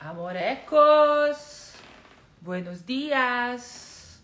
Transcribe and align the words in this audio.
Amorecos! 0.00 1.72
Buenos 2.40 2.84
dias! 2.84 4.22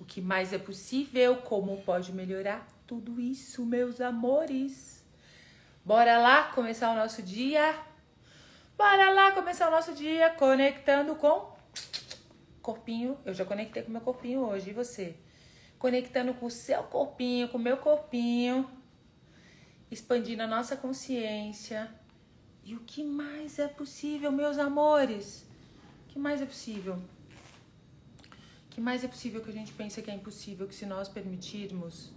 O 0.00 0.06
que 0.06 0.22
mais 0.22 0.54
é 0.54 0.58
possível? 0.58 1.36
Como 1.36 1.82
pode 1.82 2.14
melhorar 2.14 2.66
tudo 2.86 3.20
isso, 3.20 3.66
meus 3.66 4.00
amores? 4.00 5.04
Bora 5.84 6.18
lá 6.18 6.44
começar 6.44 6.90
o 6.90 6.96
nosso 6.96 7.22
dia? 7.22 7.78
Bora 8.74 9.10
lá 9.10 9.32
começar 9.32 9.68
o 9.68 9.70
nosso 9.70 9.92
dia 9.94 10.30
conectando 10.30 11.14
com 11.16 11.54
corpinho. 12.62 13.18
Eu 13.22 13.34
já 13.34 13.44
conectei 13.44 13.82
com 13.82 13.92
meu 13.92 14.00
corpinho 14.00 14.40
hoje, 14.40 14.70
e 14.70 14.72
você? 14.72 15.14
Conectando 15.78 16.32
com 16.32 16.46
o 16.46 16.50
seu 16.50 16.82
corpinho, 16.84 17.50
com 17.50 17.58
o 17.58 17.60
meu 17.60 17.76
corpinho, 17.76 18.66
expandindo 19.90 20.42
a 20.42 20.46
nossa 20.46 20.74
consciência 20.74 22.01
e 22.64 22.74
o 22.74 22.80
que 22.80 23.02
mais 23.02 23.58
é 23.58 23.68
possível, 23.68 24.30
meus 24.30 24.58
amores? 24.58 25.46
O 26.04 26.08
que 26.08 26.18
mais 26.18 26.40
é 26.40 26.46
possível? 26.46 26.94
O 26.94 28.68
que 28.70 28.80
mais 28.80 29.02
é 29.04 29.08
possível 29.08 29.40
que 29.42 29.50
a 29.50 29.52
gente 29.52 29.72
pensa 29.72 30.00
que 30.00 30.10
é 30.10 30.14
impossível, 30.14 30.66
que 30.66 30.74
se 30.74 30.86
nós 30.86 31.08
permitirmos 31.08 32.12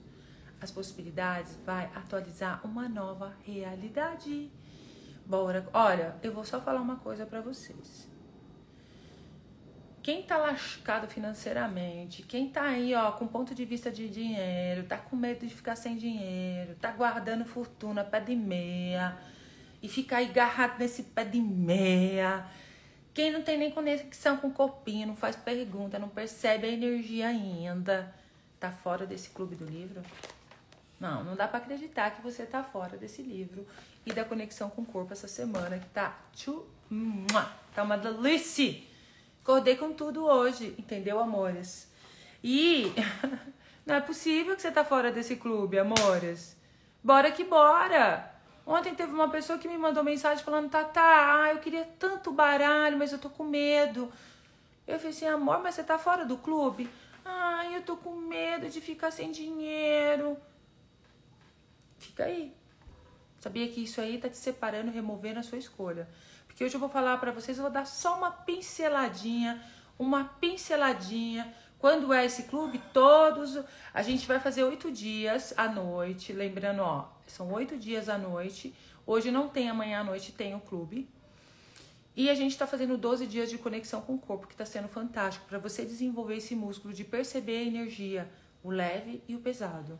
as 0.62 0.72
possibilidades, 0.72 1.58
vai 1.66 1.86
atualizar 1.95 2.66
uma 2.66 2.88
nova 2.88 3.36
realidade. 3.44 4.52
Bora. 5.26 5.67
Olha, 5.73 6.16
eu 6.22 6.31
vou 6.31 6.44
só 6.44 6.62
falar 6.62 6.81
uma 6.81 6.98
coisa 6.98 7.25
para 7.25 7.41
vocês. 7.41 8.08
Quem 10.02 10.22
tá 10.22 10.38
lascado 10.38 11.08
financeiramente, 11.08 12.22
quem 12.22 12.48
tá 12.48 12.62
aí, 12.62 12.94
ó, 12.94 13.12
com 13.14 13.25
ponto 13.25 13.55
de 13.55 13.66
vista 13.66 13.91
de 13.91 14.08
dinheiro, 14.08 14.84
tá 14.84 15.00
com 15.00 15.16
medo 15.16 15.48
de 15.48 15.55
ficar 15.55 15.75
sem 15.75 15.98
dinheiro, 15.98 16.75
tá 16.75 16.91
guardando 16.91 17.44
fortuna 17.44 18.03
pé 18.03 18.20
de 18.20 18.36
meia, 18.36 19.17
e 19.85 19.88
ficar 19.88 20.17
agarrado 20.23 20.80
nesse 20.80 21.03
pé 21.03 21.23
de 21.23 21.39
meia. 21.39 22.44
Quem 23.13 23.31
não 23.31 23.44
tem 23.44 23.55
nem 23.55 23.70
conexão 23.70 24.35
com 24.35 24.48
o 24.48 24.52
corpinho, 24.52 25.05
não 25.05 25.16
faz 25.16 25.35
pergunta, 25.35 26.00
não 26.00 26.09
percebe 26.09 26.66
a 26.66 26.72
energia 26.72 27.28
ainda, 27.28 28.11
tá 28.59 28.72
fora 28.72 29.06
desse 29.06 29.30
clube 29.30 29.56
do 29.56 29.63
livro? 29.63 30.02
Não, 31.00 31.23
não 31.23 31.36
dá 31.36 31.47
para 31.47 31.59
acreditar 31.59 32.16
que 32.16 32.22
você 32.23 32.47
tá 32.47 32.63
fora 32.63 32.97
desse 32.97 33.22
livro 33.22 33.67
e 34.08 34.11
da 34.11 34.25
conexão 34.25 34.72
com 34.72 34.81
o 34.81 34.86
corpo 34.86 35.13
essa 35.13 35.28
semana 35.28 35.78
que 35.78 35.88
tá 35.89 36.17
tchu, 36.33 36.66
tá 37.75 37.83
uma 37.83 37.95
delícia. 37.95 38.81
Acordei 39.44 39.75
com 39.75 39.94
tudo 39.94 40.25
hoje, 40.25 40.73
entendeu, 40.80 41.19
amores? 41.19 41.91
E 42.44 42.91
não 43.86 43.94
é 43.94 44.02
possível 44.02 44.56
que 44.56 44.63
você 44.63 44.72
tá 44.72 44.83
fora 44.83 45.11
desse 45.11 45.36
clube, 45.36 45.78
amores. 45.78 46.58
Bora 47.03 47.31
que 47.31 47.44
bora! 47.44 48.34
Ontem 48.66 48.95
teve 48.95 49.11
uma 49.13 49.30
pessoa 49.30 49.59
que 49.59 49.67
me 49.67 49.77
mandou 49.77 50.03
mensagem 50.03 50.44
falando: 50.44 50.69
Tata, 50.69 50.99
ah, 51.02 51.52
eu 51.52 51.59
queria 51.59 51.85
tanto 51.99 52.31
baralho, 52.31 52.97
mas 52.97 53.11
eu 53.11 53.19
tô 53.19 53.30
com 53.30 53.44
medo. 53.44 54.11
Eu 54.88 54.97
falei 54.97 55.11
assim: 55.11 55.27
amor, 55.27 55.61
mas 55.61 55.75
você 55.75 55.83
tá 55.83 55.99
fora 55.99 56.25
do 56.25 56.38
clube? 56.38 56.89
Ai, 57.23 57.75
eu 57.75 57.81
tô 57.83 57.95
com 57.97 58.16
medo 58.16 58.67
de 58.69 58.81
ficar 58.81 59.11
sem 59.11 59.31
dinheiro. 59.31 60.38
Fica 61.97 62.25
aí. 62.25 62.53
Sabia 63.38 63.67
que 63.67 63.83
isso 63.83 64.02
aí 64.02 64.17
tá 64.17 64.30
te 64.30 64.38
separando, 64.38 64.91
removendo 64.91 65.39
a 65.39 65.44
sua 65.44 65.57
escolha. 65.57 66.09
Porque 66.47 66.63
hoje 66.63 66.75
eu 66.75 66.79
vou 66.79 66.89
falar 66.89 67.17
para 67.17 67.31
vocês, 67.31 67.57
eu 67.57 67.63
vou 67.63 67.72
dar 67.72 67.85
só 67.85 68.17
uma 68.17 68.31
pinceladinha, 68.31 69.63
uma 70.00 70.23
pinceladinha. 70.23 71.53
Quando 71.77 72.11
é 72.13 72.25
esse 72.25 72.44
clube? 72.44 72.81
Todos. 72.91 73.59
A 73.94 74.02
gente 74.02 74.27
vai 74.27 74.39
fazer 74.39 74.63
oito 74.63 74.91
dias 74.91 75.53
à 75.57 75.67
noite. 75.67 76.33
Lembrando, 76.33 76.81
ó, 76.81 77.14
são 77.31 77.52
oito 77.54 77.78
dias 77.78 78.09
à 78.09 78.18
noite. 78.18 78.73
Hoje 79.06 79.31
não 79.31 79.48
tem, 79.48 79.70
amanhã 79.70 80.02
à 80.02 80.04
noite 80.04 80.31
tem 80.31 80.56
o 80.56 80.59
clube. 80.59 81.08
E 82.16 82.30
a 82.30 82.36
gente 82.36 82.52
está 82.52 82.66
fazendo 82.66 82.98
12 82.98 83.28
dias 83.28 83.50
de 83.50 83.58
conexão 83.58 84.02
com 84.02 84.16
o 84.16 84.18
corpo, 84.18 84.48
que 84.48 84.54
está 84.54 84.66
sendo 84.66 84.88
fantástico 84.88 85.46
para 85.48 85.59
você 85.59 85.84
desenvolver 85.84 86.38
esse 86.38 86.56
músculo 86.56 86.94
de 86.94 87.03
perceber 87.03 87.58
a 87.58 87.64
energia, 87.64 88.31
o 88.64 88.72
leve 88.72 89.22
e 89.28 89.36
o 89.36 89.40
pesado. 89.40 90.00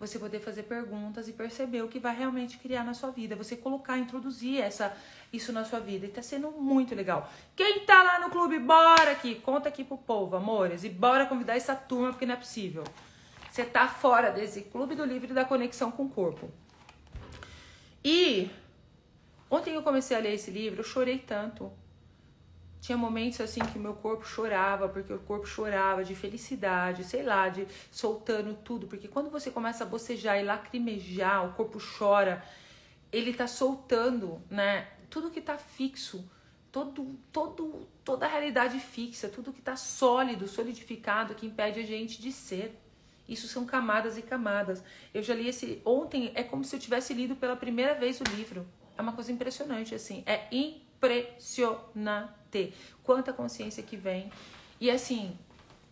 Você 0.00 0.18
poder 0.18 0.40
fazer 0.40 0.64
perguntas 0.64 1.28
e 1.28 1.32
perceber 1.32 1.82
o 1.82 1.88
que 1.88 2.00
vai 2.00 2.16
realmente 2.16 2.58
criar 2.58 2.82
na 2.82 2.94
sua 2.94 3.10
vida. 3.10 3.36
Você 3.36 3.56
colocar, 3.56 3.96
introduzir 3.98 4.60
essa, 4.60 4.96
isso 5.32 5.52
na 5.52 5.64
sua 5.64 5.80
vida. 5.80 6.06
E 6.06 6.08
tá 6.08 6.20
sendo 6.20 6.50
muito 6.50 6.94
legal. 6.94 7.30
Quem 7.54 7.80
tá 7.80 8.02
lá 8.02 8.18
no 8.18 8.30
clube, 8.30 8.58
bora 8.58 9.12
aqui. 9.12 9.36
Conta 9.36 9.68
aqui 9.68 9.84
pro 9.84 9.96
povo, 9.96 10.36
amores. 10.36 10.82
E 10.82 10.88
bora 10.88 11.26
convidar 11.26 11.56
essa 11.56 11.76
turma, 11.76 12.10
porque 12.10 12.26
não 12.26 12.34
é 12.34 12.38
possível. 12.38 12.84
Você 13.54 13.64
tá 13.64 13.86
fora 13.86 14.32
desse 14.32 14.62
clube 14.62 14.96
do 14.96 15.04
livro 15.04 15.32
da 15.32 15.44
conexão 15.44 15.88
com 15.92 16.06
o 16.06 16.08
corpo. 16.08 16.50
E 18.04 18.50
ontem 19.48 19.74
eu 19.74 19.82
comecei 19.84 20.16
a 20.16 20.18
ler 20.18 20.34
esse 20.34 20.50
livro, 20.50 20.80
eu 20.80 20.84
chorei 20.84 21.20
tanto. 21.20 21.70
Tinha 22.80 22.98
momentos 22.98 23.40
assim 23.40 23.60
que 23.60 23.78
o 23.78 23.80
meu 23.80 23.94
corpo 23.94 24.26
chorava, 24.26 24.88
porque 24.88 25.12
o 25.12 25.20
corpo 25.20 25.46
chorava 25.46 26.02
de 26.02 26.16
felicidade, 26.16 27.04
sei 27.04 27.22
lá, 27.22 27.48
de 27.48 27.68
soltando 27.92 28.54
tudo. 28.54 28.88
Porque 28.88 29.06
quando 29.06 29.30
você 29.30 29.52
começa 29.52 29.84
a 29.84 29.86
bocejar 29.86 30.36
e 30.36 30.42
lacrimejar, 30.42 31.48
o 31.48 31.52
corpo 31.52 31.78
chora, 31.78 32.44
ele 33.12 33.32
tá 33.32 33.46
soltando, 33.46 34.42
né? 34.50 34.88
Tudo 35.08 35.30
que 35.30 35.40
tá 35.40 35.56
fixo, 35.56 36.28
todo, 36.72 37.16
todo, 37.30 37.86
toda 38.04 38.26
a 38.26 38.28
realidade 38.28 38.80
fixa, 38.80 39.28
tudo 39.28 39.52
que 39.52 39.62
tá 39.62 39.76
sólido, 39.76 40.48
solidificado, 40.48 41.36
que 41.36 41.46
impede 41.46 41.78
a 41.78 41.86
gente 41.86 42.20
de 42.20 42.32
ser. 42.32 42.80
Isso 43.28 43.48
são 43.48 43.64
camadas 43.64 44.18
e 44.18 44.22
camadas. 44.22 44.82
Eu 45.12 45.22
já 45.22 45.34
li 45.34 45.48
esse 45.48 45.80
ontem, 45.84 46.30
é 46.34 46.42
como 46.42 46.64
se 46.64 46.76
eu 46.76 46.80
tivesse 46.80 47.14
lido 47.14 47.34
pela 47.34 47.56
primeira 47.56 47.94
vez 47.94 48.20
o 48.20 48.24
livro. 48.36 48.66
É 48.96 49.02
uma 49.02 49.12
coisa 49.12 49.32
impressionante 49.32 49.94
assim, 49.94 50.22
é 50.26 50.46
impressionante 50.52 52.44
quanta 53.02 53.32
consciência 53.32 53.82
que 53.82 53.96
vem. 53.96 54.30
E 54.80 54.90
assim, 54.90 55.36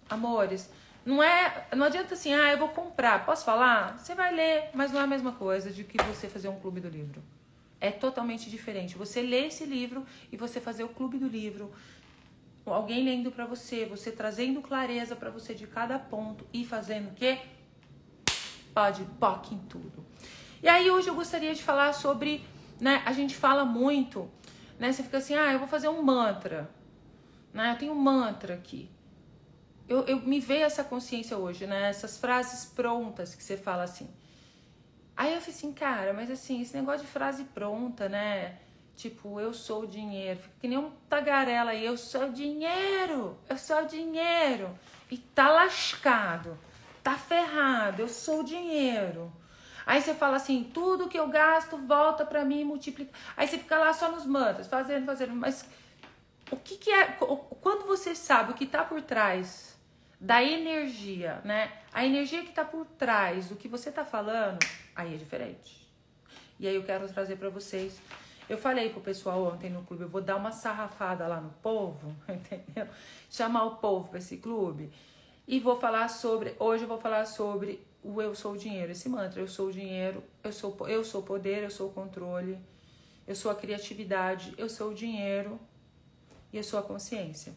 amores, 0.09 0.71
não 1.04 1.22
é, 1.22 1.66
não 1.76 1.84
adianta 1.84 2.15
assim, 2.15 2.32
ah, 2.32 2.53
eu 2.53 2.59
vou 2.59 2.69
comprar. 2.69 3.26
Posso 3.26 3.44
falar? 3.44 3.98
Você 3.98 4.15
vai 4.15 4.34
ler, 4.34 4.71
mas 4.72 4.92
não 4.92 5.00
é 5.00 5.04
a 5.04 5.06
mesma 5.06 5.32
coisa 5.32 5.71
de 5.71 5.84
que 5.84 6.03
você 6.03 6.28
fazer 6.28 6.48
um 6.48 6.59
clube 6.60 6.81
do 6.81 6.88
livro. 6.88 7.22
É 7.81 7.91
totalmente 7.91 8.48
diferente. 8.48 8.97
Você 8.97 9.21
lê 9.21 9.47
esse 9.47 9.65
livro 9.65 10.06
e 10.31 10.37
você 10.37 10.60
fazer 10.60 10.84
o 10.84 10.88
clube 10.88 11.19
do 11.19 11.26
livro 11.26 11.72
alguém 12.71 13.05
lendo 13.05 13.31
para 13.33 13.45
você, 13.45 13.84
você 13.84 14.12
trazendo 14.12 14.61
clareza 14.61 15.17
para 15.17 15.31
você 15.31 15.55
de 15.55 15.67
cada 15.67 15.99
ponto 15.99 16.47
e 16.53 16.65
fazendo 16.65 17.09
o 17.11 17.15
quê? 17.15 17.39
Pode 18.73 19.05
POC 19.19 19.55
em 19.55 19.59
tudo. 19.59 20.05
E 20.62 20.69
aí 20.69 20.91
hoje 20.91 21.09
eu 21.09 21.15
gostaria 21.15 21.55
de 21.55 21.62
falar 21.62 21.93
sobre, 21.93 22.45
né, 22.81 23.03
a 23.05 23.12
gente 23.12 23.34
fala 23.34 23.65
muito, 23.65 24.31
né, 24.78 24.93
você 24.93 25.03
fica 25.03 25.19
assim, 25.19 25.34
ah, 25.34 25.53
eu 25.53 25.59
vou 25.59 25.67
fazer 25.67 25.89
um 25.89 26.03
mantra, 26.03 26.71
né, 27.53 27.72
eu 27.72 27.78
tenho 27.78 27.93
um 27.93 27.97
mantra 27.97 28.55
aqui. 28.55 28.89
Eu, 29.89 30.05
eu 30.06 30.21
me 30.21 30.39
veio 30.39 30.65
essa 30.65 30.84
consciência 30.84 31.37
hoje, 31.37 31.67
né, 31.67 31.91
essas 31.91 32.17
frases 32.17 32.65
prontas 32.65 33.34
que 33.34 33.43
você 33.43 33.56
fala 33.56 33.83
assim. 33.83 34.09
Aí 35.17 35.34
eu 35.34 35.41
falei 35.41 35.56
assim, 35.56 35.72
cara, 35.72 36.12
mas 36.12 36.31
assim, 36.31 36.62
esse 36.62 36.77
negócio 36.77 37.05
de 37.05 37.12
frase 37.12 37.45
pronta, 37.45 38.09
né, 38.09 38.59
Tipo, 38.97 39.41
eu 39.41 39.53
sou 39.53 39.82
o 39.82 39.86
dinheiro. 39.86 40.41
Fica 40.41 40.54
que 40.60 40.69
nem 40.69 40.78
um 40.78 40.91
tagarela 41.08 41.70
aí, 41.70 41.84
eu 41.84 41.97
sou 41.97 42.26
o 42.26 42.32
dinheiro, 42.32 43.36
eu 43.48 43.58
sou 43.58 43.82
o 43.82 43.86
dinheiro. 43.86 44.78
E 45.10 45.19
tá 45.19 45.50
lascado, 45.50 46.58
tá 47.03 47.16
ferrado, 47.16 48.03
eu 48.03 48.08
sou 48.08 48.41
o 48.41 48.44
dinheiro. 48.44 49.32
Aí 49.84 50.00
você 50.00 50.14
fala 50.14 50.36
assim, 50.36 50.70
tudo 50.72 51.08
que 51.08 51.19
eu 51.19 51.28
gasto 51.28 51.76
volta 51.76 52.25
para 52.25 52.44
mim 52.44 52.60
e 52.60 52.64
multiplica. 52.64 53.12
Aí 53.36 53.47
você 53.47 53.58
fica 53.58 53.78
lá 53.78 53.92
só 53.92 54.10
nos 54.10 54.25
mantras, 54.25 54.69
fazendo, 54.69 55.04
fazendo. 55.04 55.34
Mas 55.34 55.69
o 56.50 56.56
que, 56.56 56.76
que 56.76 56.91
é. 56.91 57.16
Quando 57.60 57.86
você 57.86 58.14
sabe 58.14 58.53
o 58.53 58.54
que 58.54 58.66
tá 58.66 58.84
por 58.84 59.03
trás 59.03 59.76
da 60.20 60.42
energia, 60.42 61.41
né? 61.44 61.72
A 61.92 62.06
energia 62.06 62.42
que 62.42 62.53
tá 62.53 62.64
por 62.64 62.86
trás 62.86 63.48
do 63.48 63.56
que 63.56 63.66
você 63.66 63.91
tá 63.91 64.04
falando, 64.04 64.59
aí 64.94 65.14
é 65.14 65.16
diferente. 65.16 65.82
E 66.60 66.69
aí 66.69 66.76
eu 66.76 66.84
quero 66.84 67.09
trazer 67.09 67.36
para 67.36 67.48
vocês 67.48 68.00
eu 68.48 68.58
falei 68.58 68.91
pro 68.91 69.00
pessoal 69.00 69.44
ontem 69.44 69.70
no 69.70 69.82
clube, 69.82 70.03
eu 70.03 70.08
vou 70.08 70.20
dar 70.20 70.36
uma 70.36 70.53
sarrafada 70.53 71.27
lá 71.27 71.41
no 71.41 71.50
povo, 71.62 72.15
entendeu? 72.28 72.89
Chamar 73.30 73.65
o 73.65 73.77
povo 73.77 74.09
para 74.09 74.18
esse 74.18 74.36
clube 74.36 74.92
e 75.47 75.59
vou 75.59 75.77
falar 75.77 76.09
sobre, 76.09 76.54
hoje 76.59 76.84
eu 76.84 76.89
vou 76.89 76.98
falar 76.98 77.24
sobre 77.27 77.84
o 78.03 78.21
eu 78.21 78.34
sou 78.34 78.53
o 78.53 78.59
dinheiro, 78.59 78.92
esse 78.92 79.09
mantra, 79.09 79.41
eu 79.41 79.48
sou 79.48 79.68
o 79.68 79.72
dinheiro, 79.72 80.22
eu 80.42 80.53
sou 80.53 80.77
eu 80.89 81.04
sou 81.04 81.22
poder, 81.22 81.62
eu 81.62 81.71
sou 81.71 81.89
o 81.89 81.92
controle, 81.92 82.59
eu 83.27 83.34
sou 83.34 83.50
a 83.50 83.54
criatividade, 83.54 84.54
eu 84.59 84.68
sou 84.68 84.91
o 84.91 84.95
dinheiro 84.95 85.60
e 86.53 86.56
eu 86.56 86.65
sou 86.65 86.78
a 86.78 86.83
consciência. 86.83 87.54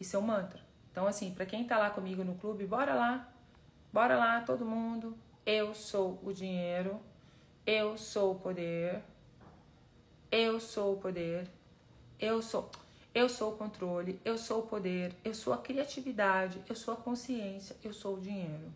Isso 0.00 0.16
é 0.16 0.18
um 0.18 0.22
mantra. 0.22 0.60
Então 0.90 1.06
assim, 1.06 1.32
para 1.32 1.46
quem 1.46 1.64
tá 1.64 1.78
lá 1.78 1.90
comigo 1.90 2.24
no 2.24 2.34
clube, 2.34 2.66
bora 2.66 2.94
lá. 2.94 3.28
Bora 3.92 4.16
lá 4.16 4.40
todo 4.40 4.64
mundo. 4.64 5.16
Eu 5.46 5.74
sou 5.74 6.20
o 6.22 6.32
dinheiro, 6.32 7.00
eu 7.64 7.96
sou 7.96 8.32
o 8.32 8.38
poder, 8.38 9.02
eu 10.30 10.60
sou 10.60 10.94
o 10.94 10.98
poder. 10.98 11.48
Eu 12.18 12.42
sou. 12.42 12.70
Eu 13.14 13.28
sou 13.28 13.52
o 13.52 13.56
controle, 13.56 14.20
eu 14.24 14.36
sou 14.38 14.60
o 14.60 14.66
poder, 14.66 15.14
eu 15.24 15.34
sou 15.34 15.52
a 15.52 15.58
criatividade, 15.58 16.62
eu 16.68 16.76
sou 16.76 16.94
a 16.94 16.96
consciência, 16.96 17.74
eu 17.82 17.92
sou 17.92 18.16
o 18.16 18.20
dinheiro. 18.20 18.72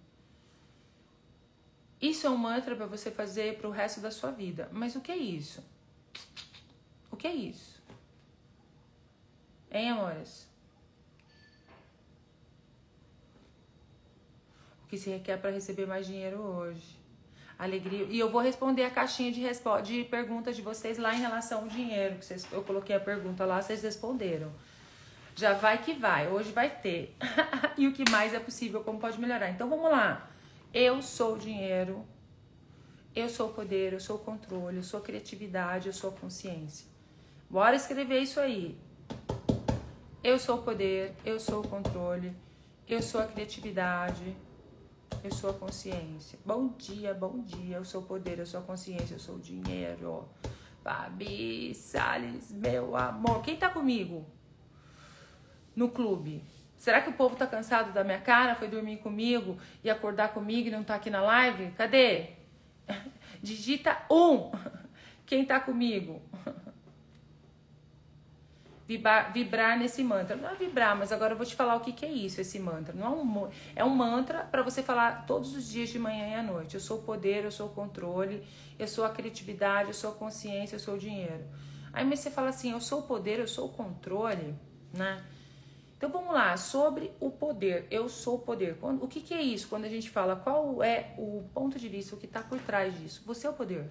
Isso 2.01 2.27
é 2.27 2.31
um 2.31 2.37
mantra 2.37 2.75
para 2.75 2.87
você 2.87 3.11
fazer 3.11 3.59
para 3.59 3.69
o 3.69 3.71
resto 3.71 4.01
da 4.01 4.11
sua 4.11 4.33
vida. 4.33 4.69
Mas 4.73 4.97
o 4.97 5.01
que 5.01 5.13
é 5.13 5.17
isso? 5.17 5.63
O 7.11 7.17
que 7.17 7.29
é 7.29 7.35
isso? 7.35 7.81
Hein, 9.71 9.91
amores? 9.91 10.49
O 14.85 14.89
que 14.89 14.99
se 14.99 15.11
requer 15.11 15.37
para 15.37 15.51
receber 15.51 15.87
mais 15.87 16.07
dinheiro 16.07 16.41
hoje? 16.41 17.02
Alegria. 17.59 18.07
E 18.09 18.19
eu 18.19 18.31
vou 18.31 18.41
responder 18.41 18.85
a 18.85 18.91
caixinha 18.91 19.31
de, 19.31 19.43
de 19.83 20.05
perguntas 20.05 20.57
de 20.57 20.63
vocês 20.63 20.99
lá 20.99 21.15
em 21.15 21.21
relação 21.21 21.61
ao 21.61 21.69
dinheiro. 21.69 22.17
Que 22.17 22.25
vocês, 22.25 22.47
eu 22.51 22.63
coloquei 22.63 22.97
a 22.97 23.01
pergunta 23.01 23.45
lá, 23.45 23.61
vocês 23.61 23.83
responderam. 23.83 24.53
Já 25.35 25.55
vai 25.55 25.79
que 25.79 25.95
vai. 25.95 26.29
Hoje 26.29 26.51
vai 26.53 26.71
ter. 26.71 27.17
e 27.79 27.87
o 27.87 27.93
que 27.93 28.09
mais 28.11 28.35
é 28.35 28.41
possível, 28.41 28.83
como 28.83 28.99
pode 28.99 29.21
melhorar. 29.21 29.51
Então 29.51 29.69
vamos 29.69 29.91
lá. 29.91 30.29
Eu 30.73 31.01
sou 31.03 31.35
o 31.35 31.39
dinheiro. 31.39 32.05
Eu 33.15 33.29
sou 33.29 33.51
o 33.51 33.53
poder, 33.53 33.93
eu 33.93 34.01
sou 34.01 34.17
o 34.17 34.19
controle, 34.19 34.79
eu 34.79 34.83
sou 34.83 34.99
a 34.99 35.03
criatividade, 35.03 35.87
eu 35.87 35.93
sou 35.93 36.09
a 36.09 36.13
consciência. 36.15 36.87
Bora 37.49 37.77
escrever 37.77 38.21
isso 38.21 38.41
aí. 38.41 38.79
Eu 40.25 40.39
sou 40.39 40.59
o 40.59 40.63
poder, 40.63 41.15
eu 41.23 41.39
sou 41.39 41.61
o 41.61 41.69
controle, 41.69 42.33
eu 42.89 43.03
sou 43.03 43.21
a 43.21 43.27
criatividade, 43.27 44.35
eu 45.23 45.33
sou 45.33 45.51
a 45.51 45.55
consciência. 45.55 46.39
Bom 46.45 46.69
dia, 46.69 47.13
bom 47.15 47.41
dia. 47.41 47.77
Eu 47.77 47.85
sou 47.85 48.03
o 48.03 48.05
poder, 48.05 48.39
eu 48.39 48.47
sou 48.47 48.61
a 48.61 48.63
consciência, 48.63 49.15
eu 49.15 49.19
sou 49.19 49.37
o 49.37 49.41
dinheiro. 49.41 50.29
Babi 50.83 51.75
Salles, 51.75 52.51
meu 52.51 52.97
amor. 52.97 53.43
Quem 53.43 53.57
tá 53.57 53.69
comigo 53.69 54.27
no 55.77 55.91
clube? 55.91 56.45
Será 56.77 57.01
que 57.01 57.11
o 57.11 57.13
povo 57.13 57.37
tá 57.37 57.47
cansado 57.47 57.93
da 57.93 58.03
minha 58.03 58.21
cara? 58.21 58.57
Foi 58.57 58.67
dormir 58.67 58.99
comigo 58.99 59.57
e 59.85 59.91
acordar 59.91 60.35
comigo 60.35 60.69
e 60.69 60.71
não 60.71 60.83
tá 60.83 60.97
aqui 60.97 61.11
na 61.11 61.21
live? 61.21 61.71
Cadê? 61.73 62.31
Digita 63.41 64.05
um. 64.11 64.51
Quem 65.25 65.45
tá 65.45 65.61
comigo? 65.61 66.21
Vibrar, 68.87 69.33
vibrar 69.33 69.79
nesse 69.79 70.03
mantra. 70.03 70.37
Não 70.37 70.49
é 70.49 70.55
vibrar, 70.55 70.97
mas 70.97 71.13
agora 71.13 71.33
eu 71.33 71.37
vou 71.37 71.47
te 71.47 71.55
falar 71.55 71.77
o 71.77 71.81
que, 71.81 71.93
que 71.93 72.05
é 72.05 72.11
isso, 72.11 72.41
esse 72.41 72.59
mantra. 72.59 72.93
Não 72.93 73.07
é 73.07 73.11
um, 73.11 73.49
é 73.77 73.85
um 73.85 73.91
mantra 73.91 74.41
para 74.45 74.63
você 74.63 74.83
falar 74.83 75.25
todos 75.27 75.55
os 75.55 75.69
dias 75.69 75.89
de 75.89 75.99
manhã 75.99 76.29
e 76.29 76.35
à 76.35 76.43
noite. 76.43 76.75
Eu 76.75 76.81
sou 76.81 76.99
o 76.99 77.03
poder, 77.03 77.45
eu 77.45 77.51
sou 77.51 77.69
o 77.69 77.71
controle, 77.71 78.45
eu 78.79 78.89
sou 78.89 79.05
a 79.05 79.11
criatividade, 79.11 79.89
eu 79.89 79.95
sou 79.95 80.11
a 80.11 80.15
consciência, 80.15 80.77
eu 80.77 80.81
sou 80.81 80.95
o 80.95 80.99
dinheiro. 80.99 81.45
Aí 81.93 82.09
você 82.09 82.31
fala 82.31 82.49
assim, 82.49 82.73
eu 82.73 82.81
sou 82.81 83.01
o 83.01 83.03
poder, 83.03 83.39
eu 83.39 83.49
sou 83.49 83.67
o 83.67 83.69
controle, 83.69 84.55
né? 84.93 85.23
Então 85.97 86.11
vamos 86.11 86.35
lá, 86.35 86.57
sobre 86.57 87.13
o 87.21 87.31
poder, 87.31 87.87
eu 87.89 88.09
sou 88.09 88.35
o 88.35 88.39
poder. 88.41 88.77
Quando, 88.81 89.05
o 89.05 89.07
que, 89.07 89.21
que 89.21 89.33
é 89.33 89.41
isso? 89.41 89.69
Quando 89.69 89.85
a 89.85 89.89
gente 89.89 90.11
fala 90.11 90.35
qual 90.35 90.83
é 90.83 91.15
o 91.17 91.45
ponto 91.55 91.79
de 91.79 91.89
vista, 91.89 92.17
o 92.17 92.19
que 92.19 92.27
está 92.27 92.43
por 92.43 92.59
trás 92.59 92.99
disso? 92.99 93.23
Você 93.25 93.47
é 93.47 93.51
o 93.51 93.53
poder. 93.53 93.89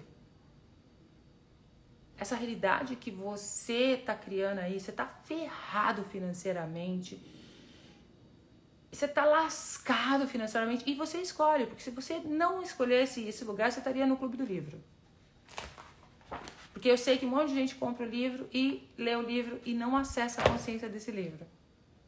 Essa 2.22 2.36
realidade 2.36 2.94
que 2.94 3.10
você 3.10 3.94
está 3.94 4.14
criando 4.14 4.60
aí, 4.60 4.78
você 4.78 4.92
está 4.92 5.04
ferrado 5.04 6.04
financeiramente, 6.04 7.20
você 8.92 9.06
está 9.06 9.24
lascado 9.24 10.28
financeiramente 10.28 10.88
e 10.88 10.94
você 10.94 11.18
escolhe, 11.18 11.66
porque 11.66 11.82
se 11.82 11.90
você 11.90 12.20
não 12.20 12.62
escolhesse 12.62 13.26
esse 13.26 13.44
lugar, 13.44 13.72
você 13.72 13.80
estaria 13.80 14.06
no 14.06 14.16
clube 14.16 14.36
do 14.36 14.44
livro. 14.44 14.80
Porque 16.72 16.88
eu 16.88 16.96
sei 16.96 17.18
que 17.18 17.26
um 17.26 17.30
monte 17.30 17.48
de 17.48 17.56
gente 17.56 17.74
compra 17.74 18.06
o 18.06 18.08
livro 18.08 18.48
e 18.54 18.88
lê 18.96 19.16
o 19.16 19.22
livro 19.22 19.60
e 19.64 19.74
não 19.74 19.96
acessa 19.96 20.42
a 20.42 20.48
consciência 20.48 20.88
desse 20.88 21.10
livro. 21.10 21.44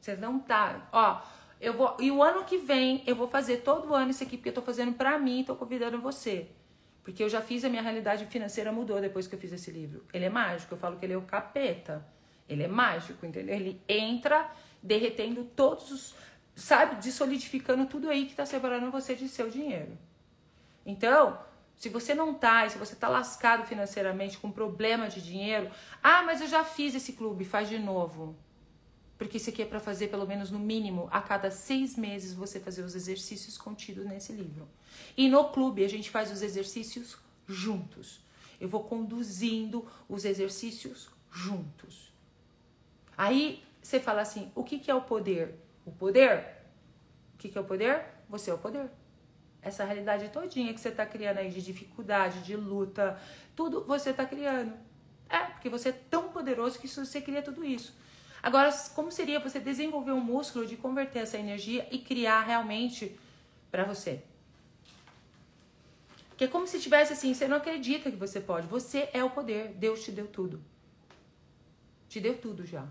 Vocês 0.00 0.20
não 0.20 0.38
tá, 0.38 0.88
ó, 0.92 1.22
eu 1.60 1.72
vou 1.72 1.96
e 1.98 2.12
o 2.12 2.22
ano 2.22 2.44
que 2.44 2.58
vem 2.58 3.02
eu 3.04 3.16
vou 3.16 3.26
fazer 3.26 3.62
todo 3.62 3.92
ano 3.92 4.12
isso 4.12 4.22
aqui 4.22 4.36
porque 4.36 4.50
eu 4.50 4.54
tô 4.54 4.62
fazendo 4.62 4.92
para 4.92 5.18
mim, 5.18 5.42
tô 5.42 5.56
convidando 5.56 6.00
você. 6.00 6.48
Porque 7.04 7.22
eu 7.22 7.28
já 7.28 7.42
fiz 7.42 7.64
a 7.64 7.68
minha 7.68 7.82
realidade 7.82 8.24
financeira 8.26 8.72
mudou 8.72 9.00
depois 9.00 9.26
que 9.26 9.34
eu 9.34 9.38
fiz 9.38 9.52
esse 9.52 9.70
livro. 9.70 10.02
Ele 10.12 10.24
é 10.24 10.30
mágico, 10.30 10.74
eu 10.74 10.78
falo 10.78 10.96
que 10.96 11.04
ele 11.04 11.12
é 11.12 11.16
o 11.18 11.22
capeta. 11.22 12.04
Ele 12.48 12.62
é 12.62 12.68
mágico, 12.68 13.24
entendeu? 13.26 13.54
Ele 13.54 13.80
entra 13.86 14.50
derretendo 14.82 15.44
todos 15.44 15.90
os, 15.90 16.14
sabe, 16.54 16.96
desolidificando 16.96 17.86
tudo 17.86 18.08
aí 18.08 18.26
que 18.26 18.34
tá 18.34 18.46
separando 18.46 18.90
você 18.90 19.14
de 19.14 19.28
seu 19.28 19.50
dinheiro. 19.50 19.96
Então, 20.84 21.38
se 21.76 21.88
você 21.88 22.14
não 22.14 22.34
tá, 22.34 22.68
se 22.68 22.78
você 22.78 22.96
tá 22.96 23.08
lascado 23.08 23.66
financeiramente 23.66 24.38
com 24.38 24.50
problema 24.50 25.08
de 25.08 25.20
dinheiro, 25.20 25.70
ah, 26.02 26.22
mas 26.22 26.40
eu 26.40 26.46
já 26.46 26.64
fiz 26.64 26.94
esse 26.94 27.12
clube, 27.12 27.44
faz 27.44 27.68
de 27.68 27.78
novo. 27.78 28.36
Porque 29.16 29.36
isso 29.36 29.50
aqui 29.50 29.62
é 29.62 29.66
para 29.66 29.80
fazer 29.80 30.08
pelo 30.08 30.26
menos 30.26 30.50
no 30.50 30.58
mínimo 30.58 31.08
a 31.10 31.20
cada 31.20 31.50
seis 31.50 31.96
meses 31.96 32.34
você 32.34 32.58
fazer 32.58 32.82
os 32.82 32.94
exercícios 32.94 33.56
contidos 33.56 34.04
nesse 34.06 34.32
livro. 34.32 34.68
E 35.16 35.28
no 35.28 35.50
clube 35.50 35.84
a 35.84 35.88
gente 35.88 36.10
faz 36.10 36.32
os 36.32 36.42
exercícios 36.42 37.16
juntos. 37.46 38.20
Eu 38.60 38.68
vou 38.68 38.84
conduzindo 38.84 39.86
os 40.08 40.24
exercícios 40.24 41.08
juntos. 41.30 42.12
Aí 43.16 43.62
você 43.82 44.00
fala 44.00 44.22
assim: 44.22 44.50
o 44.54 44.64
que, 44.64 44.78
que 44.78 44.90
é 44.90 44.94
o 44.94 45.02
poder? 45.02 45.54
O 45.84 45.92
poder? 45.92 46.62
O 47.34 47.38
que, 47.38 47.48
que 47.48 47.58
é 47.58 47.60
o 47.60 47.64
poder? 47.64 48.04
Você 48.28 48.50
é 48.50 48.54
o 48.54 48.58
poder. 48.58 48.90
Essa 49.62 49.84
realidade 49.84 50.28
todinha 50.28 50.74
que 50.74 50.80
você 50.80 50.90
está 50.90 51.06
criando 51.06 51.38
aí 51.38 51.50
de 51.50 51.62
dificuldade, 51.62 52.42
de 52.42 52.54
luta, 52.56 53.18
tudo 53.56 53.84
você 53.84 54.10
está 54.10 54.26
criando. 54.26 54.74
É, 55.28 55.38
porque 55.38 55.68
você 55.68 55.88
é 55.88 55.92
tão 55.92 56.28
poderoso 56.30 56.78
que 56.78 56.86
você 56.86 57.20
cria 57.20 57.42
tudo 57.42 57.64
isso. 57.64 57.94
Agora, 58.44 58.70
como 58.94 59.10
seria 59.10 59.40
você 59.40 59.58
desenvolver 59.58 60.12
um 60.12 60.20
músculo 60.20 60.66
de 60.66 60.76
converter 60.76 61.20
essa 61.20 61.38
energia 61.38 61.88
e 61.90 61.98
criar 61.98 62.42
realmente 62.42 63.18
para 63.70 63.84
você? 63.84 64.22
Que 66.36 66.44
é 66.44 66.46
como 66.46 66.66
se 66.66 66.78
tivesse 66.78 67.14
assim, 67.14 67.32
você 67.32 67.48
não 67.48 67.56
acredita 67.56 68.10
que 68.10 68.18
você 68.18 68.42
pode. 68.42 68.66
Você 68.66 69.08
é 69.14 69.24
o 69.24 69.30
poder. 69.30 69.68
Deus 69.68 70.04
te 70.04 70.12
deu 70.12 70.26
tudo. 70.26 70.62
Te 72.06 72.20
deu 72.20 72.36
tudo 72.36 72.66
já. 72.66 72.86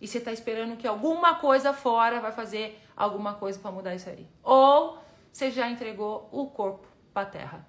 E 0.00 0.06
você 0.06 0.18
está 0.18 0.30
esperando 0.30 0.76
que 0.76 0.86
alguma 0.86 1.34
coisa 1.34 1.72
fora 1.72 2.20
vai 2.20 2.30
fazer 2.30 2.80
alguma 2.96 3.34
coisa 3.34 3.58
para 3.58 3.72
mudar 3.72 3.96
isso 3.96 4.08
aí. 4.08 4.28
Ou 4.40 5.02
você 5.32 5.50
já 5.50 5.68
entregou 5.68 6.28
o 6.30 6.46
corpo 6.46 6.86
para 7.12 7.26
terra. 7.26 7.66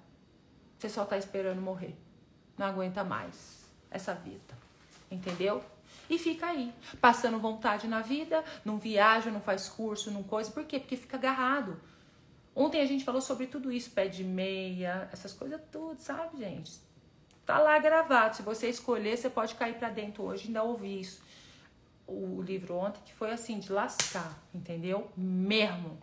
Você 0.78 0.88
só 0.88 1.02
está 1.02 1.18
esperando 1.18 1.60
morrer. 1.60 1.96
Não 2.56 2.68
aguenta 2.68 3.02
mais 3.02 3.64
essa 3.90 4.14
vida. 4.14 4.56
Entendeu? 5.10 5.73
E 6.08 6.18
fica 6.18 6.46
aí, 6.46 6.72
passando 7.00 7.38
vontade 7.38 7.88
na 7.88 8.00
vida, 8.00 8.44
não 8.64 8.78
viaja, 8.78 9.30
não 9.30 9.40
faz 9.40 9.68
curso, 9.68 10.10
não 10.10 10.22
coisa. 10.22 10.50
Por 10.50 10.64
quê? 10.64 10.78
Porque 10.78 10.96
fica 10.96 11.16
agarrado. 11.16 11.80
Ontem 12.54 12.80
a 12.80 12.86
gente 12.86 13.04
falou 13.04 13.20
sobre 13.20 13.46
tudo 13.46 13.72
isso, 13.72 13.90
pé 13.90 14.06
de 14.06 14.22
meia, 14.22 15.08
essas 15.12 15.32
coisas 15.32 15.60
tudo, 15.72 15.98
sabe, 16.00 16.38
gente? 16.38 16.72
Tá 17.44 17.58
lá 17.58 17.78
gravado. 17.78 18.36
Se 18.36 18.42
você 18.42 18.68
escolher, 18.68 19.16
você 19.16 19.28
pode 19.28 19.54
cair 19.54 19.74
para 19.74 19.90
dentro 19.90 20.22
hoje 20.22 20.46
ainda 20.46 20.62
ouvir 20.62 21.00
isso. 21.00 21.22
O 22.06 22.40
livro 22.42 22.76
ontem 22.76 23.00
que 23.04 23.14
foi 23.14 23.32
assim, 23.32 23.58
de 23.58 23.72
lascar, 23.72 24.38
entendeu? 24.54 25.10
Mesmo. 25.16 25.98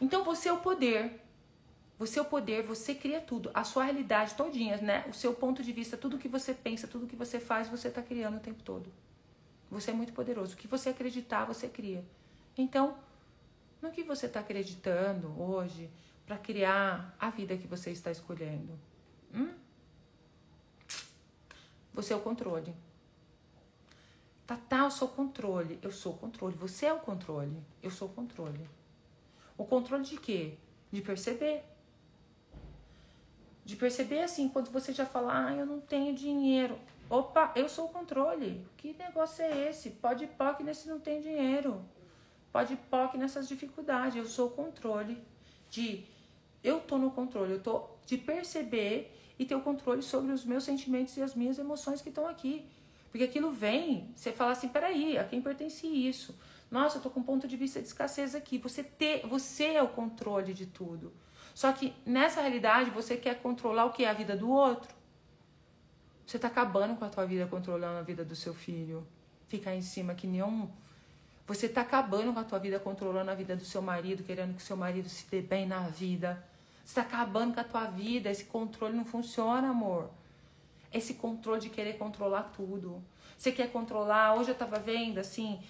Então 0.00 0.24
você 0.24 0.48
é 0.48 0.52
o 0.52 0.58
poder. 0.58 1.20
O 2.02 2.24
poder, 2.24 2.64
você 2.64 2.96
cria 2.96 3.20
tudo. 3.20 3.48
A 3.54 3.62
sua 3.62 3.84
realidade 3.84 4.34
todinha, 4.34 4.76
né? 4.78 5.04
O 5.08 5.12
seu 5.12 5.32
ponto 5.32 5.62
de 5.62 5.72
vista, 5.72 5.96
tudo 5.96 6.18
que 6.18 6.26
você 6.26 6.52
pensa, 6.52 6.88
tudo 6.88 7.06
que 7.06 7.14
você 7.14 7.38
faz, 7.38 7.68
você 7.68 7.86
está 7.86 8.02
criando 8.02 8.38
o 8.38 8.40
tempo 8.40 8.60
todo. 8.64 8.92
Você 9.70 9.92
é 9.92 9.94
muito 9.94 10.12
poderoso. 10.12 10.54
O 10.54 10.56
que 10.56 10.66
você 10.66 10.88
acreditar, 10.88 11.44
você 11.44 11.68
cria. 11.68 12.04
Então, 12.58 12.98
no 13.80 13.92
que 13.92 14.02
você 14.02 14.26
está 14.26 14.40
acreditando 14.40 15.28
hoje 15.40 15.88
para 16.26 16.36
criar 16.36 17.14
a 17.20 17.30
vida 17.30 17.56
que 17.56 17.68
você 17.68 17.92
está 17.92 18.10
escolhendo? 18.10 18.76
Hum? 19.32 19.54
Você 21.94 22.12
é 22.12 22.16
o 22.16 22.20
controle. 22.20 22.74
Tá, 24.44 24.56
tá, 24.56 24.78
eu 24.78 24.90
sou 24.90 25.06
controle. 25.06 25.78
Eu 25.80 25.92
sou 25.92 26.14
o 26.14 26.18
controle. 26.18 26.56
Você 26.56 26.86
é 26.86 26.92
o 26.92 26.98
controle. 26.98 27.62
Eu 27.80 27.92
sou 27.92 28.08
o 28.08 28.12
controle. 28.12 28.68
O 29.56 29.64
controle 29.64 30.02
de 30.02 30.16
quê? 30.16 30.58
De 30.90 31.00
perceber 31.00 31.64
de 33.64 33.76
perceber 33.76 34.22
assim, 34.22 34.48
quando 34.48 34.70
você 34.70 34.92
já 34.92 35.06
fala, 35.06 35.46
ah, 35.46 35.54
eu 35.54 35.64
não 35.64 35.80
tenho 35.80 36.14
dinheiro. 36.14 36.78
Opa, 37.08 37.52
eu 37.54 37.68
sou 37.68 37.86
o 37.86 37.88
controle. 37.88 38.66
Que 38.76 38.94
negócio 38.94 39.44
é 39.44 39.68
esse? 39.68 39.90
Pode 39.90 40.26
POC 40.26 40.64
nesse 40.64 40.88
não 40.88 40.98
tem 40.98 41.20
dinheiro. 41.20 41.84
Pode 42.50 42.74
POC 42.74 43.18
nessas 43.18 43.46
dificuldades. 43.46 44.16
Eu 44.16 44.26
sou 44.26 44.48
o 44.48 44.50
controle 44.50 45.22
de. 45.70 46.04
Eu 46.62 46.80
tô 46.80 46.96
no 46.96 47.10
controle, 47.10 47.52
eu 47.52 47.60
tô 47.60 47.86
de 48.06 48.16
perceber 48.16 49.14
e 49.38 49.44
ter 49.44 49.54
o 49.54 49.60
controle 49.60 50.02
sobre 50.02 50.32
os 50.32 50.44
meus 50.44 50.64
sentimentos 50.64 51.16
e 51.16 51.22
as 51.22 51.34
minhas 51.34 51.58
emoções 51.58 52.00
que 52.00 52.08
estão 52.08 52.26
aqui. 52.26 52.64
Porque 53.10 53.24
aquilo 53.24 53.50
vem, 53.50 54.10
você 54.14 54.32
fala 54.32 54.52
assim, 54.52 54.68
peraí, 54.68 55.18
a 55.18 55.24
quem 55.24 55.42
pertence 55.42 55.86
isso? 55.86 56.34
Nossa, 56.70 56.96
eu 56.96 57.02
tô 57.02 57.10
com 57.10 57.20
um 57.20 57.22
ponto 57.22 57.46
de 57.46 57.56
vista 57.56 57.80
de 57.80 57.86
escassez 57.86 58.34
aqui. 58.34 58.56
Você, 58.58 58.82
ter, 58.82 59.26
você 59.26 59.74
é 59.74 59.82
o 59.82 59.88
controle 59.88 60.54
de 60.54 60.64
tudo. 60.64 61.12
Só 61.54 61.72
que 61.72 61.94
nessa 62.04 62.40
realidade 62.40 62.90
você 62.90 63.16
quer 63.16 63.40
controlar 63.40 63.84
o 63.86 63.92
que 63.92 64.04
é 64.04 64.08
a 64.08 64.12
vida 64.12 64.36
do 64.36 64.50
outro. 64.50 64.94
Você 66.26 66.38
tá 66.38 66.48
acabando 66.48 66.96
com 66.96 67.04
a 67.04 67.08
tua 67.08 67.26
vida 67.26 67.46
controlando 67.46 67.98
a 67.98 68.02
vida 68.02 68.24
do 68.24 68.34
seu 68.34 68.54
filho. 68.54 69.06
Ficar 69.48 69.74
em 69.74 69.82
cima 69.82 70.14
que 70.14 70.26
nenhum. 70.26 70.68
Você 71.46 71.68
tá 71.68 71.82
acabando 71.82 72.32
com 72.32 72.38
a 72.38 72.44
tua 72.44 72.58
vida 72.58 72.78
controlando 72.78 73.30
a 73.30 73.34
vida 73.34 73.54
do 73.54 73.64
seu 73.64 73.82
marido, 73.82 74.22
querendo 74.22 74.54
que 74.54 74.62
seu 74.62 74.76
marido 74.76 75.08
se 75.08 75.26
dê 75.28 75.42
bem 75.42 75.66
na 75.66 75.80
vida. 75.88 76.42
Você 76.84 76.94
tá 76.94 77.02
acabando 77.02 77.54
com 77.54 77.60
a 77.60 77.64
tua 77.64 77.84
vida. 77.86 78.30
Esse 78.30 78.44
controle 78.44 78.96
não 78.96 79.04
funciona, 79.04 79.68
amor. 79.68 80.10
esse 80.92 81.14
controle 81.14 81.60
de 81.60 81.70
querer 81.70 81.94
controlar 81.98 82.52
tudo. 82.54 83.02
Você 83.36 83.50
quer 83.50 83.70
controlar, 83.72 84.34
hoje 84.34 84.50
eu 84.50 84.54
tava 84.54 84.78
vendo 84.78 85.18
assim, 85.18 85.60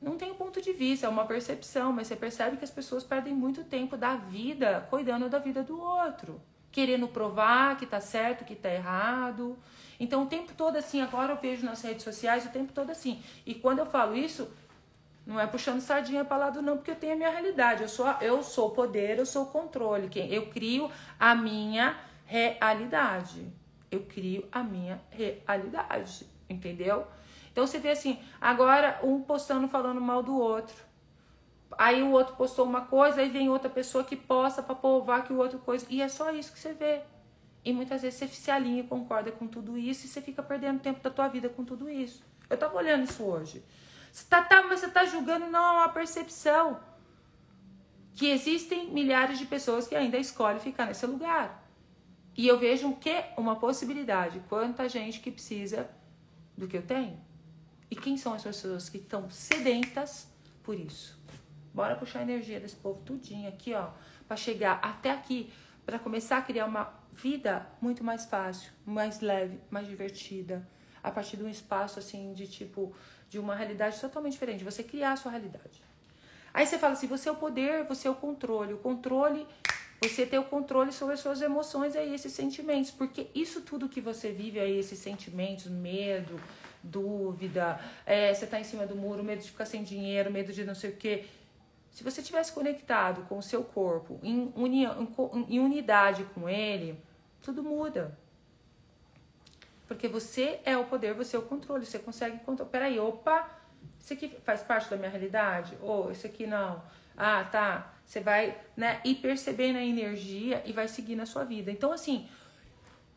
não 0.00 0.16
tem 0.16 0.30
um 0.30 0.34
ponto 0.34 0.62
de 0.62 0.72
vista, 0.72 1.06
é 1.06 1.08
uma 1.08 1.26
percepção, 1.26 1.92
mas 1.92 2.06
você 2.06 2.16
percebe 2.16 2.56
que 2.56 2.64
as 2.64 2.70
pessoas 2.70 3.02
perdem 3.02 3.34
muito 3.34 3.64
tempo 3.64 3.96
da 3.96 4.14
vida 4.14 4.86
cuidando 4.88 5.28
da 5.28 5.38
vida 5.38 5.62
do 5.62 5.80
outro, 5.80 6.40
querendo 6.70 7.08
provar 7.08 7.76
que 7.76 7.84
tá 7.84 8.00
certo, 8.00 8.44
que 8.44 8.54
tá 8.54 8.70
errado. 8.70 9.58
Então 9.98 10.22
o 10.22 10.26
tempo 10.26 10.52
todo 10.56 10.76
assim, 10.76 11.00
agora 11.00 11.32
eu 11.32 11.36
vejo 11.36 11.66
nas 11.66 11.82
redes 11.82 12.04
sociais 12.04 12.46
o 12.46 12.50
tempo 12.50 12.72
todo 12.72 12.90
assim. 12.90 13.20
E 13.44 13.54
quando 13.54 13.80
eu 13.80 13.86
falo 13.86 14.16
isso, 14.16 14.48
não 15.26 15.38
é 15.38 15.46
puxando 15.46 15.80
sardinha 15.80 16.24
para 16.24 16.36
lado 16.36 16.62
não, 16.62 16.76
porque 16.76 16.92
eu 16.92 16.96
tenho 16.96 17.14
a 17.14 17.16
minha 17.16 17.30
realidade. 17.30 17.82
Eu 17.82 17.88
sou 17.88 18.06
eu 18.20 18.42
sou 18.42 18.70
poder, 18.70 19.18
eu 19.18 19.26
sou 19.26 19.46
controle. 19.46 20.08
Eu 20.30 20.46
crio 20.46 20.90
a 21.18 21.34
minha 21.34 21.98
realidade. 22.24 23.46
Eu 23.90 24.00
crio 24.04 24.46
a 24.52 24.62
minha 24.62 25.00
realidade, 25.10 26.26
entendeu? 26.48 27.06
Então 27.58 27.66
você 27.66 27.80
vê 27.80 27.90
assim, 27.90 28.20
agora 28.40 29.00
um 29.02 29.20
postando 29.20 29.66
falando 29.66 30.00
mal 30.00 30.22
do 30.22 30.38
outro. 30.38 30.76
Aí 31.76 32.00
o 32.04 32.12
outro 32.12 32.36
postou 32.36 32.64
uma 32.64 32.82
coisa, 32.82 33.20
aí 33.20 33.28
vem 33.28 33.48
outra 33.48 33.68
pessoa 33.68 34.04
que 34.04 34.14
posta 34.14 34.62
para 34.62 34.76
provar 34.76 35.24
que 35.24 35.32
o 35.32 35.38
outro 35.38 35.58
coisa. 35.58 35.84
E 35.90 36.00
é 36.00 36.08
só 36.08 36.30
isso 36.30 36.52
que 36.52 36.58
você 36.60 36.72
vê. 36.72 37.00
E 37.64 37.72
muitas 37.72 38.02
vezes 38.02 38.16
você 38.16 38.28
se 38.28 38.48
alinha 38.48 38.82
e 38.82 38.86
concorda 38.86 39.32
com 39.32 39.48
tudo 39.48 39.76
isso 39.76 40.06
e 40.06 40.08
você 40.08 40.22
fica 40.22 40.40
perdendo 40.40 40.78
tempo 40.78 41.02
da 41.02 41.10
tua 41.10 41.26
vida 41.26 41.48
com 41.48 41.64
tudo 41.64 41.90
isso. 41.90 42.24
Eu 42.48 42.56
tava 42.56 42.76
olhando 42.76 43.02
isso 43.10 43.24
hoje. 43.24 43.64
Você 44.12 44.24
tá, 44.30 44.40
tá, 44.40 44.62
mas 44.62 44.78
você 44.78 44.88
tá 44.88 45.04
julgando, 45.04 45.46
não, 45.46 45.58
é 45.58 45.78
uma 45.78 45.88
percepção. 45.88 46.78
Que 48.14 48.28
existem 48.30 48.88
milhares 48.92 49.36
de 49.36 49.46
pessoas 49.46 49.88
que 49.88 49.96
ainda 49.96 50.16
escolhem 50.16 50.60
ficar 50.60 50.86
nesse 50.86 51.04
lugar. 51.06 51.68
E 52.36 52.46
eu 52.46 52.56
vejo 52.56 52.94
que 53.00 53.24
uma 53.36 53.56
possibilidade. 53.56 54.40
Quanta 54.48 54.88
gente 54.88 55.18
que 55.18 55.32
precisa 55.32 55.90
do 56.56 56.68
que 56.68 56.76
eu 56.76 56.82
tenho. 56.82 57.26
E 57.90 57.96
quem 57.96 58.16
são 58.16 58.34
as 58.34 58.42
pessoas 58.42 58.88
que 58.88 58.98
estão 58.98 59.30
sedentas 59.30 60.28
por 60.62 60.78
isso? 60.78 61.18
Bora 61.72 61.96
puxar 61.96 62.20
a 62.20 62.22
energia 62.22 62.60
desse 62.60 62.76
povo 62.76 63.00
tudinho 63.02 63.48
aqui, 63.48 63.74
ó, 63.74 63.90
para 64.26 64.36
chegar 64.36 64.80
até 64.82 65.10
aqui, 65.10 65.52
para 65.86 65.98
começar 65.98 66.38
a 66.38 66.42
criar 66.42 66.66
uma 66.66 66.92
vida 67.12 67.66
muito 67.80 68.04
mais 68.04 68.26
fácil, 68.26 68.70
mais 68.84 69.20
leve, 69.20 69.58
mais 69.70 69.86
divertida, 69.86 70.68
a 71.02 71.10
partir 71.10 71.36
de 71.36 71.44
um 71.44 71.48
espaço 71.48 71.98
assim 71.98 72.32
de 72.32 72.46
tipo 72.46 72.94
de 73.28 73.38
uma 73.38 73.54
realidade 73.54 74.00
totalmente 74.00 74.32
diferente, 74.32 74.64
você 74.64 74.82
criar 74.82 75.12
a 75.12 75.16
sua 75.16 75.30
realidade. 75.30 75.82
Aí 76.52 76.66
você 76.66 76.78
fala 76.78 76.94
assim, 76.94 77.06
você 77.06 77.28
é 77.28 77.32
o 77.32 77.36
poder, 77.36 77.84
você 77.84 78.08
é 78.08 78.10
o 78.10 78.14
controle. 78.14 78.72
O 78.72 78.78
controle, 78.78 79.46
você 80.02 80.26
tem 80.26 80.38
o 80.38 80.44
controle 80.44 80.92
sobre 80.92 81.14
as 81.14 81.20
suas 81.20 81.42
emoções 81.42 81.94
e 81.94 81.98
esses 81.98 82.32
sentimentos, 82.32 82.90
porque 82.90 83.28
isso 83.34 83.60
tudo 83.60 83.88
que 83.88 84.00
você 84.00 84.32
vive 84.32 84.58
aí, 84.58 84.78
esses 84.78 84.98
sentimentos, 84.98 85.66
medo, 85.66 86.40
dúvida, 86.82 87.80
é, 88.06 88.32
você 88.32 88.44
está 88.44 88.58
em 88.60 88.64
cima 88.64 88.86
do 88.86 88.94
muro, 88.94 89.24
medo 89.24 89.42
de 89.42 89.50
ficar 89.50 89.64
sem 89.64 89.82
dinheiro, 89.82 90.30
medo 90.30 90.52
de 90.52 90.64
não 90.64 90.74
sei 90.74 90.90
o 90.90 90.96
quê. 90.96 91.26
Se 91.90 92.04
você 92.04 92.22
tivesse 92.22 92.52
conectado 92.52 93.22
com 93.22 93.38
o 93.38 93.42
seu 93.42 93.64
corpo, 93.64 94.20
em, 94.22 94.52
união, 94.54 95.08
em 95.48 95.58
unidade 95.58 96.24
com 96.34 96.48
ele, 96.48 97.00
tudo 97.42 97.62
muda. 97.62 98.16
Porque 99.86 100.06
você 100.06 100.60
é 100.64 100.76
o 100.76 100.84
poder, 100.84 101.14
você 101.14 101.34
é 101.34 101.38
o 101.38 101.42
controle, 101.42 101.86
você 101.86 101.98
consegue 101.98 102.38
controlar. 102.40 102.70
Peraí, 102.70 103.00
opa, 103.00 103.48
isso 103.98 104.12
aqui 104.12 104.28
faz 104.44 104.62
parte 104.62 104.90
da 104.90 104.96
minha 104.96 105.10
realidade? 105.10 105.76
Ou 105.80 106.06
oh, 106.06 106.10
isso 106.12 106.26
aqui 106.26 106.46
não? 106.46 106.82
Ah, 107.16 107.42
tá. 107.44 107.94
Você 108.04 108.20
vai, 108.20 108.56
né, 108.76 109.00
ir 109.04 109.16
percebendo 109.16 109.76
a 109.76 109.82
energia 109.82 110.62
e 110.64 110.72
vai 110.72 110.88
seguir 110.88 111.16
na 111.16 111.26
sua 111.26 111.44
vida. 111.44 111.70
Então, 111.70 111.90
assim, 111.90 112.28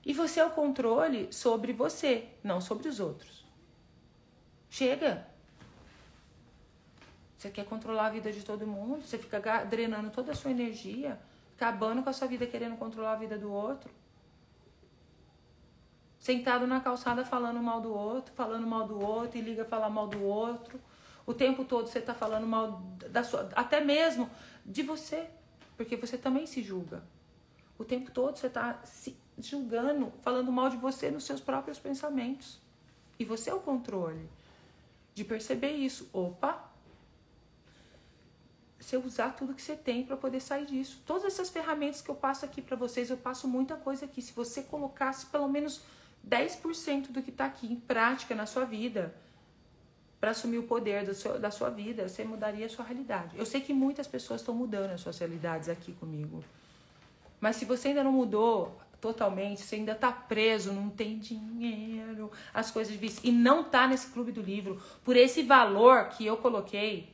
e 0.05 0.13
você 0.13 0.39
é 0.39 0.45
o 0.45 0.49
controle 0.49 1.31
sobre 1.31 1.71
você, 1.73 2.25
não 2.43 2.59
sobre 2.59 2.87
os 2.87 2.99
outros. 2.99 3.40
Chega. 4.71 5.27
Você 7.37 7.49
quer 7.49 7.65
controlar 7.65 8.05
a 8.05 8.09
vida 8.09 8.31
de 8.31 8.41
todo 8.41 8.65
mundo, 8.65 9.01
você 9.01 9.17
fica 9.17 9.65
drenando 9.65 10.09
toda 10.11 10.31
a 10.31 10.35
sua 10.35 10.49
energia, 10.49 11.19
acabando 11.57 12.01
com 12.01 12.09
a 12.09 12.13
sua 12.13 12.25
vida 12.25 12.47
querendo 12.47 12.77
controlar 12.77 13.11
a 13.11 13.15
vida 13.17 13.37
do 13.37 13.51
outro. 13.51 13.91
Sentado 16.17 16.65
na 16.65 16.79
calçada 16.79 17.25
falando 17.25 17.61
mal 17.61 17.81
do 17.81 17.93
outro, 17.93 18.33
falando 18.33 18.65
mal 18.65 18.87
do 18.87 18.97
outro 18.97 19.37
e 19.37 19.41
liga 19.41 19.65
falar 19.65 19.89
mal 19.89 20.07
do 20.07 20.23
outro. 20.23 20.79
O 21.25 21.33
tempo 21.33 21.65
todo 21.65 21.87
você 21.87 21.99
está 21.99 22.13
falando 22.13 22.47
mal 22.47 22.81
da 23.09 23.25
sua, 23.25 23.49
até 23.53 23.81
mesmo 23.81 24.29
de 24.65 24.83
você, 24.83 25.29
porque 25.75 25.97
você 25.97 26.17
também 26.17 26.45
se 26.45 26.63
julga. 26.63 27.03
O 27.77 27.83
tempo 27.83 28.09
todo 28.09 28.37
você 28.37 28.47
está 28.47 28.79
se 28.85 29.17
julgando, 29.37 30.13
falando 30.21 30.49
mal 30.49 30.69
de 30.69 30.77
você 30.77 31.11
nos 31.11 31.25
seus 31.25 31.41
próprios 31.41 31.77
pensamentos. 31.77 32.61
E 33.19 33.25
você 33.25 33.49
é 33.49 33.53
o 33.53 33.59
controle 33.59 34.29
de 35.13 35.23
perceber 35.23 35.71
isso. 35.71 36.09
Opa! 36.13 36.69
Você 38.79 38.97
usar 38.97 39.35
tudo 39.35 39.53
que 39.53 39.61
você 39.61 39.75
tem 39.75 40.03
para 40.03 40.17
poder 40.17 40.39
sair 40.39 40.65
disso. 40.65 41.01
Todas 41.05 41.25
essas 41.25 41.49
ferramentas 41.49 42.01
que 42.01 42.09
eu 42.09 42.15
passo 42.15 42.45
aqui 42.45 42.61
para 42.61 42.75
vocês, 42.75 43.09
eu 43.09 43.17
passo 43.17 43.47
muita 43.47 43.75
coisa 43.75 44.05
aqui. 44.05 44.21
Se 44.21 44.33
você 44.33 44.63
colocasse 44.63 45.27
pelo 45.27 45.47
menos 45.47 45.81
10% 46.27 47.11
do 47.11 47.21
que 47.21 47.29
está 47.29 47.45
aqui 47.45 47.67
em 47.71 47.75
prática 47.75 48.33
na 48.33 48.45
sua 48.45 48.65
vida, 48.65 49.13
para 50.21 50.31
assumir 50.31 50.59
o 50.59 50.63
poder 50.63 51.13
seu, 51.15 51.39
da 51.39 51.49
sua 51.49 51.71
vida, 51.71 52.07
você 52.07 52.23
mudaria 52.23 52.67
a 52.67 52.69
sua 52.69 52.85
realidade. 52.85 53.35
Eu 53.35 53.45
sei 53.45 53.59
que 53.59 53.73
muitas 53.73 54.07
pessoas 54.07 54.41
estão 54.41 54.53
mudando 54.53 54.91
as 54.91 55.01
suas 55.01 55.17
realidades 55.17 55.67
aqui 55.67 55.93
comigo. 55.93 56.43
Mas 57.39 57.55
se 57.55 57.65
você 57.65 57.87
ainda 57.87 58.03
não 58.03 58.11
mudou, 58.11 58.79
totalmente, 59.01 59.61
você 59.61 59.75
ainda 59.75 59.95
tá 59.95 60.11
preso, 60.11 60.71
não 60.71 60.89
tem 60.89 61.17
dinheiro, 61.17 62.31
as 62.53 62.69
coisas 62.69 62.93
difíceis, 62.93 63.21
e 63.23 63.31
não 63.31 63.63
tá 63.63 63.87
nesse 63.87 64.07
clube 64.11 64.31
do 64.31 64.41
livro, 64.41 64.79
por 65.03 65.17
esse 65.17 65.41
valor 65.41 66.09
que 66.09 66.23
eu 66.25 66.37
coloquei, 66.37 67.11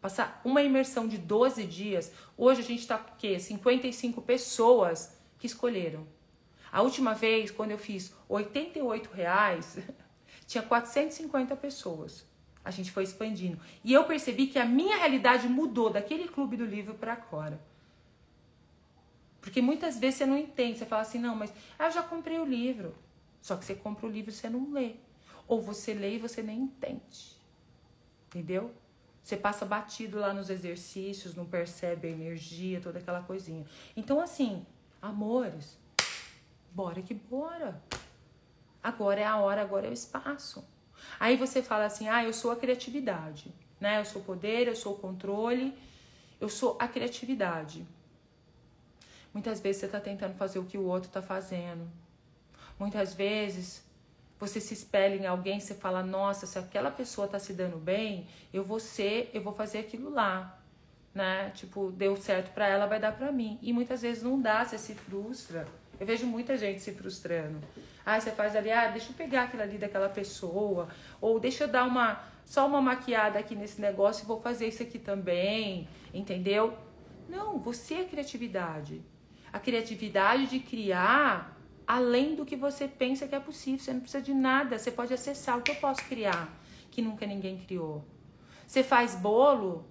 passar 0.00 0.40
uma 0.44 0.62
imersão 0.62 1.08
de 1.08 1.16
12 1.16 1.64
dias, 1.64 2.12
hoje 2.36 2.60
a 2.60 2.64
gente 2.64 2.86
tá 2.86 2.98
com 2.98 3.16
quê? 3.16 3.38
55 3.40 4.20
pessoas 4.20 5.18
que 5.38 5.46
escolheram. 5.46 6.06
A 6.70 6.82
última 6.82 7.14
vez, 7.14 7.50
quando 7.50 7.70
eu 7.70 7.78
fiz 7.78 8.14
88 8.28 9.10
reais, 9.10 9.78
tinha 10.46 10.62
450 10.62 11.56
pessoas. 11.56 12.26
A 12.62 12.70
gente 12.70 12.90
foi 12.90 13.04
expandindo. 13.04 13.58
E 13.82 13.92
eu 13.92 14.04
percebi 14.04 14.48
que 14.48 14.58
a 14.58 14.64
minha 14.66 14.96
realidade 14.96 15.48
mudou 15.48 15.88
daquele 15.88 16.28
clube 16.28 16.56
do 16.56 16.64
livro 16.64 16.94
para 16.94 17.14
agora. 17.14 17.60
Porque 19.46 19.62
muitas 19.62 19.96
vezes 19.96 20.18
você 20.18 20.26
não 20.26 20.36
entende, 20.36 20.76
você 20.76 20.84
fala 20.84 21.02
assim, 21.02 21.20
não, 21.20 21.36
mas 21.36 21.52
ah, 21.78 21.84
eu 21.84 21.92
já 21.92 22.02
comprei 22.02 22.36
o 22.36 22.44
livro. 22.44 22.92
Só 23.40 23.56
que 23.56 23.64
você 23.64 23.76
compra 23.76 24.04
o 24.04 24.10
livro 24.10 24.32
e 24.32 24.34
você 24.34 24.50
não 24.50 24.72
lê. 24.72 24.96
Ou 25.46 25.62
você 25.62 25.94
lê 25.94 26.16
e 26.16 26.18
você 26.18 26.42
nem 26.42 26.62
entende. 26.62 27.36
Entendeu? 28.26 28.74
Você 29.22 29.36
passa 29.36 29.64
batido 29.64 30.18
lá 30.18 30.34
nos 30.34 30.50
exercícios, 30.50 31.36
não 31.36 31.46
percebe 31.46 32.08
a 32.08 32.10
energia, 32.10 32.80
toda 32.80 32.98
aquela 32.98 33.22
coisinha. 33.22 33.64
Então, 33.96 34.20
assim, 34.20 34.66
amores, 35.00 35.78
bora 36.72 37.00
que 37.00 37.14
bora. 37.14 37.80
Agora 38.82 39.20
é 39.20 39.24
a 39.24 39.36
hora, 39.36 39.62
agora 39.62 39.86
é 39.86 39.90
o 39.90 39.92
espaço. 39.92 40.66
Aí 41.20 41.36
você 41.36 41.62
fala 41.62 41.84
assim: 41.84 42.08
ah, 42.08 42.24
eu 42.24 42.32
sou 42.32 42.50
a 42.50 42.56
criatividade, 42.56 43.54
né? 43.78 44.00
Eu 44.00 44.04
sou 44.04 44.22
o 44.22 44.24
poder, 44.24 44.66
eu 44.66 44.74
sou 44.74 44.94
o 44.94 44.98
controle, 44.98 45.72
eu 46.40 46.48
sou 46.48 46.76
a 46.80 46.88
criatividade. 46.88 47.86
Muitas 49.36 49.60
vezes 49.60 49.80
você 49.80 49.84
está 49.86 50.00
tentando 50.00 50.34
fazer 50.34 50.58
o 50.58 50.64
que 50.64 50.78
o 50.78 50.86
outro 50.86 51.08
está 51.08 51.20
fazendo. 51.20 51.86
Muitas 52.78 53.12
vezes 53.12 53.84
você 54.40 54.58
se 54.58 54.72
espelha 54.72 55.14
em 55.14 55.26
alguém, 55.26 55.60
você 55.60 55.74
fala, 55.74 56.02
nossa, 56.02 56.46
se 56.46 56.58
aquela 56.58 56.90
pessoa 56.90 57.26
está 57.26 57.38
se 57.38 57.52
dando 57.52 57.76
bem, 57.76 58.26
eu 58.50 58.64
vou 58.64 58.80
ser, 58.80 59.30
eu 59.34 59.42
vou 59.42 59.52
fazer 59.52 59.80
aquilo 59.80 60.08
lá. 60.08 60.58
Né? 61.14 61.50
Tipo, 61.50 61.92
deu 61.92 62.16
certo 62.16 62.54
para 62.54 62.66
ela, 62.66 62.86
vai 62.86 62.98
dar 62.98 63.12
para 63.12 63.30
mim. 63.30 63.58
E 63.60 63.74
muitas 63.74 64.00
vezes 64.00 64.22
não 64.22 64.40
dá, 64.40 64.64
você 64.64 64.78
se 64.78 64.94
frustra. 64.94 65.68
Eu 66.00 66.06
vejo 66.06 66.26
muita 66.26 66.56
gente 66.56 66.80
se 66.80 66.92
frustrando. 66.92 67.60
Ah, 68.06 68.18
você 68.18 68.30
faz 68.30 68.56
ali, 68.56 68.70
ah, 68.70 68.88
deixa 68.88 69.10
eu 69.10 69.14
pegar 69.16 69.42
aquilo 69.42 69.62
ali 69.62 69.76
daquela 69.76 70.08
pessoa, 70.08 70.88
ou 71.20 71.38
deixa 71.38 71.64
eu 71.64 71.68
dar 71.68 71.84
uma 71.84 72.24
só 72.46 72.66
uma 72.66 72.80
maquiada 72.80 73.38
aqui 73.38 73.54
nesse 73.54 73.82
negócio 73.82 74.24
e 74.24 74.26
vou 74.26 74.40
fazer 74.40 74.68
isso 74.68 74.82
aqui 74.82 74.98
também, 74.98 75.86
entendeu? 76.14 76.74
Não, 77.28 77.58
você 77.58 77.96
é 77.96 78.04
criatividade 78.04 79.04
a 79.56 79.58
criatividade 79.58 80.46
de 80.48 80.58
criar 80.60 81.58
além 81.86 82.34
do 82.34 82.44
que 82.44 82.54
você 82.54 82.86
pensa 82.86 83.26
que 83.26 83.34
é 83.34 83.40
possível. 83.40 83.80
Você 83.80 83.92
não 83.92 84.00
precisa 84.00 84.22
de 84.22 84.34
nada, 84.34 84.78
você 84.78 84.90
pode 84.90 85.14
acessar 85.14 85.56
o 85.58 85.62
que 85.62 85.70
eu 85.70 85.76
posso 85.76 86.04
criar, 86.04 86.46
que 86.90 87.00
nunca 87.00 87.24
ninguém 87.24 87.56
criou. 87.56 88.04
Você 88.66 88.82
faz 88.82 89.14
bolo, 89.14 89.86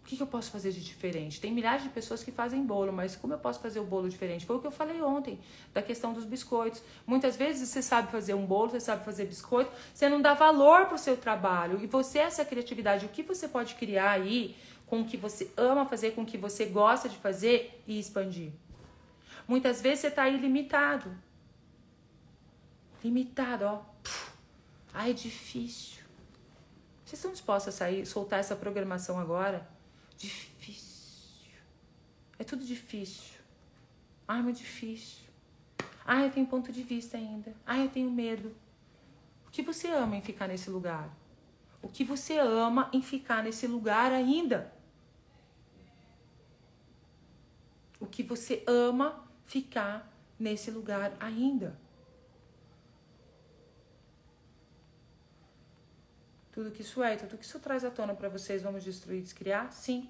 o 0.00 0.08
que, 0.08 0.20
eu 0.20 0.26
posso 0.26 0.52
fazer 0.52 0.70
de 0.70 0.84
diferente? 0.84 1.40
Tem 1.40 1.52
milhares 1.52 1.82
de 1.82 1.88
pessoas 1.88 2.22
que 2.22 2.30
fazem 2.30 2.64
bolo, 2.64 2.92
mas 2.92 3.16
como 3.16 3.32
eu 3.32 3.38
posso 3.40 3.58
fazer 3.58 3.80
o 3.80 3.84
bolo 3.84 4.08
diferente? 4.08 4.46
Foi 4.46 4.54
o 4.54 4.60
que 4.60 4.66
eu 4.68 4.70
falei 4.70 5.02
ontem, 5.02 5.40
da 5.74 5.82
questão 5.82 6.12
dos 6.12 6.24
biscoitos. 6.24 6.80
Muitas 7.04 7.36
vezes 7.36 7.68
você 7.68 7.82
sabe 7.82 8.12
fazer 8.12 8.34
um 8.34 8.46
bolo, 8.46 8.70
você 8.70 8.78
sabe 8.78 9.04
fazer 9.04 9.24
biscoito, 9.24 9.72
você 9.92 10.08
não 10.08 10.22
dá 10.22 10.32
valor 10.32 10.86
para 10.86 10.94
o 10.94 10.98
seu 10.98 11.16
trabalho. 11.16 11.82
E 11.82 11.88
você, 11.88 12.20
essa 12.20 12.44
criatividade, 12.44 13.04
o 13.04 13.08
que 13.08 13.24
você 13.24 13.48
pode 13.48 13.74
criar 13.74 14.12
aí 14.12 14.54
com 14.86 15.00
o 15.00 15.04
que 15.04 15.16
você 15.16 15.52
ama 15.56 15.86
fazer, 15.86 16.12
com 16.12 16.22
o 16.22 16.26
que 16.26 16.38
você 16.38 16.66
gosta 16.66 17.08
de 17.08 17.16
fazer 17.16 17.82
e 17.86 17.98
expandir. 17.98 18.52
Muitas 19.46 19.80
vezes 19.80 20.00
você 20.00 20.06
está 20.08 20.28
ilimitado. 20.28 21.16
limitado, 23.02 23.64
ó. 23.64 23.82
Ai, 24.92 25.10
é 25.10 25.12
difícil. 25.12 26.02
Vocês 27.04 27.18
estão 27.18 27.30
dispostos 27.30 27.74
a 27.74 27.76
sair, 27.76 28.06
soltar 28.06 28.40
essa 28.40 28.56
programação 28.56 29.18
agora? 29.20 29.68
Difícil. 30.16 31.52
É 32.38 32.44
tudo 32.44 32.64
difícil. 32.64 33.38
Ai, 34.26 34.42
muito 34.42 34.58
difícil. 34.58 35.24
Ai, 36.04 36.26
eu 36.26 36.30
tenho 36.30 36.46
ponto 36.46 36.72
de 36.72 36.82
vista 36.82 37.16
ainda. 37.16 37.54
Ai, 37.64 37.84
eu 37.84 37.88
tenho 37.88 38.10
medo. 38.10 38.54
O 39.46 39.50
que 39.50 39.62
você 39.62 39.88
ama 39.88 40.16
em 40.16 40.20
ficar 40.20 40.48
nesse 40.48 40.70
lugar? 40.70 41.08
O 41.80 41.88
que 41.88 42.02
você 42.02 42.38
ama 42.38 42.90
em 42.92 43.02
ficar 43.02 43.44
nesse 43.44 43.66
lugar 43.66 44.10
ainda? 44.10 44.72
O 47.98 48.06
que 48.06 48.22
você 48.22 48.62
ama 48.66 49.24
ficar 49.46 50.12
nesse 50.38 50.70
lugar 50.70 51.14
ainda? 51.18 51.76
Tudo 56.52 56.70
que 56.70 56.82
isso 56.82 57.02
é, 57.02 57.16
tudo 57.16 57.36
que 57.36 57.44
isso 57.44 57.58
traz 57.60 57.84
à 57.84 57.90
tona 57.90 58.14
para 58.14 58.28
vocês, 58.28 58.62
vamos 58.62 58.82
destruir, 58.82 59.20
descriar? 59.20 59.70
Sim. 59.72 60.08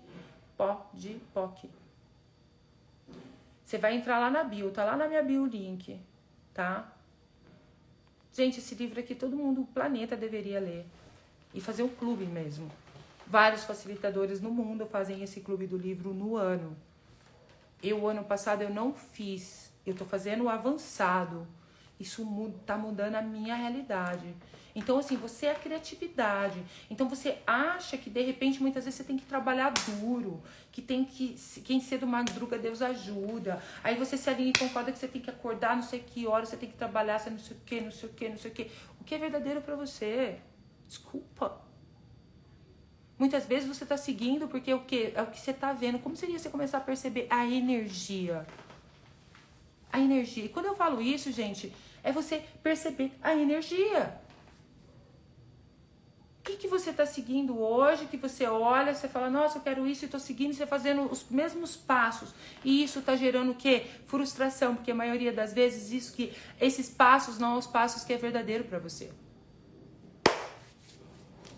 Pó 0.56 0.88
de 0.94 1.20
POC. 1.34 1.68
Você 3.64 3.78
vai 3.78 3.96
entrar 3.96 4.20
lá 4.20 4.30
na 4.30 4.44
bio, 4.44 4.70
tá 4.70 4.84
lá 4.84 4.96
na 4.96 5.08
minha 5.08 5.24
bio 5.24 5.44
link, 5.44 6.00
tá? 6.54 6.92
Gente, 8.32 8.60
esse 8.60 8.74
livro 8.76 9.00
aqui 9.00 9.14
todo 9.14 9.34
mundo, 9.34 9.62
o 9.62 9.66
planeta 9.66 10.16
deveria 10.16 10.60
ler. 10.60 10.86
E 11.52 11.60
fazer 11.60 11.82
um 11.82 11.88
clube 11.88 12.24
mesmo. 12.26 12.70
Vários 13.26 13.64
facilitadores 13.64 14.40
no 14.40 14.50
mundo 14.50 14.86
fazem 14.86 15.22
esse 15.22 15.40
clube 15.40 15.66
do 15.66 15.76
livro 15.76 16.14
no 16.14 16.36
ano. 16.36 16.76
Eu, 17.82 18.06
ano 18.06 18.24
passado, 18.24 18.62
eu 18.62 18.70
não 18.70 18.92
fiz. 18.92 19.72
Eu 19.84 19.94
tô 19.94 20.04
fazendo 20.04 20.44
o 20.44 20.48
avançado. 20.48 21.46
Isso 21.98 22.26
tá 22.66 22.76
mudando 22.76 23.14
a 23.14 23.22
minha 23.22 23.54
realidade. 23.54 24.34
Então, 24.74 24.98
assim, 24.98 25.16
você 25.16 25.46
é 25.46 25.52
a 25.52 25.54
criatividade. 25.54 26.62
Então, 26.90 27.08
você 27.08 27.38
acha 27.46 27.96
que, 27.96 28.10
de 28.10 28.20
repente, 28.20 28.60
muitas 28.60 28.84
vezes 28.84 28.98
você 28.98 29.04
tem 29.04 29.16
que 29.16 29.24
trabalhar 29.24 29.72
duro, 29.72 30.42
que 30.70 30.82
tem 30.82 31.02
que. 31.02 31.34
Quem 31.64 31.80
cedo 31.80 32.06
madruga, 32.06 32.58
Deus 32.58 32.82
ajuda. 32.82 33.62
Aí 33.82 33.94
você 33.94 34.18
se 34.18 34.28
alinha 34.28 34.50
e 34.50 34.58
concorda 34.58 34.92
que 34.92 34.98
você 34.98 35.08
tem 35.08 35.22
que 35.22 35.30
acordar, 35.30 35.74
não 35.74 35.82
sei 35.82 36.00
que 36.00 36.26
hora, 36.26 36.44
você 36.44 36.58
tem 36.58 36.68
que 36.68 36.76
trabalhar, 36.76 37.18
você 37.18 37.30
não 37.30 37.38
sei 37.38 37.56
o 37.56 37.60
que, 37.60 37.80
não 37.80 37.90
sei 37.90 38.08
o 38.10 38.12
que, 38.12 38.28
não 38.28 38.36
sei 38.36 38.50
o 38.50 38.54
que. 38.54 38.70
O 39.00 39.04
que 39.04 39.14
é 39.14 39.18
verdadeiro 39.18 39.62
para 39.62 39.74
você? 39.74 40.38
Desculpa. 40.86 41.65
Muitas 43.18 43.46
vezes 43.46 43.68
você 43.68 43.86
tá 43.86 43.96
seguindo 43.96 44.46
porque 44.46 44.72
o 44.72 44.80
que? 44.80 45.12
É 45.14 45.22
o 45.22 45.26
que 45.26 45.40
você 45.40 45.52
tá 45.52 45.72
vendo. 45.72 45.98
Como 45.98 46.14
seria 46.16 46.38
você 46.38 46.50
começar 46.50 46.78
a 46.78 46.80
perceber 46.80 47.26
a 47.30 47.46
energia? 47.46 48.46
A 49.92 50.00
energia. 50.00 50.44
E 50.44 50.48
quando 50.48 50.66
eu 50.66 50.74
falo 50.74 51.00
isso, 51.00 51.32
gente, 51.32 51.72
é 52.02 52.12
você 52.12 52.42
perceber 52.62 53.12
a 53.22 53.34
energia 53.34 54.20
que, 56.46 56.56
que 56.56 56.68
você 56.68 56.90
está 56.90 57.04
seguindo 57.04 57.60
hoje, 57.60 58.06
que 58.06 58.16
você 58.16 58.46
olha, 58.46 58.94
você 58.94 59.08
fala, 59.08 59.28
nossa, 59.28 59.58
eu 59.58 59.62
quero 59.62 59.86
isso 59.86 60.04
e 60.04 60.06
estou 60.06 60.20
seguindo, 60.20 60.54
você 60.54 60.64
fazendo 60.64 61.10
os 61.10 61.28
mesmos 61.28 61.74
passos. 61.74 62.32
E 62.64 62.84
isso 62.84 63.00
está 63.00 63.16
gerando 63.16 63.50
o 63.50 63.54
quê? 63.54 63.84
Frustração, 64.06 64.76
porque 64.76 64.92
a 64.92 64.94
maioria 64.94 65.32
das 65.32 65.52
vezes 65.52 65.90
isso 65.90 66.14
que 66.14 66.32
esses 66.60 66.88
passos 66.88 67.38
não 67.38 67.50
são 67.50 67.58
os 67.58 67.66
passos 67.66 68.04
que 68.04 68.12
é 68.12 68.16
verdadeiro 68.16 68.62
para 68.64 68.78
você. 68.78 69.10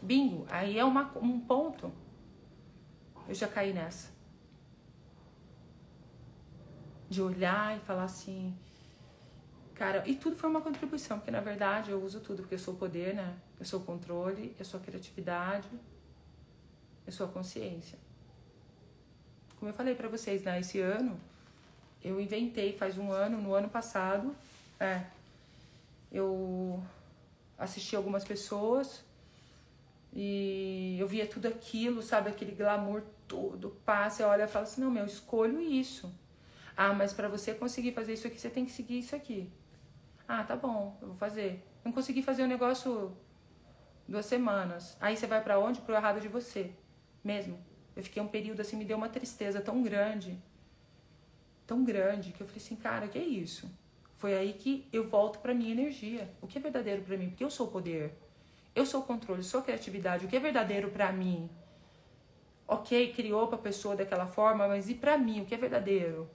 Bingo, 0.00 0.46
aí 0.50 0.78
é 0.78 0.84
uma, 0.84 1.10
um 1.18 1.40
ponto. 1.40 1.92
Eu 3.28 3.34
já 3.34 3.48
caí 3.48 3.72
nessa. 3.72 4.10
De 7.08 7.22
olhar 7.22 7.76
e 7.76 7.80
falar 7.80 8.04
assim, 8.04 8.54
Cara, 9.78 10.02
e 10.04 10.16
tudo 10.16 10.34
foi 10.34 10.50
uma 10.50 10.60
contribuição, 10.60 11.18
porque 11.18 11.30
na 11.30 11.40
verdade 11.40 11.92
eu 11.92 12.02
uso 12.02 12.18
tudo, 12.18 12.42
porque 12.42 12.56
eu 12.56 12.58
sou 12.58 12.74
o 12.74 12.76
poder, 12.76 13.14
né? 13.14 13.36
Eu 13.60 13.64
sou 13.64 13.78
o 13.78 13.84
controle, 13.84 14.52
eu 14.58 14.64
sou 14.64 14.80
a 14.80 14.82
criatividade, 14.82 15.68
eu 17.06 17.12
sou 17.12 17.26
a 17.26 17.30
consciência. 17.30 17.96
Como 19.56 19.70
eu 19.70 19.74
falei 19.74 19.94
para 19.94 20.08
vocês, 20.08 20.42
né? 20.42 20.58
Esse 20.58 20.80
ano, 20.80 21.16
eu 22.02 22.20
inventei, 22.20 22.76
faz 22.76 22.98
um 22.98 23.12
ano, 23.12 23.40
no 23.40 23.54
ano 23.54 23.68
passado, 23.68 24.34
é, 24.80 25.04
eu 26.10 26.82
assisti 27.56 27.94
algumas 27.94 28.24
pessoas 28.24 29.04
e 30.20 30.96
eu 30.98 31.06
via 31.06 31.28
tudo 31.28 31.46
aquilo, 31.46 32.02
sabe? 32.02 32.28
Aquele 32.28 32.50
glamour 32.50 33.04
todo, 33.28 33.70
passa, 33.86 34.26
olha 34.26 34.46
e 34.46 34.48
fala 34.48 34.64
assim, 34.64 34.80
não, 34.80 34.90
meu, 34.90 35.04
eu 35.04 35.06
escolho 35.06 35.60
isso. 35.60 36.12
Ah, 36.76 36.92
mas 36.92 37.12
para 37.12 37.28
você 37.28 37.54
conseguir 37.54 37.92
fazer 37.92 38.14
isso 38.14 38.26
aqui, 38.26 38.36
você 38.36 38.50
tem 38.50 38.64
que 38.64 38.72
seguir 38.72 38.98
isso 38.98 39.14
aqui. 39.14 39.48
Ah, 40.26 40.42
tá 40.42 40.56
bom, 40.56 40.98
eu 41.00 41.06
vou 41.06 41.16
fazer. 41.16 41.64
Não 41.84 41.92
consegui 41.92 42.20
fazer 42.20 42.42
o 42.42 42.46
um 42.46 42.48
negócio 42.48 43.16
duas 44.08 44.26
semanas. 44.26 44.96
Aí 45.00 45.16
você 45.16 45.28
vai 45.28 45.40
para 45.40 45.60
onde? 45.60 45.80
Pro 45.82 45.94
errado 45.94 46.20
de 46.20 46.26
você. 46.26 46.72
Mesmo. 47.22 47.56
Eu 47.94 48.02
fiquei 48.02 48.20
um 48.20 48.26
período 48.26 48.60
assim, 48.60 48.76
me 48.76 48.84
deu 48.84 48.96
uma 48.96 49.08
tristeza 49.08 49.60
tão 49.60 49.84
grande. 49.84 50.36
Tão 51.64 51.84
grande 51.84 52.32
que 52.32 52.40
eu 52.40 52.46
falei 52.48 52.60
assim, 52.60 52.74
cara, 52.74 53.06
que 53.06 53.18
é 53.18 53.24
isso? 53.24 53.70
Foi 54.16 54.34
aí 54.36 54.52
que 54.52 54.88
eu 54.92 55.08
volto 55.08 55.38
para 55.38 55.54
minha 55.54 55.70
energia. 55.70 56.28
O 56.42 56.48
que 56.48 56.58
é 56.58 56.60
verdadeiro 56.60 57.02
para 57.02 57.16
mim? 57.16 57.28
Porque 57.28 57.44
eu 57.44 57.50
sou 57.50 57.68
o 57.68 57.70
poder. 57.70 58.18
Eu 58.78 58.86
sou 58.86 59.00
o 59.00 59.02
controle, 59.02 59.42
sou 59.42 59.58
a 59.58 59.62
criatividade. 59.64 60.24
O 60.24 60.28
que 60.28 60.36
é 60.36 60.38
verdadeiro 60.38 60.88
para 60.88 61.10
mim? 61.12 61.50
Ok, 62.64 63.12
criou 63.12 63.48
para 63.48 63.58
a 63.58 63.60
pessoa 63.60 63.96
daquela 63.96 64.28
forma, 64.28 64.68
mas 64.68 64.88
e 64.88 64.94
para 64.94 65.18
mim? 65.18 65.40
O 65.40 65.46
que 65.46 65.52
é 65.52 65.58
verdadeiro? 65.58 66.30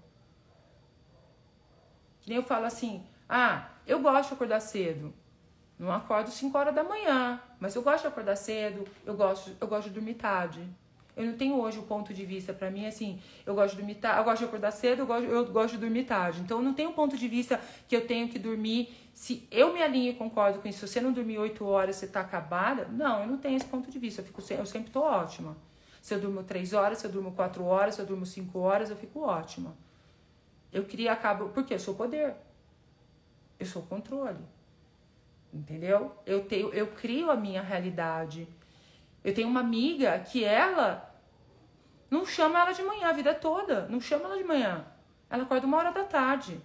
Que 2.19 2.27
nem 2.29 2.35
eu 2.35 2.43
falo 2.43 2.65
assim: 2.65 3.01
ah, 3.29 3.69
eu 3.87 4.01
gosto 4.01 4.27
de 4.27 4.33
acordar 4.35 4.59
cedo. 4.59 5.13
Não 5.79 5.89
acordo 5.89 6.29
5 6.31 6.57
horas 6.57 6.75
da 6.75 6.83
manhã, 6.83 7.41
mas 7.61 7.75
eu 7.75 7.81
gosto 7.81 8.01
de 8.01 8.07
acordar 8.07 8.35
cedo, 8.35 8.85
eu 9.05 9.15
gosto, 9.15 9.55
eu 9.61 9.67
gosto 9.67 9.87
de 9.87 9.93
dormir 9.93 10.15
tarde. 10.15 10.67
Eu 11.15 11.25
não 11.25 11.37
tenho 11.37 11.55
hoje 11.61 11.77
o 11.77 11.83
ponto 11.83 12.13
de 12.13 12.25
vista 12.25 12.53
para 12.53 12.71
mim 12.71 12.87
assim, 12.87 13.21
eu 13.45 13.53
gosto 13.53 13.75
de 13.75 13.81
dormir 13.81 13.99
eu 14.03 14.23
gosto 14.23 14.39
de 14.39 14.45
acordar 14.45 14.71
cedo, 14.71 14.99
eu 14.99 15.05
gosto, 15.05 15.25
eu 15.25 15.45
gosto 15.45 15.73
de 15.75 15.77
dormir 15.79 16.03
tarde. 16.03 16.41
Então 16.41 16.57
eu 16.57 16.63
não 16.63 16.73
tenho 16.73 16.89
um 16.89 16.93
ponto 16.93 17.15
de 17.15 17.27
vista 17.27 17.61
que 17.87 17.95
eu 17.95 18.05
tenho 18.05 18.27
que 18.27 18.39
dormir. 18.39 19.02
Se 19.13 19.47
eu 19.51 19.71
me 19.71 19.81
alinho 19.81 20.11
e 20.11 20.15
concordo 20.15 20.59
com 20.59 20.67
isso, 20.67 20.79
se 20.79 20.93
você 20.93 20.99
não 20.99 21.13
dormir 21.13 21.37
8 21.37 21.63
horas, 21.65 21.95
você 21.95 22.07
tá 22.07 22.21
acabada. 22.21 22.87
Não, 22.87 23.21
eu 23.21 23.27
não 23.27 23.37
tenho 23.37 23.55
esse 23.55 23.65
ponto 23.65 23.89
de 23.89 23.99
vista. 23.99 24.21
Eu, 24.21 24.25
fico, 24.25 24.41
eu 24.51 24.65
sempre 24.65 24.91
tô 24.91 25.01
ótima. 25.01 25.55
Se 26.01 26.13
eu 26.13 26.19
durmo 26.19 26.43
3 26.43 26.73
horas, 26.73 26.97
se 26.97 27.05
eu 27.05 27.11
durmo 27.11 27.31
4 27.31 27.63
horas, 27.63 27.95
se 27.95 28.01
eu 28.01 28.05
durmo 28.05 28.25
5 28.25 28.59
horas, 28.59 28.89
eu 28.89 28.97
fico 28.97 29.21
ótima. 29.21 29.77
Eu 30.71 30.83
queria 30.85 31.13
acabo. 31.13 31.49
Porque 31.49 31.75
eu 31.75 31.79
sou 31.79 31.93
poder. 31.93 32.33
Eu 33.59 33.65
sou 33.65 33.83
controle. 33.83 34.43
Entendeu? 35.53 36.15
Eu 36.25 36.45
tenho, 36.45 36.73
eu 36.73 36.87
crio 36.87 37.29
a 37.29 37.35
minha 37.35 37.61
realidade. 37.61 38.47
Eu 39.23 39.33
tenho 39.33 39.47
uma 39.47 39.59
amiga 39.59 40.19
que 40.19 40.43
ela 40.43 41.13
não 42.09 42.25
chama 42.25 42.59
ela 42.59 42.71
de 42.71 42.83
manhã 42.83 43.09
a 43.09 43.13
vida 43.13 43.33
toda, 43.33 43.87
não 43.87 44.01
chama 44.01 44.25
ela 44.25 44.37
de 44.37 44.43
manhã. 44.43 44.85
Ela 45.29 45.43
acorda 45.43 45.65
uma 45.65 45.77
hora 45.77 45.91
da 45.91 46.03
tarde. 46.03 46.59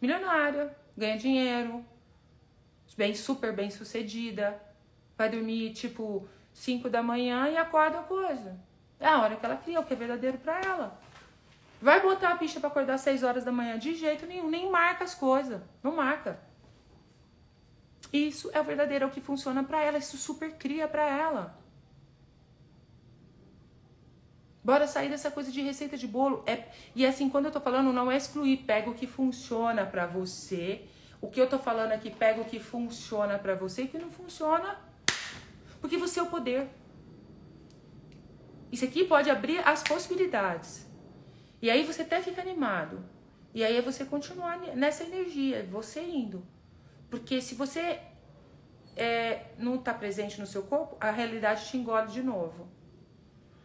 Milionária, 0.00 0.76
ganha 0.96 1.16
dinheiro, 1.16 1.84
bem 2.96 3.14
super 3.14 3.54
bem 3.54 3.70
sucedida, 3.70 4.60
vai 5.16 5.28
dormir 5.28 5.72
tipo 5.72 6.28
5 6.52 6.88
da 6.90 7.02
manhã 7.02 7.48
e 7.48 7.56
acorda 7.56 7.98
coisa. 8.02 8.58
É 9.00 9.06
a 9.06 9.20
hora 9.20 9.36
que 9.36 9.44
ela 9.44 9.56
cria, 9.56 9.80
o 9.80 9.84
que 9.84 9.92
é 9.92 9.96
verdadeiro 9.96 10.38
para 10.38 10.60
ela. 10.60 11.00
Vai 11.80 12.00
botar 12.00 12.30
a 12.30 12.36
bicha 12.36 12.60
para 12.60 12.68
acordar 12.68 12.94
às 12.94 13.00
6 13.00 13.24
horas 13.24 13.44
da 13.44 13.50
manhã? 13.50 13.76
De 13.78 13.94
jeito 13.94 14.26
nenhum, 14.26 14.48
nem 14.48 14.70
marca 14.70 15.02
as 15.02 15.14
coisas. 15.14 15.60
Não 15.82 15.96
marca. 15.96 16.38
Isso 18.12 18.50
é 18.52 18.60
o 18.60 18.64
verdadeiro, 18.64 19.04
é 19.04 19.08
o 19.08 19.10
que 19.10 19.20
funciona 19.20 19.64
para 19.64 19.82
ela, 19.82 19.98
isso 19.98 20.16
super 20.16 20.52
cria 20.52 20.86
para 20.86 21.04
ela. 21.04 21.58
Bora 24.64 24.86
sair 24.86 25.08
dessa 25.08 25.30
coisa 25.30 25.50
de 25.50 25.60
receita 25.60 25.96
de 25.96 26.06
bolo. 26.06 26.44
É, 26.46 26.68
e 26.94 27.04
assim, 27.04 27.28
quando 27.28 27.46
eu 27.46 27.50
tô 27.50 27.60
falando, 27.60 27.92
não 27.92 28.10
é 28.10 28.16
excluir, 28.16 28.58
pega 28.58 28.88
o 28.88 28.94
que 28.94 29.06
funciona 29.06 29.84
para 29.84 30.06
você. 30.06 30.86
O 31.20 31.28
que 31.28 31.40
eu 31.40 31.48
tô 31.48 31.58
falando 31.58 31.92
aqui, 31.92 32.10
pega 32.10 32.40
o 32.40 32.44
que 32.44 32.58
funciona 32.58 33.38
para 33.38 33.54
você 33.54 33.82
e 33.82 33.84
o 33.84 33.88
que 33.88 33.98
não 33.98 34.10
funciona, 34.10 34.76
porque 35.80 35.96
você 35.96 36.18
é 36.18 36.22
o 36.22 36.26
poder. 36.26 36.68
Isso 38.72 38.84
aqui 38.84 39.04
pode 39.04 39.30
abrir 39.30 39.58
as 39.66 39.82
possibilidades. 39.82 40.86
E 41.60 41.70
aí 41.70 41.84
você 41.84 42.02
até 42.02 42.20
fica 42.20 42.40
animado. 42.40 43.04
E 43.54 43.62
aí 43.62 43.76
é 43.76 43.82
você 43.82 44.04
continuar 44.04 44.58
nessa 44.74 45.04
energia, 45.04 45.64
você 45.70 46.00
indo. 46.00 46.44
Porque 47.10 47.40
se 47.40 47.54
você 47.54 48.00
é, 48.96 49.46
não 49.58 49.76
está 49.76 49.92
presente 49.92 50.40
no 50.40 50.46
seu 50.46 50.62
corpo, 50.62 50.96
a 51.00 51.10
realidade 51.10 51.66
te 51.66 51.76
engole 51.76 52.08
de 52.08 52.22
novo. 52.22 52.68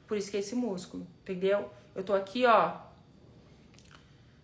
Por 0.08 0.18
isso 0.18 0.32
que 0.32 0.38
é 0.38 0.40
esse 0.40 0.56
músculo, 0.56 1.06
entendeu? 1.22 1.70
Eu 1.94 2.04
tô 2.04 2.14
aqui, 2.14 2.46
ó, 2.46 2.78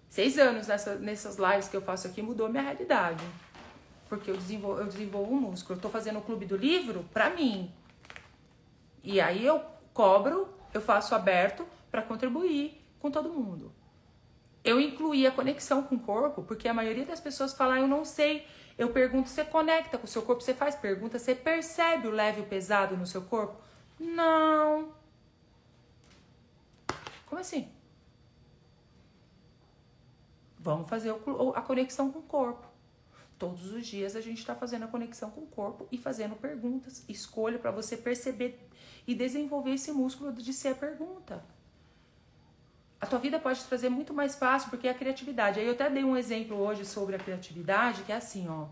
seis 0.10 0.38
anos 0.38 0.68
nessa, 0.68 0.96
nessas 0.96 1.38
lives 1.38 1.68
que 1.68 1.78
eu 1.78 1.82
faço 1.82 2.08
aqui, 2.08 2.22
mudou 2.22 2.50
minha 2.50 2.64
realidade. 2.64 3.24
Porque 4.10 4.30
eu 4.30 4.38
desenvolvo, 4.38 4.82
eu 4.82 4.86
desenvolvo 4.86 5.34
um 5.34 5.40
músculo. 5.40 5.78
Eu 5.78 5.82
tô 5.82 5.90
fazendo 5.90 6.20
o 6.20 6.22
clube 6.22 6.46
do 6.46 6.56
livro 6.56 7.06
pra 7.14 7.30
mim. 7.30 7.72
E 9.04 9.20
aí 9.20 9.46
eu 9.46 9.62
cobro, 9.94 10.54
eu 10.74 10.82
faço 10.82 11.16
aberto 11.16 11.66
para 11.90 12.02
contribuir 12.02 12.80
com 13.00 13.10
todo 13.10 13.30
mundo. 13.30 13.72
Eu 14.64 14.80
incluí 14.80 15.26
a 15.28 15.32
conexão 15.32 15.84
com 15.84 15.96
o 15.96 16.00
corpo, 16.00 16.44
porque 16.44 16.68
a 16.68 16.74
maioria 16.74 17.06
das 17.06 17.20
pessoas 17.20 17.54
fala, 17.54 17.76
ah, 17.76 17.80
eu 17.80 17.88
não 17.88 18.06
sei, 18.06 18.46
Eu 18.78 18.90
pergunto, 18.90 19.30
você 19.30 19.44
conecta 19.44 19.98
com 19.98 20.06
o 20.06 20.08
seu 20.08 20.24
corpo? 20.24 20.42
Você 20.42 20.54
faz 20.54 20.76
pergunta, 20.76 21.20
você 21.20 21.36
percebe 21.36 22.08
o 22.08 22.12
leve 22.12 22.42
e 22.42 22.44
o 22.44 22.48
pesado 22.48 22.98
no 22.98 23.06
seu 23.06 23.22
corpo? 23.22 23.56
Não. 24.00 24.92
Como 27.34 27.42
assim? 27.42 27.68
Vamos 30.60 30.88
fazer 30.88 31.16
a 31.56 31.62
conexão 31.64 32.12
com 32.12 32.20
o 32.20 32.22
corpo. 32.22 32.68
Todos 33.40 33.74
os 33.74 33.88
dias 33.88 34.16
a 34.16 34.22
gente 34.22 34.38
está 34.38 34.54
fazendo 34.54 34.86
a 34.86 34.88
conexão 34.88 35.32
com 35.32 35.42
o 35.42 35.48
corpo 35.48 35.88
e 35.92 35.98
fazendo 35.98 36.36
perguntas. 36.36 37.04
Escolha 37.10 37.58
para 37.58 37.72
você 37.72 37.98
perceber 37.98 38.70
e 39.08 39.16
desenvolver 39.16 39.72
esse 39.72 39.92
músculo 39.92 40.32
de 40.32 40.54
ser 40.54 40.68
a 40.68 40.76
pergunta. 40.76 41.44
A 43.02 43.08
tua 43.08 43.18
vida 43.18 43.40
pode 43.40 43.64
trazer 43.64 43.90
muito 43.90 44.14
mais 44.14 44.36
fácil 44.36 44.70
porque 44.70 44.88
é 44.88 44.92
a 44.92 44.94
criatividade. 44.94 45.60
Aí 45.60 45.66
eu 45.66 45.74
até 45.74 45.90
dei 45.90 46.04
um 46.04 46.16
exemplo 46.16 46.56
hoje 46.56 46.86
sobre 46.86 47.16
a 47.16 47.20
criatividade, 47.20 48.04
que 48.04 48.12
é 48.12 48.18
assim, 48.18 48.48
ó. 48.48 48.68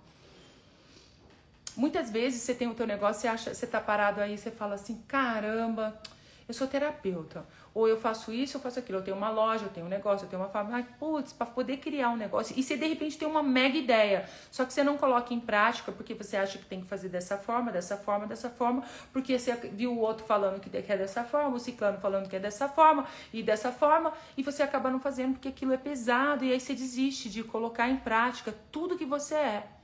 Muitas 1.76 2.12
vezes 2.12 2.44
você 2.44 2.54
tem 2.54 2.68
o 2.68 2.76
teu 2.76 2.86
negócio, 2.86 3.24
você 3.24 3.28
acha, 3.28 3.56
você 3.56 3.66
tá 3.66 3.82
parado 3.82 4.22
aí, 4.22 4.38
você 4.38 4.52
fala 4.52 4.76
assim: 4.76 5.02
"Caramba, 5.08 6.00
eu 6.48 6.54
sou 6.54 6.68
terapeuta. 6.68 7.46
Ou 7.74 7.88
eu 7.88 7.98
faço 7.98 8.34
isso, 8.34 8.58
eu 8.58 8.62
faço 8.62 8.80
aquilo. 8.80 9.00
Eu 9.00 9.04
tenho 9.04 9.16
uma 9.16 9.30
loja, 9.30 9.66
eu 9.66 9.70
tenho 9.70 9.86
um 9.86 9.90
negócio, 9.90 10.26
eu 10.26 10.30
tenho 10.30 10.42
uma 10.42 10.50
fábrica. 10.50 10.88
Putz, 11.00 11.32
para 11.32 11.48
poder 11.48 11.78
criar 11.78 12.10
um 12.10 12.18
negócio. 12.18 12.54
E 12.58 12.64
você 12.64 12.76
de 12.76 12.86
repente 12.86 13.18
tem 13.18 13.28
uma 13.28 13.42
mega 13.42 13.78
ideia. 13.78 14.30
Só 14.52 14.66
que 14.66 14.74
você 14.74 14.84
não 14.84 14.98
coloca 14.98 15.34
em 15.34 15.40
prática 15.40 15.92
porque 15.92 16.14
você 16.14 16.36
acha 16.36 16.58
que 16.58 16.66
tem 16.66 16.82
que 16.82 16.88
fazer 16.88 17.10
dessa 17.10 17.38
forma, 17.38 17.72
dessa 17.72 17.96
forma, 17.96 18.28
dessa 18.28 18.50
forma. 18.50 18.84
Porque 19.14 19.38
você 19.40 19.54
viu 19.54 19.94
o 19.94 20.00
outro 20.00 20.26
falando 20.26 20.60
que 20.60 20.76
é 20.76 20.98
dessa 20.98 21.24
forma, 21.24 21.56
o 21.56 21.60
ciclano 21.60 22.00
falando 22.00 22.28
que 22.28 22.36
é 22.36 22.40
dessa 22.40 22.68
forma 22.68 23.06
e 23.32 23.42
dessa 23.42 23.72
forma. 23.72 24.14
E 24.36 24.44
você 24.44 24.64
acaba 24.64 24.90
não 24.90 25.00
fazendo 25.00 25.34
porque 25.34 25.48
aquilo 25.48 25.74
é 25.74 25.78
pesado. 25.78 26.44
E 26.44 26.52
aí 26.52 26.60
você 26.60 26.74
desiste 26.74 27.30
de 27.30 27.44
colocar 27.44 27.88
em 27.90 27.98
prática 27.98 28.54
tudo 28.72 28.98
que 28.98 29.06
você 29.06 29.36
é. 29.36 29.81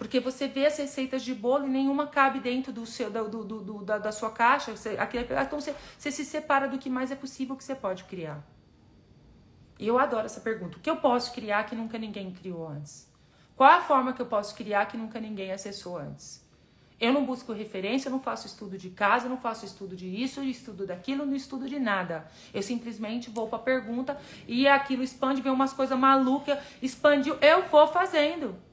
Porque 0.00 0.18
você 0.18 0.48
vê 0.48 0.64
as 0.64 0.78
receitas 0.78 1.22
de 1.22 1.34
bolo 1.34 1.66
e 1.66 1.68
nenhuma 1.68 2.06
cabe 2.06 2.40
dentro 2.40 2.72
do 2.72 2.86
seu, 2.86 3.10
do, 3.10 3.44
do, 3.44 3.60
do 3.60 3.84
da, 3.84 3.98
da, 3.98 4.10
sua 4.10 4.30
caixa. 4.30 4.74
Você, 4.74 4.96
então 5.46 5.60
você, 5.60 5.74
você 5.98 6.10
se 6.10 6.24
separa 6.24 6.66
do 6.66 6.78
que 6.78 6.88
mais 6.88 7.10
é 7.10 7.14
possível 7.14 7.54
que 7.54 7.62
você 7.62 7.74
pode 7.74 8.04
criar. 8.04 8.42
E 9.78 9.86
eu 9.86 9.98
adoro 9.98 10.24
essa 10.24 10.40
pergunta. 10.40 10.78
O 10.78 10.80
que 10.80 10.88
eu 10.88 10.96
posso 10.96 11.34
criar 11.34 11.64
que 11.64 11.76
nunca 11.76 11.98
ninguém 11.98 12.32
criou 12.32 12.66
antes? 12.66 13.12
Qual 13.54 13.70
a 13.70 13.82
forma 13.82 14.14
que 14.14 14.22
eu 14.22 14.26
posso 14.26 14.54
criar 14.54 14.86
que 14.86 14.96
nunca 14.96 15.20
ninguém 15.20 15.52
acessou 15.52 15.98
antes? 15.98 16.42
Eu 16.98 17.12
não 17.12 17.26
busco 17.26 17.52
referência, 17.52 18.08
eu 18.08 18.12
não 18.12 18.20
faço 18.20 18.46
estudo 18.46 18.78
de 18.78 18.88
casa, 18.88 19.26
eu 19.26 19.30
não 19.30 19.36
faço 19.36 19.66
estudo 19.66 19.94
de 19.94 20.06
isso, 20.06 20.42
estudo 20.42 20.86
daquilo, 20.86 21.26
não 21.26 21.34
estudo 21.34 21.68
de 21.68 21.78
nada. 21.78 22.26
Eu 22.54 22.62
simplesmente 22.62 23.28
vou 23.28 23.48
para 23.48 23.58
a 23.58 23.62
pergunta 23.62 24.18
e 24.48 24.66
aquilo 24.66 25.02
expande, 25.02 25.42
vem 25.42 25.52
umas 25.52 25.74
coisas 25.74 25.98
malucas, 25.98 26.58
expandiu, 26.80 27.36
eu 27.42 27.68
vou 27.68 27.86
fazendo. 27.86 28.69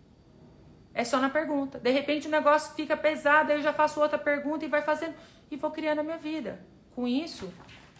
É 0.97 1.03
só 1.03 1.19
na 1.19 1.29
pergunta. 1.29 1.77
De 1.77 1.91
repente 1.91 2.27
o 2.27 2.31
negócio 2.31 2.73
fica 2.73 2.97
pesado, 2.97 3.51
aí 3.51 3.59
eu 3.59 3.61
já 3.61 3.71
faço 3.71 4.01
outra 4.01 4.17
pergunta 4.17 4.65
e 4.65 4.67
vai 4.67 4.81
fazendo 4.81 5.13
e 5.51 5.55
vou 5.55 5.69
criando 5.69 5.99
a 5.99 6.03
minha 6.03 6.17
vida. 6.17 6.59
Com 6.95 7.07
isso, 7.07 7.53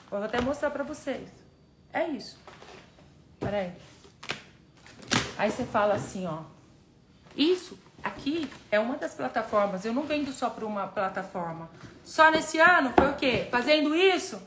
vou 0.10 0.24
até 0.24 0.42
mostrar 0.42 0.72
para 0.72 0.84
vocês. 0.84 1.30
É 1.94 2.08
isso. 2.08 2.40
Peraí. 3.40 3.72
Aí 5.38 5.52
você 5.52 5.64
fala 5.64 5.94
assim, 5.94 6.26
ó. 6.26 6.40
Isso 7.36 7.78
aqui 8.04 8.50
é 8.72 8.80
uma 8.80 8.98
das 8.98 9.14
plataformas. 9.14 9.86
Eu 9.86 9.94
não 9.94 10.02
vendo 10.02 10.32
só 10.32 10.50
para 10.50 10.66
uma 10.66 10.88
plataforma. 10.88 11.70
Só 12.04 12.32
nesse 12.32 12.58
ano 12.58 12.92
foi 12.98 13.12
o 13.12 13.16
quê? 13.16 13.48
Fazendo 13.52 13.94
isso 13.94 14.42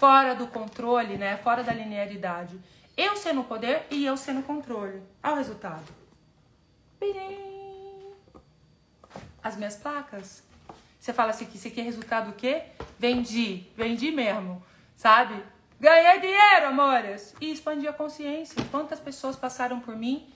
fora 0.00 0.34
do 0.34 0.48
controle, 0.48 1.16
né? 1.16 1.36
Fora 1.36 1.62
da 1.62 1.72
linearidade. 1.72 2.58
Eu 2.96 3.16
sendo 3.16 3.42
o 3.42 3.44
poder 3.44 3.86
e 3.92 4.04
eu 4.04 4.16
sendo 4.16 4.40
o 4.40 4.42
controle. 4.42 5.00
Olha 5.22 5.34
o 5.34 5.36
resultado. 5.36 5.84
Pirim 6.98 7.55
as 9.46 9.56
minhas 9.56 9.76
placas. 9.76 10.42
Você 10.98 11.12
fala 11.12 11.30
assim 11.30 11.46
que 11.46 11.56
isso 11.56 11.68
aqui 11.68 11.80
é 11.80 11.84
resultado 11.84 12.30
do 12.30 12.36
quê? 12.36 12.64
Vendi, 12.98 13.66
vendi 13.76 14.10
mesmo, 14.10 14.62
sabe? 14.96 15.40
Ganhei 15.78 16.20
dinheiro, 16.20 16.66
amores! 16.66 17.34
E 17.40 17.52
expandi 17.52 17.86
a 17.86 17.92
consciência. 17.92 18.56
Quantas 18.70 18.98
pessoas 18.98 19.36
passaram 19.36 19.78
por 19.78 19.94
mim 19.94 20.28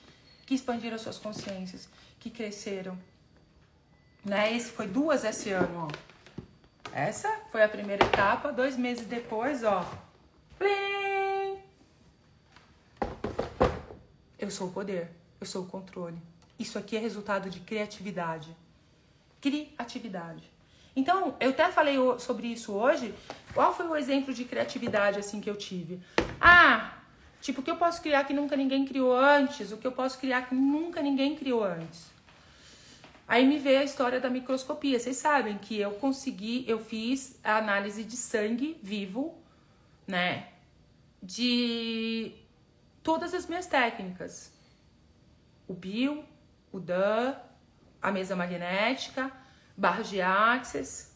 que 0.47 0.55
expandiram 0.55 0.97
suas 0.97 1.19
consciências, 1.19 1.89
que 2.21 2.31
cresceram? 2.31 2.97
Né? 4.25 4.55
Esse 4.55 4.71
foi 4.71 4.87
duas 4.87 5.25
esse 5.25 5.51
ano, 5.51 5.89
ó. 5.89 6.11
Essa 6.93 7.29
foi 7.51 7.65
a 7.65 7.69
primeira 7.69 8.05
etapa. 8.05 8.53
Dois 8.53 8.77
meses 8.77 9.07
depois, 9.07 9.65
ó. 9.65 9.85
Plim! 10.59 11.59
Eu 14.39 14.51
sou 14.51 14.69
o 14.69 14.73
poder, 14.73 15.11
eu 15.41 15.47
sou 15.47 15.65
o 15.65 15.67
controle. 15.67 16.19
Isso 16.59 16.79
aqui 16.79 16.97
é 16.97 17.01
resultado 17.01 17.51
de 17.51 17.61
criatividade 17.61 18.55
criatividade. 19.41 20.43
Então, 20.95 21.37
eu 21.41 21.51
até 21.51 21.71
falei 21.71 21.97
sobre 22.19 22.49
isso 22.49 22.73
hoje. 22.73 23.15
Qual 23.55 23.75
foi 23.75 23.87
o 23.87 23.97
exemplo 23.97 24.35
de 24.35 24.45
criatividade 24.45 25.19
assim 25.19 25.41
que 25.41 25.49
eu 25.49 25.57
tive? 25.57 26.01
Ah, 26.41 26.95
tipo, 27.41 27.61
o 27.61 27.65
que 27.65 27.71
eu 27.71 27.77
posso 27.77 28.03
criar 28.03 28.25
que 28.25 28.35
nunca 28.35 28.57
ninguém 28.57 28.85
criou 28.85 29.17
antes? 29.17 29.73
O 29.73 29.77
que 29.77 29.87
eu 29.87 29.93
posso 29.93 30.19
criar 30.19 30.43
que 30.43 30.55
nunca 30.55 31.01
ninguém 31.01 31.37
criou 31.37 31.65
antes? 31.65 32.11
Aí 33.27 33.47
me 33.47 33.59
veio 33.59 33.79
a 33.79 33.85
história 33.85 34.19
da 34.19 34.29
microscopia. 34.29 34.99
Vocês 34.99 35.17
sabem 35.17 35.57
que 35.59 35.79
eu 35.79 35.93
consegui, 35.93 36.65
eu 36.67 36.81
fiz 36.81 37.39
a 37.45 37.59
análise 37.59 38.03
de 38.03 38.17
sangue 38.17 38.77
vivo, 38.83 39.39
né? 40.07 40.49
De 41.23 42.33
todas 43.05 43.33
as 43.33 43.47
minhas 43.47 43.67
técnicas. 43.67 44.53
O 45.69 45.75
bio, 45.75 46.25
o 46.73 46.81
DAN, 46.81 47.37
a 48.01 48.11
mesa 48.11 48.35
magnética, 48.35 49.31
barras 49.77 50.09
de 50.09 50.21
axis, 50.21 51.15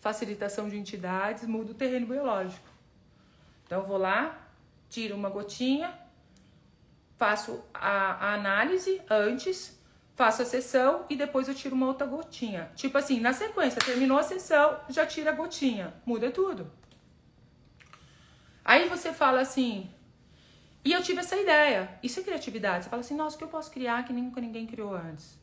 facilitação 0.00 0.68
de 0.68 0.76
entidades, 0.76 1.46
muda 1.46 1.72
o 1.72 1.74
terreno 1.74 2.06
biológico. 2.06 2.68
Então 3.64 3.80
eu 3.80 3.86
vou 3.86 3.98
lá, 3.98 4.38
tiro 4.88 5.14
uma 5.14 5.28
gotinha, 5.28 5.92
faço 7.16 7.62
a, 7.72 8.28
a 8.28 8.34
análise 8.34 9.00
antes, 9.08 9.78
faço 10.16 10.42
a 10.42 10.44
sessão 10.44 11.04
e 11.08 11.16
depois 11.16 11.48
eu 11.48 11.54
tiro 11.54 11.74
uma 11.74 11.86
outra 11.86 12.06
gotinha. 12.06 12.70
Tipo 12.74 12.98
assim, 12.98 13.20
na 13.20 13.32
sequência, 13.32 13.80
terminou 13.80 14.18
a 14.18 14.22
sessão, 14.22 14.80
já 14.88 15.06
tira 15.06 15.30
a 15.30 15.34
gotinha, 15.34 15.94
muda 16.04 16.30
tudo. 16.30 16.70
Aí 18.64 18.88
você 18.88 19.12
fala 19.12 19.40
assim, 19.40 19.90
e 20.84 20.92
eu 20.92 21.02
tive 21.02 21.20
essa 21.20 21.36
ideia. 21.36 21.98
Isso 22.02 22.20
é 22.20 22.22
criatividade. 22.22 22.84
Você 22.84 22.90
fala 22.90 23.00
assim, 23.00 23.16
nossa, 23.16 23.36
o 23.36 23.38
que 23.38 23.44
eu 23.44 23.48
posso 23.48 23.70
criar 23.70 24.04
que 24.04 24.12
nunca 24.12 24.40
ninguém 24.40 24.66
criou 24.66 24.94
antes? 24.94 25.39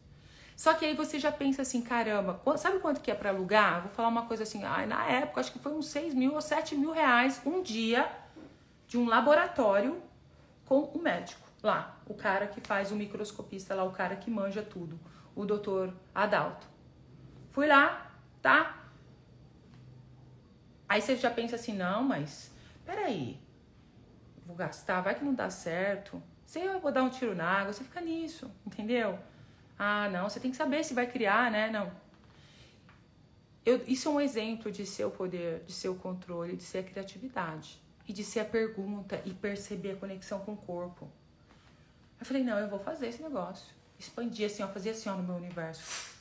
Só 0.58 0.74
que 0.74 0.84
aí 0.84 0.96
você 0.96 1.20
já 1.20 1.32
pensa 1.32 1.62
assim, 1.62 1.84
caramba, 1.84 2.42
sabe 2.58 2.80
quanto 2.80 3.00
que 3.00 3.12
é 3.12 3.14
para 3.14 3.30
alugar? 3.30 3.84
Vou 3.84 3.92
falar 3.92 4.08
uma 4.08 4.26
coisa 4.26 4.42
assim, 4.42 4.64
ah, 4.64 4.88
na 4.88 5.06
época 5.06 5.40
acho 5.40 5.52
que 5.52 5.60
foi 5.60 5.72
uns 5.72 5.86
6 5.86 6.16
mil 6.16 6.34
ou 6.34 6.42
7 6.42 6.76
mil 6.76 6.92
reais 6.92 7.40
um 7.46 7.62
dia 7.62 8.12
de 8.88 8.98
um 8.98 9.08
laboratório 9.08 10.02
com 10.66 10.80
o 10.80 10.98
um 10.98 11.02
médico 11.02 11.48
lá, 11.62 12.00
o 12.08 12.16
cara 12.16 12.48
que 12.48 12.60
faz 12.60 12.92
o 12.92 12.96
microscopista 12.96 13.76
lá, 13.76 13.84
o 13.84 13.92
cara 13.92 14.16
que 14.16 14.32
manja 14.32 14.64
tudo, 14.64 15.00
o 15.36 15.46
doutor 15.46 15.94
Adalto. 16.14 16.66
Fui 17.52 17.68
lá, 17.68 18.12
tá? 18.42 18.84
Aí 20.90 21.04
você 21.04 21.16
já 21.18 21.30
pensa 21.30 21.56
assim, 21.56 21.74
não, 21.74 22.02
mas 22.04 22.52
peraí, 22.84 23.40
vou 24.44 24.56
gastar, 24.56 25.02
vai 25.02 25.14
que 25.14 25.24
não 25.24 25.36
dá 25.36 25.52
certo. 25.52 26.22
Se 26.48 26.60
eu 26.60 26.80
vou 26.80 26.92
dar 26.92 27.04
um 27.04 27.10
tiro 27.10 27.36
na 27.36 27.46
água, 27.48 27.74
você 27.74 27.84
fica 27.84 28.02
nisso, 28.02 28.50
entendeu? 28.66 29.20
Ah, 29.78 30.10
não, 30.10 30.30
você 30.30 30.40
tem 30.40 30.52
que 30.52 30.58
saber 30.58 30.84
se 30.84 30.94
vai 30.94 31.08
criar, 31.08 31.52
né? 31.52 31.70
Não. 31.70 31.92
Eu, 33.66 33.84
isso 33.86 34.08
é 34.08 34.12
um 34.12 34.22
exemplo 34.22 34.72
de 34.72 34.86
seu 34.86 35.12
poder, 35.12 35.62
de 35.66 35.74
seu 35.74 35.94
controle, 35.96 36.56
de 36.56 36.64
ser 36.64 36.80
a 36.80 36.84
criatividade. 36.84 37.80
E 38.08 38.14
de 38.14 38.24
ser 38.24 38.40
a 38.40 38.46
pergunta 38.46 39.22
e 39.26 39.34
perceber 39.34 39.92
a 39.92 39.96
conexão 39.98 40.40
com 40.40 40.54
o 40.54 40.58
corpo. 40.58 41.10
Eu 42.20 42.26
falei, 42.26 42.44
não, 42.44 42.58
eu 42.58 42.70
vou 42.70 42.80
fazer 42.80 43.08
esse 43.08 43.22
negócio. 43.22 43.76
Expandir 44.00 44.46
assim, 44.46 44.64
ó, 44.64 44.68
fazer 44.68 44.92
assim, 44.92 45.10
ó, 45.10 45.16
no 45.16 45.24
meu 45.24 45.36
universo. 45.36 46.16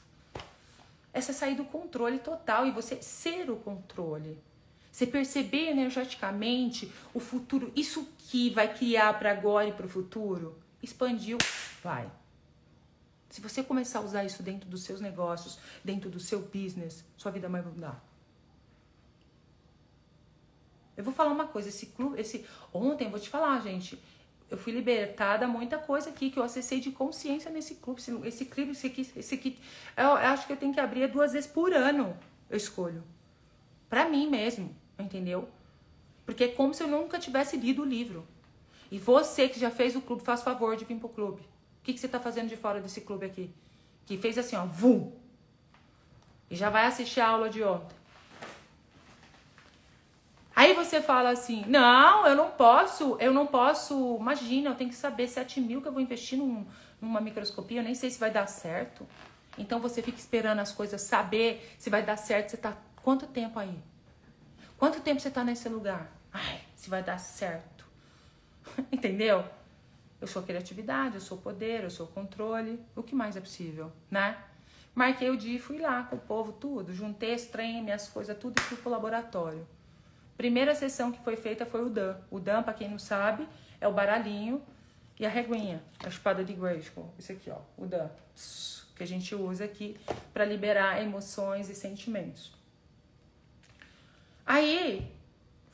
Essa 1.13 1.31
é 1.31 1.35
sair 1.35 1.55
do 1.55 1.65
controle 1.65 2.19
total 2.19 2.67
e 2.67 2.71
você 2.71 3.01
ser 3.01 3.49
o 3.51 3.57
controle. 3.57 4.39
Você 4.91 5.07
perceber 5.07 5.71
energeticamente 5.71 6.93
o 7.15 7.21
futuro, 7.21 7.73
isso 7.77 8.09
que 8.19 8.51
vai 8.51 8.75
criar 8.75 9.19
para 9.19 9.31
agora 9.31 9.69
e 9.69 9.73
para 9.73 9.87
o 9.87 9.89
futuro, 9.89 10.59
expandiu, 10.83 11.39
vai. 11.83 12.11
Se 13.37 13.43
você 13.43 13.63
começar 13.63 13.99
a 13.99 14.03
usar 14.03 14.25
isso 14.25 14.43
dentro 14.43 14.67
dos 14.67 14.83
seus 14.83 14.99
negócios, 14.99 15.59
dentro 15.85 16.09
do 16.09 16.19
seu 16.19 16.41
business, 16.41 17.05
sua 17.19 17.31
vida 17.31 17.51
vai 17.51 17.61
mudar. 17.61 18.03
Eu 20.97 21.05
vou 21.05 21.13
falar 21.13 21.33
uma 21.33 21.47
coisa, 21.47 21.69
esse 21.69 21.85
clube, 21.85 22.19
esse 22.19 22.47
ontem 22.73 23.05
eu 23.05 23.11
vou 23.11 23.21
te 23.21 23.29
falar, 23.29 23.61
gente, 23.61 24.03
eu 24.49 24.57
fui 24.57 24.73
libertada 24.73 25.47
muita 25.47 25.77
coisa 25.77 26.09
aqui 26.09 26.31
que 26.31 26.39
eu 26.39 26.43
acessei 26.43 26.81
de 26.81 26.91
consciência 26.91 27.51
nesse 27.51 27.75
clube, 27.75 28.01
esse, 28.01 28.11
esse 28.27 28.47
clube, 28.47 28.71
esse 28.71 28.87
aqui, 28.87 29.13
esse 29.15 29.35
aqui, 29.35 29.59
eu, 29.95 30.05
eu 30.05 30.13
acho 30.13 30.47
que 30.47 30.55
eu 30.55 30.57
tenho 30.57 30.73
que 30.73 30.81
abrir 30.81 31.07
duas 31.07 31.35
vezes 31.35 31.47
por 31.47 31.75
ano. 31.75 32.17
Eu 32.49 32.57
escolho. 32.57 33.05
Para 33.87 34.09
mim 34.09 34.31
mesmo, 34.31 34.75
entendeu? 34.99 35.47
Porque 36.25 36.45
é 36.45 36.49
como 36.49 36.73
se 36.73 36.83
eu 36.83 36.89
nunca 36.89 37.19
tivesse 37.19 37.59
lido 37.59 37.83
o 37.83 37.85
livro. 37.85 38.27
E 38.91 38.99
você 38.99 39.47
que 39.47 39.61
já 39.61 39.71
fez 39.71 39.95
o 39.95 40.01
clube, 40.01 40.23
faz 40.23 40.43
favor 40.43 40.75
de 40.75 40.87
vir 40.87 40.99
pro 40.99 41.11
clube 41.11 41.43
que, 41.87 41.95
que 41.95 42.01
você 42.01 42.09
tá 42.09 42.19
fazendo 42.19 42.49
de 42.49 42.57
fora 42.57 42.81
desse 42.81 43.01
clube 43.01 43.25
aqui? 43.25 43.49
Que 44.07 44.19
fez 44.19 44.37
assim, 44.37 44.57
ó, 44.57 44.67
vum. 44.67 45.13
E 46.51 46.57
já 46.57 46.69
vai 46.69 46.85
assistir 46.85 47.21
a 47.21 47.29
aula 47.29 47.49
de 47.49 47.63
ontem. 47.63 47.95
Aí 50.55 50.75
você 50.75 51.01
fala 51.01 51.31
assim, 51.31 51.65
não, 51.69 52.27
eu 52.27 52.35
não 52.35 52.51
posso, 52.51 53.17
eu 53.21 53.33
não 53.33 53.47
posso, 53.47 54.17
imagina, 54.19 54.71
eu 54.71 54.75
tenho 54.75 54.91
que 54.91 54.97
saber 54.97 55.29
7 55.29 55.61
mil 55.61 55.81
que 55.81 55.87
eu 55.87 55.93
vou 55.93 56.01
investir 56.01 56.39
num, 56.39 56.67
numa 57.01 57.21
microscopia, 57.21 57.81
eu 57.81 57.85
nem 57.85 57.95
sei 57.95 58.11
se 58.11 58.19
vai 58.19 58.31
dar 58.31 58.47
certo. 58.47 59.07
Então 59.57 59.79
você 59.79 60.03
fica 60.03 60.19
esperando 60.19 60.59
as 60.59 60.73
coisas, 60.73 61.03
saber 61.03 61.73
se 61.79 61.89
vai 61.89 62.03
dar 62.03 62.17
certo, 62.17 62.51
você 62.51 62.57
tá 62.57 62.77
quanto 63.03 63.27
tempo 63.27 63.59
aí? 63.59 63.79
Quanto 64.77 65.01
tempo 65.01 65.21
você 65.21 65.31
tá 65.31 65.45
nesse 65.45 65.69
lugar? 65.69 66.11
Ai, 66.33 66.61
se 66.75 66.91
vai 66.91 67.03
dar 67.03 67.19
certo. 67.19 67.87
Entendeu? 68.91 69.45
Eu 70.27 70.29
sou 70.29 70.43
criatividade, 70.43 71.15
eu 71.15 71.21
sou 71.21 71.39
poder, 71.39 71.85
eu 71.85 71.91
sou 71.91 72.09
controle. 72.09 72.81
O 72.97 73.03
que 73.05 73.15
mais 73.15 73.37
é 73.37 73.41
possível, 73.41 73.93
né? 74.11 74.37
Marquei 74.93 75.31
o 75.31 75.37
dia 75.37 75.55
e 75.55 75.59
fui 75.61 75.79
lá 75.79 76.03
com 76.03 76.17
o 76.17 76.19
povo, 76.19 76.51
tudo. 76.51 76.93
Juntei 76.93 77.33
as 77.33 77.45
trem, 77.45 77.81
minhas 77.81 78.09
coisas, 78.09 78.37
tudo 78.37 78.59
e 78.59 78.63
fui 78.63 78.77
pro 78.77 78.91
laboratório. 78.91 79.65
Primeira 80.37 80.75
sessão 80.75 81.13
que 81.13 81.23
foi 81.23 81.37
feita 81.37 81.65
foi 81.65 81.85
o 81.85 81.89
Dan. 81.89 82.17
O 82.29 82.41
Dan, 82.41 82.65
pra 82.65 82.75
quem 82.75 82.91
não 82.91 82.99
sabe, 82.99 83.47
é 83.81 83.87
o 83.87 83.93
baralhinho 83.93 84.61
e 85.17 85.25
a 85.25 85.29
reguinha, 85.29 85.81
a 86.05 86.09
espada 86.09 86.45
de 86.45 86.55
Grayskull. 86.55 87.09
Esse 87.17 87.31
aqui, 87.31 87.49
ó, 87.49 87.61
o 87.79 87.87
Dan. 87.87 88.09
Que 88.97 89.05
a 89.05 89.07
gente 89.07 89.33
usa 89.33 89.65
aqui 89.65 89.97
para 90.35 90.45
liberar 90.45 91.01
emoções 91.01 91.71
e 91.71 91.75
sentimentos. 91.77 92.53
Aí, 94.45 95.09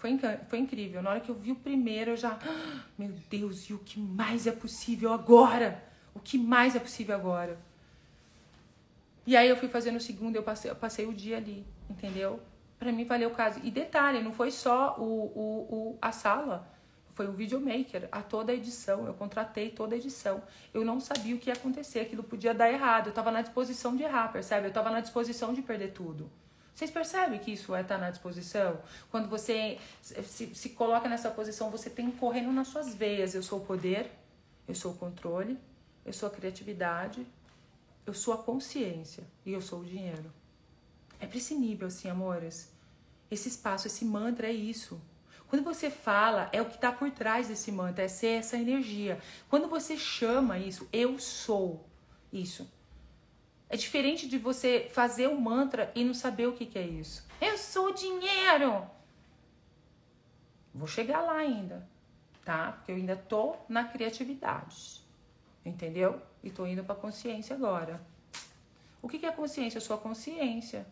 foi, 0.02 0.18
foi 0.48 0.58
incrível. 0.58 1.00
Na 1.00 1.10
hora 1.10 1.20
que 1.20 1.28
eu 1.28 1.34
vi 1.34 1.52
o 1.52 1.56
primeiro, 1.56 2.10
eu 2.10 2.16
já. 2.16 2.36
Ah, 2.42 2.80
meu 2.98 3.12
Deus, 3.30 3.70
e 3.70 3.72
o 3.72 3.78
que 3.78 4.00
mais 4.00 4.48
é 4.48 4.52
possível 4.52 5.12
agora? 5.12 5.82
O 6.12 6.18
que 6.18 6.36
mais 6.36 6.74
é 6.74 6.80
possível 6.80 7.14
agora? 7.14 7.56
E 9.24 9.36
aí 9.36 9.48
eu 9.48 9.56
fui 9.56 9.68
fazendo 9.68 9.96
o 9.96 10.00
segundo, 10.00 10.34
eu 10.34 10.42
passei, 10.42 10.68
eu 10.68 10.74
passei 10.74 11.06
o 11.06 11.12
dia 11.12 11.36
ali, 11.36 11.64
entendeu? 11.88 12.40
Para 12.80 12.90
mim 12.90 13.04
valeu 13.04 13.30
o 13.30 13.32
caso. 13.32 13.60
E 13.62 13.70
detalhe, 13.70 14.20
não 14.20 14.32
foi 14.32 14.50
só 14.50 14.96
o, 14.98 15.04
o, 15.04 15.44
o, 15.70 15.98
a 16.02 16.10
sala, 16.10 16.68
foi 17.14 17.28
o 17.28 17.32
videomaker, 17.32 18.08
a 18.10 18.22
toda 18.22 18.50
a 18.50 18.54
edição. 18.56 19.06
Eu 19.06 19.14
contratei 19.14 19.70
toda 19.70 19.94
a 19.94 19.98
edição. 19.98 20.42
Eu 20.74 20.84
não 20.84 20.98
sabia 20.98 21.36
o 21.36 21.38
que 21.38 21.48
ia 21.48 21.54
acontecer, 21.54 22.00
aquilo 22.00 22.24
podia 22.24 22.52
dar 22.52 22.68
errado. 22.72 23.06
Eu 23.06 23.12
tava 23.12 23.30
na 23.30 23.40
disposição 23.40 23.94
de 23.94 24.02
errar, 24.02 24.32
percebe? 24.32 24.66
Eu 24.66 24.72
tava 24.72 24.90
na 24.90 24.98
disposição 24.98 25.54
de 25.54 25.62
perder 25.62 25.92
tudo. 25.92 26.28
Vocês 26.74 26.90
percebem 26.90 27.38
que 27.38 27.52
isso 27.52 27.74
é 27.74 27.82
estar 27.82 27.96
tá 27.96 28.00
na 28.00 28.10
disposição? 28.10 28.80
Quando 29.10 29.28
você 29.28 29.78
se, 30.02 30.54
se 30.54 30.70
coloca 30.70 31.08
nessa 31.08 31.30
posição, 31.30 31.70
você 31.70 31.90
tem 31.90 32.10
correndo 32.10 32.50
nas 32.52 32.68
suas 32.68 32.94
veias. 32.94 33.34
Eu 33.34 33.42
sou 33.42 33.58
o 33.58 33.64
poder, 33.64 34.10
eu 34.66 34.74
sou 34.74 34.92
o 34.92 34.96
controle, 34.96 35.58
eu 36.04 36.12
sou 36.12 36.28
a 36.28 36.32
criatividade, 36.32 37.26
eu 38.06 38.14
sou 38.14 38.34
a 38.34 38.38
consciência 38.38 39.24
e 39.44 39.52
eu 39.52 39.60
sou 39.60 39.80
o 39.80 39.84
dinheiro. 39.84 40.32
É 41.20 41.54
nível, 41.54 41.86
assim, 41.86 42.08
amores. 42.08 42.72
Esse 43.30 43.48
espaço, 43.48 43.86
esse 43.86 44.04
mantra 44.04 44.48
é 44.48 44.52
isso. 44.52 45.00
Quando 45.46 45.62
você 45.62 45.90
fala, 45.90 46.48
é 46.50 46.60
o 46.60 46.66
que 46.66 46.76
está 46.76 46.90
por 46.90 47.10
trás 47.10 47.48
desse 47.48 47.70
mantra, 47.70 48.04
é 48.04 48.08
ser 48.08 48.38
essa 48.38 48.56
energia. 48.56 49.20
Quando 49.48 49.68
você 49.68 49.96
chama 49.96 50.58
isso, 50.58 50.88
eu 50.92 51.18
sou 51.18 51.86
isso. 52.32 52.68
É 53.72 53.76
diferente 53.78 54.28
de 54.28 54.36
você 54.36 54.90
fazer 54.92 55.28
o 55.28 55.40
mantra 55.40 55.90
e 55.94 56.04
não 56.04 56.12
saber 56.12 56.46
o 56.46 56.52
que, 56.52 56.66
que 56.66 56.78
é 56.78 56.86
isso. 56.86 57.26
Eu 57.40 57.56
sou 57.56 57.90
dinheiro. 57.94 58.86
Vou 60.74 60.86
chegar 60.86 61.22
lá 61.22 61.38
ainda, 61.38 61.88
tá? 62.44 62.72
Porque 62.72 62.92
eu 62.92 62.96
ainda 62.96 63.16
tô 63.16 63.56
na 63.70 63.84
criatividade. 63.84 65.00
Entendeu? 65.64 66.20
E 66.44 66.50
tô 66.50 66.66
indo 66.66 66.84
para 66.84 66.94
consciência 66.94 67.56
agora. 67.56 67.98
O 69.00 69.08
que, 69.08 69.18
que 69.18 69.24
é 69.24 69.32
consciência? 69.32 69.78
Eu 69.78 69.82
sou 69.82 69.96
a 69.96 69.98
consciência. 69.98 70.86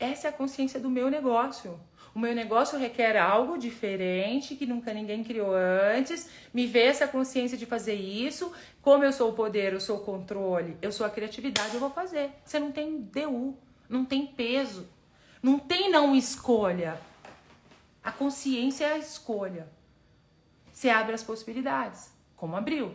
Essa 0.00 0.26
é 0.26 0.30
a 0.30 0.32
consciência 0.32 0.80
do 0.80 0.90
meu 0.90 1.08
negócio. 1.08 1.78
O 2.14 2.18
meu 2.18 2.34
negócio 2.34 2.78
requer 2.78 3.16
algo 3.16 3.56
diferente 3.56 4.56
que 4.56 4.66
nunca 4.66 4.92
ninguém 4.92 5.22
criou 5.22 5.54
antes. 5.54 6.28
Me 6.52 6.66
vê 6.66 6.84
essa 6.84 7.06
consciência 7.06 7.56
de 7.56 7.66
fazer 7.66 7.94
isso. 7.94 8.52
Como 8.82 9.04
eu 9.04 9.12
sou 9.12 9.30
o 9.30 9.34
poder, 9.34 9.72
eu 9.72 9.80
sou 9.80 9.98
o 9.98 10.04
controle, 10.04 10.76
eu 10.82 10.90
sou 10.90 11.06
a 11.06 11.10
criatividade, 11.10 11.74
eu 11.74 11.80
vou 11.80 11.90
fazer. 11.90 12.30
Você 12.44 12.58
não 12.58 12.72
tem 12.72 13.00
DU, 13.00 13.56
não 13.88 14.04
tem 14.04 14.26
peso, 14.26 14.88
não 15.42 15.58
tem 15.58 15.90
não 15.90 16.16
escolha. 16.16 17.00
A 18.02 18.10
consciência 18.10 18.86
é 18.86 18.92
a 18.94 18.98
escolha. 18.98 19.68
Você 20.72 20.88
abre 20.88 21.14
as 21.14 21.22
possibilidades, 21.22 22.10
como 22.36 22.56
abriu. 22.56 22.94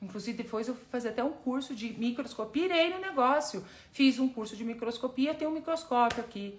Inclusive, 0.00 0.42
depois 0.42 0.66
eu 0.66 0.74
fui 0.74 0.84
fazer 0.90 1.10
até 1.10 1.22
um 1.22 1.30
curso 1.32 1.76
de 1.76 1.92
microscopia, 1.92 2.64
irei 2.64 2.90
no 2.90 2.98
negócio. 2.98 3.64
Fiz 3.92 4.18
um 4.18 4.28
curso 4.28 4.56
de 4.56 4.64
microscopia, 4.64 5.32
tem 5.32 5.46
um 5.46 5.52
microscópio 5.52 6.24
aqui. 6.24 6.58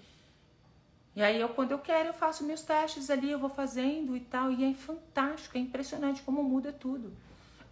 E 1.16 1.22
aí, 1.22 1.40
eu, 1.40 1.50
quando 1.50 1.72
eu 1.72 1.80
quero, 1.80 2.10
eu 2.10 2.14
faço 2.14 2.44
meus 2.44 2.64
testes 2.64 3.10
ali, 3.10 3.30
eu 3.30 3.38
vou 3.38 3.50
fazendo 3.50 4.16
e 4.18 4.20
tal. 4.20 4.52
E 4.52 4.64
é 4.64 4.74
fantástico, 4.74 5.58
é 5.58 5.62
impressionante 5.62 6.22
como 6.24 6.44
muda 6.44 6.72
tudo. 6.72 7.14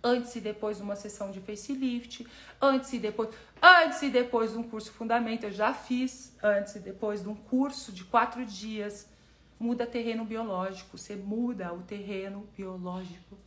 Antes 0.04 0.36
e 0.36 0.42
depois 0.42 0.78
de 0.78 0.84
uma 0.84 0.96
sessão 0.96 1.32
de 1.32 1.40
facelift, 1.40 2.26
antes 2.60 2.92
e 2.94 3.00
depois, 3.00 3.30
antes 3.62 4.02
e 4.02 4.10
depois 4.10 4.52
de 4.52 4.58
um 4.58 4.64
curso 4.64 4.92
fundamento, 4.92 5.44
eu 5.44 5.52
já 5.52 5.74
fiz, 5.74 6.36
antes 6.42 6.76
e 6.76 6.80
depois 6.80 7.22
de 7.22 7.30
um 7.30 7.36
curso 7.36 7.92
de 7.92 8.04
quatro 8.04 8.46
dias. 8.46 9.08
Muda 9.60 9.86
terreno 9.86 10.26
biológico, 10.26 10.98
você 10.98 11.16
muda 11.16 11.72
o 11.72 11.84
terreno 11.84 12.48
biológico. 12.58 13.38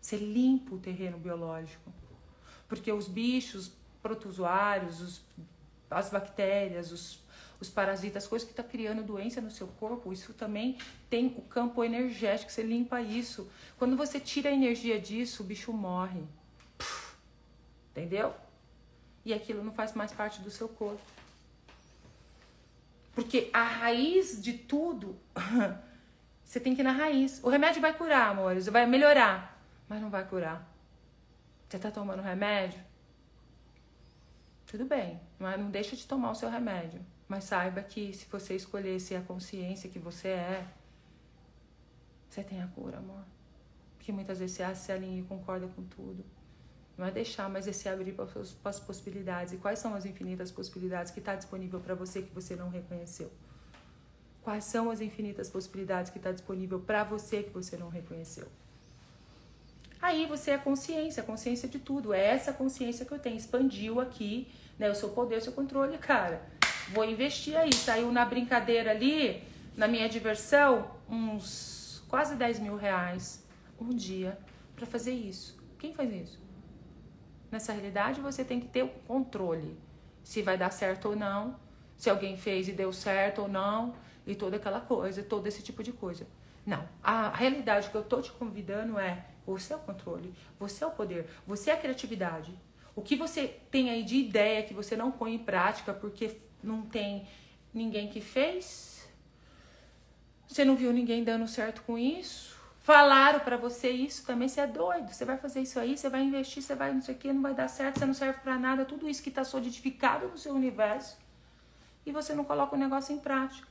Você 0.00 0.16
limpa 0.16 0.74
o 0.74 0.78
terreno 0.78 1.18
biológico. 1.18 1.92
Porque 2.68 2.90
os 2.92 3.08
bichos 3.08 3.72
protozoários, 4.02 5.00
os, 5.00 5.20
as 5.90 6.10
bactérias, 6.10 6.92
os 6.92 7.20
os 7.60 7.70
parasitas, 7.70 8.24
as 8.24 8.28
coisas 8.28 8.46
que 8.46 8.52
está 8.52 8.62
criando 8.62 9.02
doença 9.02 9.40
no 9.40 9.50
seu 9.50 9.66
corpo, 9.66 10.12
isso 10.12 10.34
também 10.34 10.78
tem 11.08 11.34
o 11.38 11.42
campo 11.42 11.82
energético, 11.82 12.52
você 12.52 12.62
limpa 12.62 13.00
isso. 13.00 13.50
Quando 13.78 13.96
você 13.96 14.20
tira 14.20 14.50
a 14.50 14.52
energia 14.52 15.00
disso, 15.00 15.42
o 15.42 15.46
bicho 15.46 15.72
morre. 15.72 16.22
Entendeu? 17.90 18.34
E 19.24 19.32
aquilo 19.32 19.64
não 19.64 19.72
faz 19.72 19.94
mais 19.94 20.12
parte 20.12 20.40
do 20.40 20.50
seu 20.50 20.68
corpo. 20.68 21.00
Porque 23.14 23.48
a 23.52 23.62
raiz 23.62 24.40
de 24.42 24.52
tudo, 24.52 25.18
você 26.44 26.60
tem 26.60 26.74
que 26.74 26.82
ir 26.82 26.84
na 26.84 26.92
raiz. 26.92 27.42
O 27.42 27.48
remédio 27.48 27.80
vai 27.80 27.94
curar, 27.94 28.30
amores, 28.30 28.66
vai 28.66 28.86
melhorar, 28.86 29.58
mas 29.88 30.02
não 30.02 30.10
vai 30.10 30.26
curar. 30.28 30.70
Você 31.66 31.78
tá 31.78 31.90
tomando 31.90 32.22
remédio? 32.22 32.78
Tudo 34.66 34.84
bem, 34.84 35.18
mas 35.38 35.58
não 35.58 35.70
deixa 35.70 35.96
de 35.96 36.06
tomar 36.06 36.30
o 36.30 36.34
seu 36.34 36.50
remédio. 36.50 37.00
Mas 37.28 37.44
saiba 37.44 37.82
que 37.82 38.12
se 38.12 38.26
você 38.26 38.54
escolher 38.54 39.00
ser 39.00 39.16
a 39.16 39.22
consciência 39.22 39.90
que 39.90 39.98
você 39.98 40.28
é, 40.28 40.66
você 42.30 42.42
tem 42.42 42.62
a 42.62 42.66
cura, 42.68 42.98
amor. 42.98 43.24
Porque 43.96 44.12
muitas 44.12 44.38
vezes 44.38 44.56
você 44.56 44.74
se 44.74 44.92
alinha 44.92 45.20
e 45.20 45.24
concorda 45.24 45.66
com 45.66 45.82
tudo. 45.82 46.24
Não 46.96 47.04
é 47.04 47.10
deixar, 47.10 47.48
mas 47.48 47.66
é 47.66 47.72
se 47.72 47.88
abrir 47.88 48.12
para 48.12 48.26
as 48.64 48.80
possibilidades. 48.80 49.52
E 49.52 49.56
quais 49.56 49.78
são 49.78 49.94
as 49.94 50.06
infinitas 50.06 50.50
possibilidades 50.50 51.12
que 51.12 51.18
está 51.18 51.34
disponível 51.34 51.80
para 51.80 51.94
você 51.94 52.22
que 52.22 52.32
você 52.32 52.54
não 52.54 52.68
reconheceu? 52.68 53.30
Quais 54.42 54.64
são 54.64 54.90
as 54.90 55.00
infinitas 55.00 55.50
possibilidades 55.50 56.10
que 56.10 56.18
está 56.18 56.30
disponível 56.30 56.78
para 56.78 57.02
você 57.02 57.42
que 57.42 57.50
você 57.50 57.76
não 57.76 57.88
reconheceu? 57.88 58.46
Aí 60.00 60.26
você 60.26 60.52
é 60.52 60.58
consciência, 60.58 61.22
consciência 61.22 61.68
de 61.68 61.80
tudo. 61.80 62.14
É 62.14 62.24
essa 62.24 62.52
consciência 62.52 63.04
que 63.04 63.12
eu 63.12 63.18
tenho. 63.18 63.36
Expandiu 63.36 64.00
aqui, 64.00 64.48
né? 64.78 64.88
O 64.88 64.94
seu 64.94 65.08
poder, 65.08 65.38
o 65.38 65.40
seu 65.40 65.52
controle, 65.52 65.98
cara 65.98 66.55
vou 66.88 67.04
investir 67.04 67.56
aí. 67.56 67.72
Saiu 67.72 68.12
na 68.12 68.24
brincadeira 68.24 68.90
ali, 68.90 69.42
na 69.76 69.88
minha 69.88 70.08
diversão, 70.08 70.90
uns 71.08 72.04
quase 72.08 72.36
10 72.36 72.60
mil 72.60 72.76
reais 72.76 73.44
um 73.80 73.90
dia 73.90 74.38
para 74.74 74.86
fazer 74.86 75.12
isso. 75.12 75.56
Quem 75.78 75.92
faz 75.92 76.12
isso? 76.12 76.40
Nessa 77.50 77.72
realidade, 77.72 78.20
você 78.20 78.44
tem 78.44 78.60
que 78.60 78.68
ter 78.68 78.82
o 78.82 78.88
controle. 78.88 79.78
Se 80.22 80.42
vai 80.42 80.58
dar 80.58 80.70
certo 80.70 81.10
ou 81.10 81.16
não, 81.16 81.58
se 81.96 82.10
alguém 82.10 82.36
fez 82.36 82.68
e 82.68 82.72
deu 82.72 82.92
certo 82.92 83.42
ou 83.42 83.48
não, 83.48 83.94
e 84.26 84.34
toda 84.34 84.56
aquela 84.56 84.80
coisa, 84.80 85.22
todo 85.22 85.46
esse 85.46 85.62
tipo 85.62 85.82
de 85.82 85.92
coisa. 85.92 86.26
Não, 86.64 86.86
a 87.02 87.30
realidade 87.30 87.90
que 87.90 87.94
eu 87.94 88.02
tô 88.02 88.20
te 88.20 88.32
convidando 88.32 88.98
é 88.98 89.24
você 89.46 89.72
é 89.72 89.76
o 89.76 89.80
controle, 89.80 90.34
você 90.58 90.82
é 90.82 90.86
o 90.86 90.90
poder, 90.90 91.28
você 91.46 91.70
é 91.70 91.74
a 91.74 91.76
criatividade. 91.76 92.52
O 92.96 93.02
que 93.02 93.14
você 93.14 93.46
tem 93.70 93.90
aí 93.90 94.02
de 94.02 94.16
ideia 94.16 94.64
que 94.64 94.74
você 94.74 94.96
não 94.96 95.12
põe 95.12 95.34
em 95.34 95.38
prática 95.38 95.92
porque 95.92 96.36
não 96.66 96.82
tem 96.82 97.26
ninguém 97.72 98.08
que 98.08 98.20
fez. 98.20 99.08
Você 100.48 100.64
não 100.64 100.76
viu 100.76 100.92
ninguém 100.92 101.24
dando 101.24 101.46
certo 101.48 101.82
com 101.82 101.96
isso. 101.96 102.56
Falaram 102.80 103.40
para 103.40 103.56
você 103.56 103.90
isso 103.90 104.24
também, 104.24 104.48
você 104.48 104.60
é 104.60 104.66
doido. 104.66 105.12
Você 105.12 105.24
vai 105.24 105.36
fazer 105.36 105.60
isso 105.60 105.78
aí, 105.78 105.96
você 105.96 106.08
vai 106.08 106.22
investir, 106.22 106.62
você 106.62 106.74
vai 106.74 106.92
não 106.92 107.02
sei 107.02 107.14
o 107.14 107.18
que, 107.18 107.32
não 107.32 107.42
vai 107.42 107.54
dar 107.54 107.68
certo, 107.68 107.98
você 107.98 108.06
não 108.06 108.14
serve 108.14 108.40
para 108.40 108.58
nada. 108.58 108.84
Tudo 108.84 109.08
isso 109.08 109.22
que 109.22 109.28
está 109.28 109.44
solidificado 109.44 110.28
no 110.28 110.38
seu 110.38 110.54
universo. 110.54 111.16
E 112.04 112.12
você 112.12 112.34
não 112.34 112.44
coloca 112.44 112.76
o 112.76 112.78
negócio 112.78 113.14
em 113.14 113.18
prática. 113.18 113.66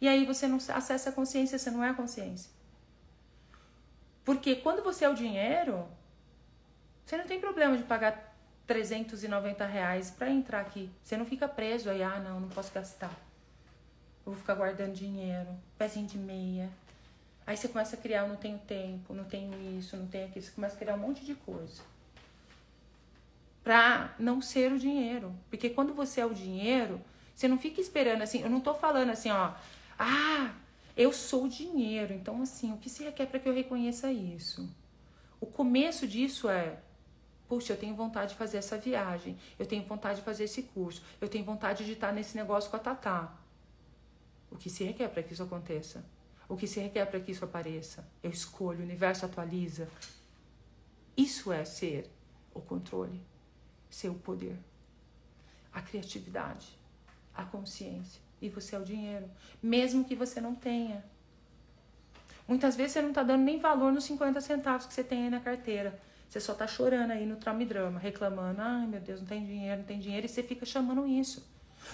E 0.00 0.08
aí 0.08 0.24
você 0.24 0.46
não 0.46 0.56
acessa 0.56 1.10
a 1.10 1.12
consciência, 1.12 1.58
você 1.58 1.70
não 1.70 1.82
é 1.82 1.90
a 1.90 1.94
consciência. 1.94 2.50
Porque 4.24 4.54
quando 4.56 4.82
você 4.84 5.04
é 5.04 5.08
o 5.08 5.14
dinheiro, 5.14 5.88
Você 7.10 7.16
não 7.16 7.26
tem 7.26 7.40
problema 7.40 7.76
de 7.76 7.82
pagar 7.82 8.29
390 8.70 9.66
reais 9.66 10.12
para 10.12 10.30
entrar 10.30 10.60
aqui. 10.60 10.88
Você 11.02 11.16
não 11.16 11.26
fica 11.26 11.48
preso 11.48 11.90
aí, 11.90 12.04
ah, 12.04 12.20
não, 12.20 12.38
não 12.38 12.48
posso 12.48 12.72
gastar. 12.72 13.10
Eu 14.24 14.32
vou 14.32 14.36
ficar 14.36 14.54
guardando 14.54 14.92
dinheiro, 14.92 15.48
pezinho 15.76 16.06
de 16.06 16.16
meia. 16.16 16.70
Aí 17.44 17.56
você 17.56 17.66
começa 17.66 17.96
a 17.96 17.98
criar, 17.98 18.28
não 18.28 18.36
tenho 18.36 18.58
tempo, 18.58 19.12
não 19.12 19.24
tenho 19.24 19.76
isso, 19.76 19.96
não 19.96 20.06
tenho 20.06 20.26
aquilo. 20.26 20.44
Você 20.44 20.52
começa 20.52 20.76
a 20.76 20.78
criar 20.78 20.94
um 20.94 20.98
monte 20.98 21.24
de 21.24 21.34
coisa. 21.34 21.82
Pra 23.64 24.14
não 24.16 24.40
ser 24.40 24.72
o 24.72 24.78
dinheiro. 24.78 25.34
Porque 25.48 25.70
quando 25.70 25.92
você 25.92 26.20
é 26.20 26.26
o 26.26 26.32
dinheiro, 26.32 27.00
você 27.34 27.48
não 27.48 27.58
fica 27.58 27.80
esperando 27.80 28.22
assim. 28.22 28.40
Eu 28.40 28.50
não 28.50 28.60
tô 28.60 28.72
falando 28.72 29.10
assim, 29.10 29.32
ó. 29.32 29.52
Ah, 29.98 30.52
eu 30.96 31.12
sou 31.12 31.46
o 31.46 31.48
dinheiro. 31.48 32.14
Então, 32.14 32.40
assim, 32.40 32.72
o 32.72 32.76
que 32.76 32.88
se 32.88 33.02
requer 33.02 33.26
para 33.26 33.40
que 33.40 33.48
eu 33.48 33.52
reconheça 33.52 34.12
isso? 34.12 34.72
O 35.40 35.46
começo 35.46 36.06
disso 36.06 36.48
é 36.48 36.78
Puxa, 37.50 37.72
eu 37.72 37.76
tenho 37.76 37.96
vontade 37.96 38.30
de 38.30 38.38
fazer 38.38 38.58
essa 38.58 38.78
viagem, 38.78 39.36
eu 39.58 39.66
tenho 39.66 39.82
vontade 39.82 40.20
de 40.20 40.24
fazer 40.24 40.44
esse 40.44 40.62
curso, 40.62 41.02
eu 41.20 41.28
tenho 41.28 41.44
vontade 41.44 41.84
de 41.84 41.94
estar 41.94 42.12
nesse 42.12 42.36
negócio 42.36 42.70
com 42.70 42.76
a 42.76 42.78
Tatá. 42.78 43.36
O 44.48 44.56
que 44.56 44.70
se 44.70 44.84
requer 44.84 45.08
para 45.08 45.20
que 45.20 45.32
isso 45.32 45.42
aconteça? 45.42 46.04
O 46.48 46.56
que 46.56 46.68
se 46.68 46.78
requer 46.78 47.06
para 47.06 47.18
que 47.18 47.32
isso 47.32 47.44
apareça? 47.44 48.06
Eu 48.22 48.30
escolho, 48.30 48.78
o 48.78 48.82
universo 48.84 49.26
atualiza. 49.26 49.88
Isso 51.16 51.50
é 51.50 51.64
ser 51.64 52.08
o 52.54 52.60
controle, 52.60 53.20
ser 53.90 54.10
o 54.10 54.14
poder, 54.14 54.56
a 55.72 55.82
criatividade, 55.82 56.78
a 57.34 57.42
consciência. 57.42 58.22
E 58.40 58.48
você 58.48 58.76
é 58.76 58.78
o 58.78 58.84
dinheiro, 58.84 59.28
mesmo 59.60 60.04
que 60.04 60.14
você 60.14 60.40
não 60.40 60.54
tenha. 60.54 61.04
Muitas 62.46 62.76
vezes 62.76 62.92
você 62.92 63.02
não 63.02 63.08
está 63.08 63.24
dando 63.24 63.42
nem 63.42 63.58
valor 63.58 63.92
nos 63.92 64.04
50 64.04 64.40
centavos 64.40 64.86
que 64.86 64.94
você 64.94 65.02
tem 65.02 65.24
aí 65.24 65.30
na 65.30 65.40
carteira. 65.40 66.00
Você 66.30 66.38
só 66.38 66.54
tá 66.54 66.64
chorando 66.64 67.10
aí 67.10 67.26
no 67.26 67.34
trauma 67.34 67.60
e 67.60 67.66
drama, 67.66 67.98
reclamando, 67.98 68.62
ai 68.62 68.86
meu 68.86 69.00
Deus, 69.00 69.18
não 69.18 69.26
tem 69.26 69.44
dinheiro, 69.44 69.78
não 69.78 69.84
tem 69.84 69.98
dinheiro, 69.98 70.26
e 70.26 70.28
você 70.28 70.44
fica 70.44 70.64
chamando 70.64 71.04
isso. 71.04 71.44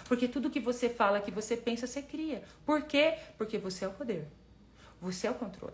Porque 0.04 0.28
tudo 0.28 0.50
que 0.50 0.60
você 0.60 0.90
fala, 0.90 1.22
que 1.22 1.30
você 1.30 1.56
pensa, 1.56 1.86
você 1.86 2.02
cria. 2.02 2.44
Por 2.66 2.82
quê? 2.82 3.16
Porque 3.38 3.56
você 3.56 3.86
é 3.86 3.88
o 3.88 3.92
poder. 3.92 4.28
Você 5.00 5.26
é 5.26 5.30
o 5.30 5.34
controle. 5.34 5.72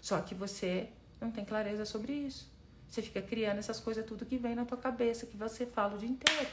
Só 0.00 0.20
que 0.20 0.36
você 0.36 0.88
não 1.20 1.32
tem 1.32 1.44
clareza 1.44 1.84
sobre 1.84 2.12
isso. 2.12 2.48
Você 2.88 3.02
fica 3.02 3.20
criando 3.20 3.58
essas 3.58 3.80
coisas 3.80 4.06
tudo 4.06 4.24
que 4.24 4.36
vem 4.36 4.54
na 4.54 4.64
tua 4.64 4.78
cabeça, 4.78 5.26
que 5.26 5.36
você 5.36 5.66
fala 5.66 5.96
o 5.96 5.98
dia 5.98 6.08
inteiro. 6.08 6.48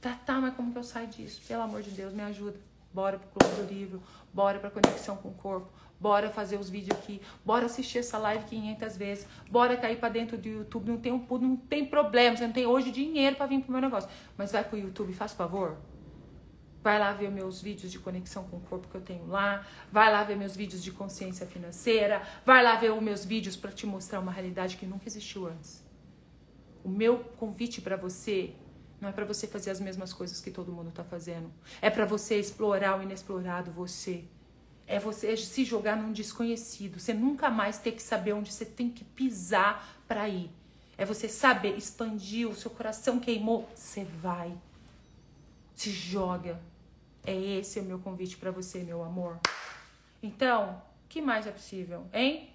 Tá, 0.00 0.14
tá, 0.14 0.40
mas 0.40 0.54
como 0.54 0.70
que 0.70 0.78
eu 0.78 0.84
saio 0.84 1.08
disso? 1.08 1.42
Pelo 1.48 1.62
amor 1.62 1.82
de 1.82 1.90
Deus, 1.90 2.12
me 2.12 2.22
ajuda. 2.22 2.56
Bora 2.94 3.18
pro 3.18 3.28
clube 3.40 3.62
do 3.62 3.74
livro, 3.74 4.02
bora 4.32 4.60
pra 4.60 4.70
conexão 4.70 5.16
com 5.16 5.30
o 5.30 5.34
corpo, 5.34 5.68
Bora 6.00 6.30
fazer 6.30 6.58
os 6.58 6.70
vídeos 6.70 6.96
aqui. 6.96 7.20
Bora 7.44 7.66
assistir 7.66 7.98
essa 7.98 8.18
live 8.18 8.44
500 8.44 8.96
vezes. 8.96 9.26
Bora 9.50 9.76
cair 9.76 9.98
para 9.98 10.08
dentro 10.08 10.38
do 10.38 10.48
YouTube. 10.48 10.88
Não 10.88 10.98
tem, 10.98 11.12
um, 11.12 11.26
não 11.40 11.56
tem 11.56 11.84
problema. 11.84 12.36
Você 12.36 12.46
não 12.46 12.52
tem 12.52 12.66
hoje 12.66 12.90
dinheiro 12.90 13.36
para 13.36 13.46
vir 13.46 13.60
pro 13.60 13.72
meu 13.72 13.80
negócio. 13.80 14.08
Mas 14.36 14.52
vai 14.52 14.62
pro 14.62 14.78
YouTube, 14.78 15.12
faz 15.12 15.32
favor. 15.32 15.76
Vai 16.82 16.98
lá 16.98 17.12
ver 17.12 17.30
meus 17.30 17.60
vídeos 17.60 17.90
de 17.90 17.98
conexão 17.98 18.44
com 18.44 18.58
o 18.58 18.60
corpo 18.60 18.86
que 18.88 18.94
eu 18.94 19.00
tenho 19.00 19.26
lá. 19.26 19.66
Vai 19.90 20.12
lá 20.12 20.22
ver 20.22 20.36
meus 20.36 20.54
vídeos 20.54 20.82
de 20.82 20.92
consciência 20.92 21.46
financeira. 21.46 22.22
Vai 22.46 22.62
lá 22.62 22.76
ver 22.76 22.92
os 22.92 23.02
meus 23.02 23.24
vídeos 23.24 23.56
para 23.56 23.72
te 23.72 23.84
mostrar 23.84 24.20
uma 24.20 24.30
realidade 24.30 24.76
que 24.76 24.86
nunca 24.86 25.08
existiu 25.08 25.48
antes. 25.48 25.84
O 26.84 26.88
meu 26.88 27.18
convite 27.36 27.80
para 27.80 27.96
você 27.96 28.54
não 29.00 29.08
é 29.08 29.12
para 29.12 29.24
você 29.24 29.46
fazer 29.46 29.70
as 29.70 29.80
mesmas 29.80 30.12
coisas 30.12 30.40
que 30.40 30.50
todo 30.50 30.72
mundo 30.72 30.90
está 30.90 31.02
fazendo. 31.02 31.52
É 31.82 31.90
para 31.90 32.04
você 32.04 32.38
explorar 32.38 32.98
o 32.98 33.02
inexplorado, 33.02 33.70
você 33.70 34.24
é 34.88 34.98
você 34.98 35.36
se 35.36 35.64
jogar 35.64 35.96
num 35.96 36.12
desconhecido. 36.12 36.98
Você 36.98 37.12
nunca 37.12 37.50
mais 37.50 37.78
ter 37.78 37.92
que 37.92 38.02
saber 38.02 38.32
onde 38.32 38.50
você 38.50 38.64
tem 38.64 38.88
que 38.88 39.04
pisar 39.04 39.86
para 40.08 40.26
ir. 40.28 40.50
É 40.96 41.04
você 41.04 41.28
saber 41.28 41.76
expandir, 41.76 42.48
o 42.48 42.56
seu 42.56 42.70
coração 42.70 43.20
queimou, 43.20 43.68
você 43.74 44.04
vai. 44.04 44.52
Se 45.74 45.90
joga. 45.90 46.58
É 47.24 47.36
esse 47.36 47.78
o 47.78 47.82
meu 47.82 47.98
convite 47.98 48.38
para 48.38 48.50
você, 48.50 48.78
meu 48.78 49.04
amor. 49.04 49.38
Então, 50.22 50.82
que 51.06 51.20
mais 51.20 51.46
é 51.46 51.50
possível, 51.50 52.06
hein? 52.12 52.50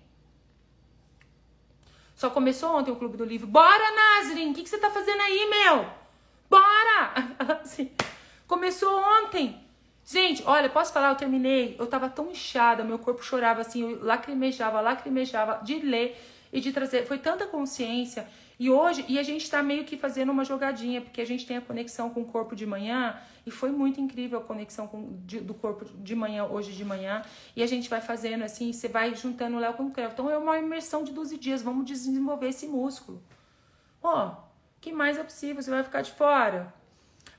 Só 2.16 2.32
começou 2.32 2.76
ontem 2.76 2.92
o 2.92 2.96
Clube 2.96 3.16
do 3.16 3.24
Livro. 3.24 3.46
Bora, 3.46 3.96
Nazrin! 3.96 4.52
O 4.52 4.54
que, 4.56 4.64
que 4.64 4.70
você 4.70 4.80
tá 4.80 4.90
fazendo 4.90 5.22
aí, 5.22 5.50
meu? 5.50 5.88
Bora! 6.50 7.14
Assim, 7.62 7.92
começou 8.48 9.00
ontem. 9.00 9.63
Gente, 10.06 10.44
olha, 10.46 10.70
posso 10.70 10.92
falar? 10.92 11.10
Eu 11.10 11.16
terminei, 11.16 11.76
eu 11.80 11.88
tava 11.88 12.10
tão 12.10 12.30
inchada, 12.30 12.84
meu 12.84 13.00
corpo 13.00 13.24
chorava 13.24 13.62
assim, 13.62 13.82
eu 13.82 14.04
lacrimejava, 14.04 14.82
lacrimejava 14.82 15.64
de 15.64 15.80
ler 15.80 16.18
e 16.52 16.60
de 16.60 16.72
trazer. 16.74 17.06
Foi 17.06 17.18
tanta 17.18 17.48
consciência. 17.48 18.28
E 18.60 18.70
hoje, 18.70 19.04
e 19.08 19.18
a 19.18 19.24
gente 19.24 19.50
tá 19.50 19.64
meio 19.64 19.84
que 19.84 19.98
fazendo 19.98 20.32
uma 20.32 20.46
jogadinha, 20.46 21.02
porque 21.02 21.22
a 21.22 21.26
gente 21.26 21.46
tem 21.46 21.58
a 21.58 21.62
conexão 21.62 22.10
com 22.10 22.22
o 22.22 22.26
corpo 22.26 22.56
de 22.56 22.66
manhã, 22.66 23.18
e 23.46 23.52
foi 23.52 23.72
muito 23.72 24.00
incrível 24.00 24.40
a 24.40 24.42
conexão 24.42 24.88
com, 24.88 25.18
de, 25.26 25.40
do 25.40 25.54
corpo 25.54 25.86
de 25.98 26.16
manhã, 26.16 26.46
hoje 26.46 26.72
de 26.72 26.86
manhã. 26.86 27.22
E 27.56 27.64
a 27.64 27.68
gente 27.68 27.90
vai 27.90 28.00
fazendo 28.00 28.44
assim, 28.44 28.72
você 28.72 28.88
vai 28.88 29.16
juntando 29.16 29.58
o 29.58 29.60
Léo 29.60 29.74
com 29.74 29.88
o 29.88 29.92
Cleo. 29.92 30.10
Então 30.14 30.30
é 30.30 30.38
uma 30.38 30.58
imersão 30.58 31.04
de 31.04 31.12
12 31.12 31.38
dias, 31.38 31.62
vamos 31.62 31.86
desenvolver 31.86 32.50
esse 32.50 32.68
músculo. 32.68 33.22
Ó, 34.02 34.28
oh, 34.28 34.36
que 34.80 34.92
mais 34.94 35.18
é 35.18 35.24
possível? 35.24 35.62
Você 35.62 35.72
vai 35.72 35.84
ficar 35.84 36.02
de 36.02 36.12
fora? 36.12 36.74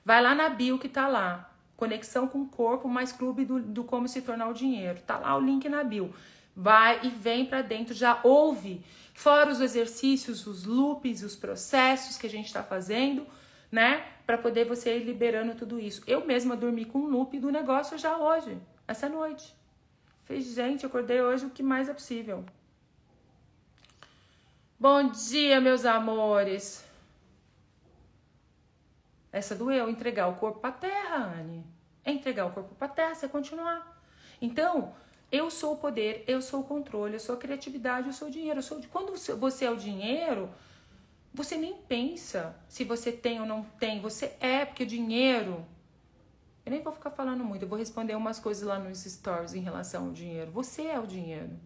Vai 0.05 0.21
lá 0.21 0.35
na 0.35 0.49
bio 0.49 0.79
que 0.79 0.89
tá 0.89 1.07
lá. 1.07 1.54
Conexão 1.77 2.29
com 2.29 2.43
o 2.43 2.47
corpo, 2.47 2.89
mais 2.89 3.13
clube 3.13 3.45
do, 3.45 3.61
do 3.61 3.85
como 3.85 4.07
se 4.07 4.23
tornar 4.23 4.49
o 4.49 4.55
dinheiro. 4.55 5.01
Tá 5.07 5.19
lá 5.19 5.37
o 5.37 5.41
link 5.41 5.69
na 5.69 5.83
bio. 5.83 6.15
Vai 6.57 7.01
e 7.03 7.09
vem 7.09 7.47
para 7.47 7.63
dentro, 7.63 7.93
já 7.95 8.21
ouve. 8.23 8.85
Fora 9.13 9.51
os 9.51 9.61
exercícios, 9.61 10.47
os 10.47 10.65
loops, 10.65 11.23
os 11.23 11.37
processos 11.37 12.17
que 12.17 12.27
a 12.27 12.31
gente 12.31 12.47
está 12.47 12.63
fazendo, 12.63 13.27
né? 13.71 14.05
Para 14.27 14.39
poder 14.39 14.65
você 14.67 14.97
ir 14.97 15.05
liberando 15.05 15.55
tudo 15.55 15.79
isso. 15.79 16.03
Eu 16.07 16.25
mesma 16.25 16.57
dormi 16.57 16.85
com 16.85 17.01
um 17.01 17.09
loop 17.09 17.39
do 17.39 17.51
negócio 17.51 17.99
já 17.99 18.17
hoje, 18.17 18.57
essa 18.87 19.09
noite. 19.09 19.55
Fiz, 20.25 20.47
gente, 20.55 20.87
acordei 20.87 21.21
hoje 21.21 21.47
o 21.47 21.51
que 21.51 21.63
mais 21.63 21.89
é 21.89 21.93
possível. 21.93 22.45
Bom 24.79 25.09
dia, 25.09 25.61
meus 25.61 25.85
amores. 25.85 26.85
Essa 29.35 29.57
doeu, 29.57 29.91
entregar 29.91 30.29
o 30.29 30.37
corpo 30.37 30.61
pra 30.61 30.71
terra, 30.71 31.35
Anne. 31.41 31.67
É 32.05 32.13
entregar 32.13 32.47
o 32.47 32.53
corpo 32.53 32.73
pra 32.77 32.87
terra, 32.87 33.17
você 33.17 33.27
continuar. 33.27 34.01
Então, 34.41 34.95
eu 35.33 35.51
sou 35.51 35.75
o 35.75 35.77
poder, 35.77 36.23
eu 36.29 36.41
sou 36.41 36.61
o 36.61 36.65
controle, 36.65 37.15
eu 37.15 37.21
sou 37.21 37.35
a 37.35 37.39
criatividade, 37.39 38.07
eu 38.07 38.13
sou 38.13 38.29
o 38.29 38.31
dinheiro. 38.31 38.61
Eu 38.61 38.63
sou... 38.63 38.81
Quando 38.93 39.13
você 39.17 39.65
é 39.65 39.71
o 39.73 39.77
dinheiro, 39.77 40.49
você 41.33 41.57
nem 41.57 41.75
pensa 41.75 42.55
se 42.69 42.85
você 42.85 43.11
tem 43.11 43.41
ou 43.41 43.47
não 43.47 43.65
tem. 43.65 44.01
Você 44.01 44.37
é, 44.39 44.65
porque 44.65 44.85
o 44.85 44.87
dinheiro. 44.87 45.67
Eu 46.65 46.71
nem 46.71 46.81
vou 46.81 46.93
ficar 46.93 47.11
falando 47.11 47.43
muito, 47.43 47.63
eu 47.63 47.69
vou 47.69 47.77
responder 47.77 48.15
umas 48.15 48.39
coisas 48.39 48.63
lá 48.63 48.79
nos 48.79 49.03
stories 49.03 49.53
em 49.53 49.61
relação 49.61 50.07
ao 50.07 50.13
dinheiro. 50.13 50.53
Você 50.53 50.83
é 50.83 51.01
o 51.01 51.09
dinheiro. 51.09 51.59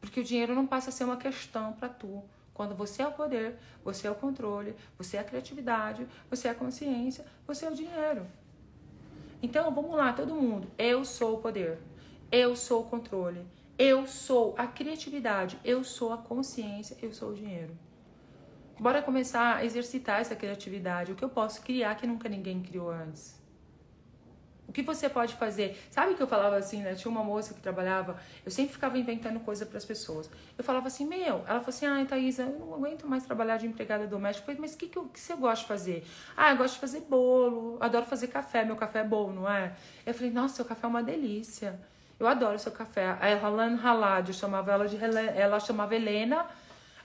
Porque 0.00 0.20
o 0.20 0.24
dinheiro 0.24 0.54
não 0.54 0.66
passa 0.66 0.88
a 0.88 0.92
ser 0.92 1.04
uma 1.04 1.18
questão 1.18 1.74
para 1.74 1.90
tu. 1.90 2.24
Quando 2.54 2.74
você 2.74 3.02
é 3.02 3.06
o 3.06 3.12
poder, 3.12 3.58
você 3.84 4.06
é 4.06 4.10
o 4.10 4.14
controle, 4.14 4.76
você 4.98 5.16
é 5.16 5.20
a 5.20 5.24
criatividade, 5.24 6.06
você 6.28 6.48
é 6.48 6.50
a 6.50 6.54
consciência, 6.54 7.24
você 7.46 7.64
é 7.64 7.70
o 7.70 7.74
dinheiro. 7.74 8.26
Então, 9.42 9.74
vamos 9.74 9.96
lá, 9.96 10.12
todo 10.12 10.34
mundo. 10.34 10.68
Eu 10.78 11.04
sou 11.04 11.34
o 11.34 11.40
poder. 11.40 11.78
Eu 12.30 12.54
sou 12.54 12.82
o 12.82 12.84
controle. 12.84 13.44
Eu 13.76 14.06
sou 14.06 14.54
a 14.56 14.66
criatividade. 14.66 15.58
Eu 15.64 15.82
sou 15.82 16.12
a 16.12 16.18
consciência. 16.18 16.96
Eu 17.02 17.12
sou 17.12 17.30
o 17.30 17.34
dinheiro. 17.34 17.76
Bora 18.78 19.02
começar 19.02 19.56
a 19.56 19.64
exercitar 19.64 20.20
essa 20.20 20.36
criatividade. 20.36 21.10
O 21.10 21.16
que 21.16 21.24
eu 21.24 21.28
posso 21.28 21.62
criar 21.62 21.96
que 21.96 22.06
nunca 22.06 22.28
ninguém 22.28 22.62
criou 22.62 22.90
antes? 22.90 23.41
O 24.72 24.74
que 24.74 24.80
você 24.80 25.06
pode 25.06 25.34
fazer? 25.34 25.78
Sabe 25.90 26.14
que 26.14 26.22
eu 26.22 26.26
falava 26.26 26.56
assim, 26.56 26.80
né? 26.80 26.94
Tinha 26.94 27.10
uma 27.10 27.22
moça 27.22 27.52
que 27.52 27.60
trabalhava, 27.60 28.16
eu 28.42 28.50
sempre 28.50 28.72
ficava 28.72 28.96
inventando 28.98 29.38
coisa 29.40 29.66
para 29.66 29.76
as 29.76 29.84
pessoas. 29.84 30.30
Eu 30.56 30.64
falava 30.64 30.86
assim, 30.86 31.06
meu, 31.06 31.44
ela 31.46 31.60
falou 31.60 31.68
assim, 31.68 31.84
ai, 31.84 32.06
Thaisa, 32.06 32.44
eu 32.44 32.58
não 32.58 32.74
aguento 32.76 33.06
mais 33.06 33.22
trabalhar 33.22 33.58
de 33.58 33.66
empregada 33.66 34.06
doméstica. 34.06 34.44
Eu 34.44 34.46
falei, 34.46 34.60
mas 34.62 34.72
o 34.74 34.78
que, 34.78 34.86
que, 34.88 34.98
que 34.98 35.20
você 35.20 35.36
gosta 35.36 35.60
de 35.60 35.68
fazer? 35.68 36.06
Ah, 36.34 36.52
eu 36.52 36.56
gosto 36.56 36.72
de 36.76 36.80
fazer 36.80 37.00
bolo, 37.02 37.76
adoro 37.82 38.06
fazer 38.06 38.28
café, 38.28 38.64
meu 38.64 38.74
café 38.74 39.00
é 39.00 39.04
bom, 39.04 39.30
não 39.30 39.46
é? 39.46 39.74
Eu 40.06 40.14
falei, 40.14 40.30
nossa, 40.30 40.54
seu 40.54 40.64
café 40.64 40.86
é 40.86 40.88
uma 40.88 41.02
delícia. 41.02 41.78
Eu 42.18 42.26
adoro 42.26 42.58
seu 42.58 42.72
café. 42.72 43.08
A 43.08 43.46
Halan 43.46 43.78
Halad, 43.78 44.28
eu 44.28 44.34
chamava 44.34 44.72
ela 44.72 44.88
de 44.88 44.96
ela 45.36 45.60
chamava 45.60 45.94
Helena, 45.94 46.46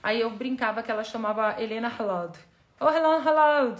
aí 0.02 0.22
eu 0.22 0.30
brincava 0.30 0.82
que 0.82 0.90
ela 0.90 1.04
chamava 1.04 1.60
Helena 1.62 1.88
Halad. 1.88 2.34
Ô, 2.80 2.86
oh, 2.86 2.88
Helena 2.88 3.18
Halad. 3.22 3.78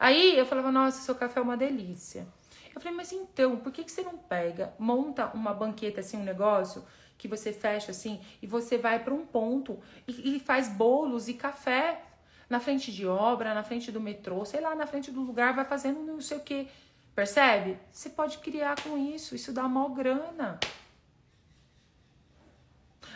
Aí 0.00 0.36
eu 0.36 0.44
falava, 0.44 0.72
nossa, 0.72 1.00
seu 1.02 1.14
café 1.14 1.38
é 1.38 1.42
uma 1.44 1.56
delícia. 1.56 2.26
Eu 2.74 2.80
falei, 2.80 2.96
mas 2.96 3.12
então, 3.12 3.56
por 3.56 3.72
que, 3.72 3.84
que 3.84 3.92
você 3.92 4.02
não 4.02 4.16
pega, 4.16 4.72
monta 4.78 5.26
uma 5.34 5.52
banqueta 5.52 6.00
assim, 6.00 6.16
um 6.16 6.24
negócio 6.24 6.84
que 7.18 7.28
você 7.28 7.52
fecha 7.52 7.90
assim 7.90 8.20
e 8.40 8.46
você 8.46 8.76
vai 8.76 8.98
para 8.98 9.14
um 9.14 9.24
ponto 9.24 9.78
e, 10.08 10.36
e 10.36 10.40
faz 10.40 10.68
bolos 10.68 11.28
e 11.28 11.34
café 11.34 12.02
na 12.48 12.58
frente 12.60 12.92
de 12.92 13.06
obra, 13.06 13.54
na 13.54 13.62
frente 13.62 13.92
do 13.92 14.00
metrô, 14.00 14.44
sei 14.44 14.60
lá, 14.60 14.74
na 14.74 14.86
frente 14.86 15.10
do 15.10 15.20
lugar, 15.20 15.54
vai 15.54 15.64
fazendo 15.64 16.00
não 16.00 16.20
sei 16.20 16.36
o 16.36 16.40
que. 16.40 16.68
Percebe? 17.14 17.78
Você 17.90 18.10
pode 18.10 18.38
criar 18.38 18.80
com 18.82 18.96
isso, 18.96 19.34
isso 19.34 19.52
dá 19.52 19.68
mal 19.68 19.90
grana. 19.90 20.58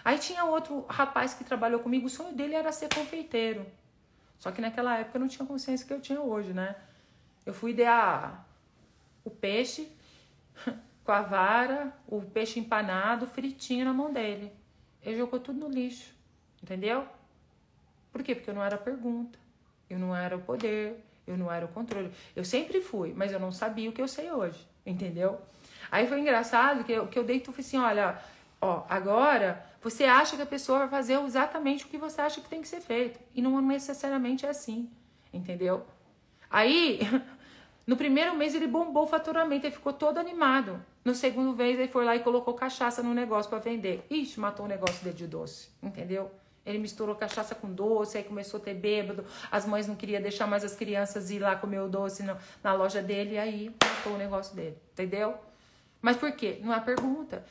Aí 0.05 0.19
tinha 0.19 0.45
outro 0.45 0.87
rapaz 0.89 1.35
que 1.35 1.43
trabalhou 1.43 1.81
comigo, 1.81 2.07
o 2.07 2.11
sonho 2.11 2.35
dele 2.35 2.55
era 2.55 2.71
ser 2.71 2.89
confeiteiro. 2.95 3.67
Só 4.39 4.53
que 4.53 4.61
naquela 4.61 4.99
época 4.99 5.17
eu 5.17 5.21
não 5.21 5.29
tinha 5.29 5.45
consciência 5.45 5.87
que 5.87 5.93
eu 5.93 6.01
tinha 6.01 6.21
hoje, 6.21 6.53
né? 6.53 6.77
Eu 7.45 7.53
fui 7.53 7.73
idear 7.73 8.46
o 9.27 9.31
peixe 9.31 9.91
com 11.05 11.13
a 11.13 11.21
vara, 11.21 11.93
o 12.07 12.23
peixe 12.23 12.61
empanado, 12.61 13.27
fritinho 13.27 13.85
na 13.85 13.93
mão 13.93 14.13
dele. 14.13 14.53
Ele 15.03 15.19
jogou 15.19 15.41
tudo 15.41 15.61
no 15.61 15.69
lixo, 15.69 16.15
entendeu? 16.63 17.07
Por 18.13 18.23
quê? 18.23 18.35
Porque 18.35 18.49
eu 18.49 18.55
não 18.55 18.65
era 18.65 18.79
pergunta, 18.79 19.39
eu 19.91 19.99
não 19.99 20.15
era 20.15 20.37
o 20.37 20.41
poder, 20.41 21.05
eu 21.27 21.37
não 21.37 21.53
era 21.53 21.67
o 21.67 21.69
controle. 21.69 22.11
Eu 22.35 22.45
sempre 22.45 22.81
fui, 22.81 23.13
mas 23.15 23.33
eu 23.33 23.41
não 23.41 23.51
sabia 23.51 23.91
o 23.91 23.93
que 23.93 24.01
eu 24.01 24.09
sei 24.09 24.31
hoje, 24.31 24.67
entendeu? 24.87 25.41
Aí 25.91 26.07
foi 26.07 26.21
engraçado 26.21 26.85
que 26.85 26.93
eu, 26.93 27.09
que 27.09 27.19
eu 27.19 27.25
dei 27.25 27.41
tu 27.41 27.53
assim, 27.57 27.79
olha, 27.79 28.19
ó, 28.61 28.85
agora 28.89 29.67
você 29.83 30.05
acha 30.05 30.37
que 30.37 30.43
a 30.43 30.47
pessoa 30.47 30.81
vai 30.81 30.89
fazer 30.89 31.21
exatamente 31.21 31.85
o 31.85 31.89
que 31.89 31.99
você 31.99 32.21
acha 32.21 32.41
que 32.41 32.49
tem 32.49 32.63
que 32.63 32.69
ser 32.69 32.81
feito. 32.81 33.21
E 33.35 33.43
não 33.43 33.61
necessariamente 33.61 34.47
é 34.47 34.49
assim, 34.49 34.89
entendeu? 35.33 35.85
Aí, 36.49 37.01
no 37.87 37.97
primeiro 37.97 38.35
mês 38.35 38.55
ele 38.55 38.67
bombou 38.67 39.05
o 39.05 39.07
faturamento, 39.07 39.67
ele 39.67 39.75
ficou 39.75 39.93
todo 39.93 40.19
animado. 40.19 40.85
No 41.05 41.15
segundo 41.15 41.57
mês 41.57 41.79
ele 41.79 41.87
foi 41.87 42.05
lá 42.05 42.17
e 42.17 42.21
colocou 42.21 42.53
cachaça 42.55 43.03
no 43.03 43.15
negócio 43.15 43.49
para 43.49 43.61
vender. 43.61 44.05
Ixi, 44.11 44.41
matou 44.41 44.67
o 44.67 44.69
negócio 44.69 45.05
dele 45.05 45.17
de 45.17 45.27
doce, 45.27 45.69
entendeu? 45.81 46.31
Ele 46.65 46.79
misturou 46.79 47.15
cachaça 47.15 47.55
com 47.55 47.73
doce, 47.73 48.19
aí 48.19 48.25
começou 48.25 48.59
a 48.59 48.63
ter 48.63 48.75
bêbado. 48.75 49.25
As 49.53 49.65
mães 49.65 49.87
não 49.87 49.95
queriam 49.95 50.21
deixar 50.21 50.49
mais 50.49 50.65
as 50.65 50.75
crianças 50.75 51.31
ir 51.31 51.39
lá 51.39 51.55
comer 51.55 51.79
o 51.79 51.89
doce 51.89 52.25
na, 52.25 52.37
na 52.63 52.75
loja 52.75 53.01
dele, 53.01 53.35
e 53.35 53.39
aí 53.39 53.75
matou 53.85 54.15
o 54.15 54.19
negócio 54.19 54.57
dele, 54.57 54.77
entendeu? 54.93 55.37
Mas 56.03 56.17
por 56.17 56.33
quê? 56.33 56.59
Não 56.63 56.75
é 56.75 56.81
pergunta. 56.81 57.45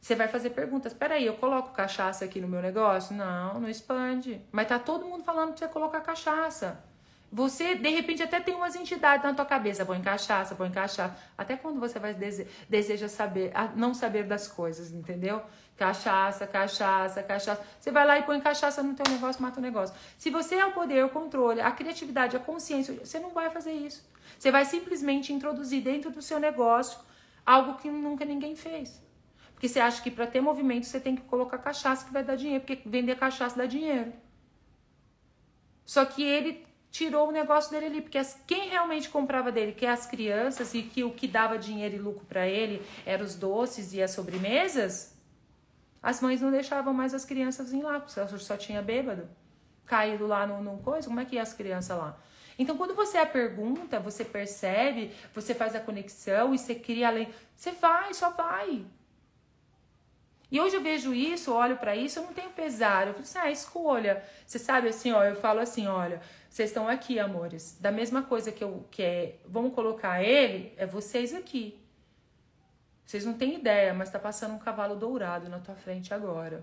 Você 0.00 0.16
vai 0.16 0.26
fazer 0.26 0.50
perguntas. 0.50 0.94
Peraí, 0.94 1.26
eu 1.26 1.34
coloco 1.34 1.72
cachaça 1.72 2.24
aqui 2.24 2.40
no 2.40 2.48
meu 2.48 2.62
negócio? 2.62 3.14
Não, 3.14 3.60
não 3.60 3.68
expande. 3.68 4.40
Mas 4.50 4.68
tá 4.68 4.78
todo 4.78 5.04
mundo 5.04 5.22
falando 5.22 5.50
pra 5.50 5.58
você 5.58 5.68
colocar 5.68 6.00
cachaça. 6.00 6.82
Você, 7.34 7.74
de 7.74 7.88
repente, 7.88 8.22
até 8.22 8.40
tem 8.40 8.54
umas 8.54 8.76
entidades 8.76 9.24
na 9.24 9.32
tua 9.32 9.46
cabeça. 9.46 9.86
Põe 9.86 10.02
cachaça, 10.02 10.54
põe 10.54 10.70
cachaça. 10.70 11.16
Até 11.36 11.56
quando 11.56 11.80
você 11.80 11.98
vai 11.98 12.12
dese 12.12 12.46
deseja 12.68 13.08
saber, 13.08 13.50
não 13.74 13.94
saber 13.94 14.24
das 14.24 14.46
coisas, 14.46 14.92
entendeu? 14.92 15.40
Cachaça, 15.74 16.46
cachaça, 16.46 17.22
cachaça. 17.22 17.64
Você 17.80 17.90
vai 17.90 18.06
lá 18.06 18.18
e 18.18 18.22
põe 18.24 18.38
cachaça 18.38 18.82
no 18.82 18.92
teu 18.92 19.10
negócio, 19.10 19.40
mata 19.40 19.58
o 19.58 19.62
negócio. 19.62 19.96
Se 20.18 20.28
você 20.28 20.56
é 20.56 20.66
o 20.66 20.72
poder, 20.72 21.06
o 21.06 21.08
controle, 21.08 21.62
a 21.62 21.70
criatividade, 21.70 22.36
a 22.36 22.40
consciência, 22.40 22.94
você 23.02 23.18
não 23.18 23.30
vai 23.30 23.48
fazer 23.48 23.72
isso. 23.72 24.06
Você 24.38 24.50
vai 24.50 24.66
simplesmente 24.66 25.32
introduzir 25.32 25.82
dentro 25.82 26.10
do 26.10 26.20
seu 26.20 26.38
negócio 26.38 26.98
algo 27.46 27.78
que 27.78 27.90
nunca 27.90 28.26
ninguém 28.26 28.54
fez. 28.54 29.02
Porque 29.54 29.68
você 29.68 29.80
acha 29.80 30.02
que 30.02 30.10
para 30.10 30.26
ter 30.26 30.42
movimento 30.42 30.84
você 30.84 31.00
tem 31.00 31.16
que 31.16 31.22
colocar 31.22 31.56
cachaça 31.56 32.04
que 32.04 32.12
vai 32.12 32.22
dar 32.22 32.36
dinheiro, 32.36 32.62
porque 32.62 32.82
vender 32.84 33.16
cachaça 33.16 33.56
dá 33.56 33.64
dinheiro. 33.64 34.12
Só 35.86 36.04
que 36.04 36.22
ele 36.22 36.70
tirou 36.92 37.30
o 37.30 37.32
negócio 37.32 37.70
dele 37.70 37.86
ali, 37.86 38.00
porque 38.02 38.18
as, 38.18 38.38
quem 38.46 38.68
realmente 38.68 39.08
comprava 39.08 39.50
dele, 39.50 39.72
que 39.72 39.86
é 39.86 39.90
as 39.90 40.06
crianças 40.06 40.74
e 40.74 40.82
que 40.82 41.02
o 41.02 41.10
que 41.10 41.26
dava 41.26 41.58
dinheiro 41.58 41.96
e 41.96 41.98
lucro 41.98 42.24
para 42.26 42.46
ele 42.46 42.82
eram 43.06 43.24
os 43.24 43.34
doces 43.34 43.94
e 43.94 44.02
as 44.02 44.10
sobremesas, 44.10 45.16
as 46.02 46.20
mães 46.20 46.42
não 46.42 46.50
deixavam 46.50 46.92
mais 46.92 47.14
as 47.14 47.24
crianças 47.24 47.72
ir 47.72 47.82
lá, 47.82 47.98
porque 47.98 48.38
só 48.38 48.56
tinha 48.58 48.82
bêbado. 48.82 49.26
Caído 49.86 50.26
lá 50.26 50.46
no, 50.46 50.62
no 50.62 50.78
coisa, 50.78 51.08
como 51.08 51.18
é 51.18 51.24
que 51.24 51.36
ia 51.36 51.42
as 51.42 51.54
crianças 51.54 51.96
lá? 51.96 52.16
Então, 52.58 52.76
quando 52.76 52.94
você 52.94 53.16
a 53.16 53.26
pergunta, 53.26 53.98
você 53.98 54.24
percebe, 54.24 55.12
você 55.34 55.54
faz 55.54 55.74
a 55.74 55.80
conexão 55.80 56.54
e 56.54 56.58
você 56.58 56.74
cria 56.74 57.08
além. 57.08 57.28
Você 57.56 57.72
vai, 57.72 58.12
só 58.12 58.30
vai. 58.30 58.84
E 60.50 60.60
hoje 60.60 60.76
eu 60.76 60.82
vejo 60.82 61.14
isso, 61.14 61.54
olho 61.54 61.78
para 61.78 61.96
isso, 61.96 62.18
eu 62.18 62.24
não 62.24 62.34
tenho 62.34 62.50
pesar. 62.50 63.06
Eu 63.06 63.14
falo 63.14 63.24
assim, 63.24 63.38
ah, 63.38 63.50
escolha. 63.50 64.22
Você 64.46 64.58
sabe 64.58 64.88
assim, 64.88 65.10
ó, 65.10 65.24
eu 65.24 65.34
falo 65.34 65.60
assim, 65.60 65.86
olha, 65.86 66.20
vocês 66.52 66.68
estão 66.68 66.86
aqui, 66.86 67.18
amores. 67.18 67.78
Da 67.80 67.90
mesma 67.90 68.24
coisa 68.24 68.52
que 68.52 68.62
eu 68.62 68.86
que 68.90 69.02
é, 69.02 69.38
vamos 69.46 69.74
colocar 69.74 70.22
ele, 70.22 70.74
é 70.76 70.84
vocês 70.84 71.32
aqui. 71.32 71.82
Vocês 73.06 73.24
não 73.24 73.32
têm 73.32 73.54
ideia, 73.54 73.94
mas 73.94 74.10
tá 74.10 74.18
passando 74.18 74.56
um 74.56 74.58
cavalo 74.58 74.94
dourado 74.94 75.48
na 75.48 75.58
tua 75.58 75.74
frente 75.74 76.12
agora. 76.12 76.62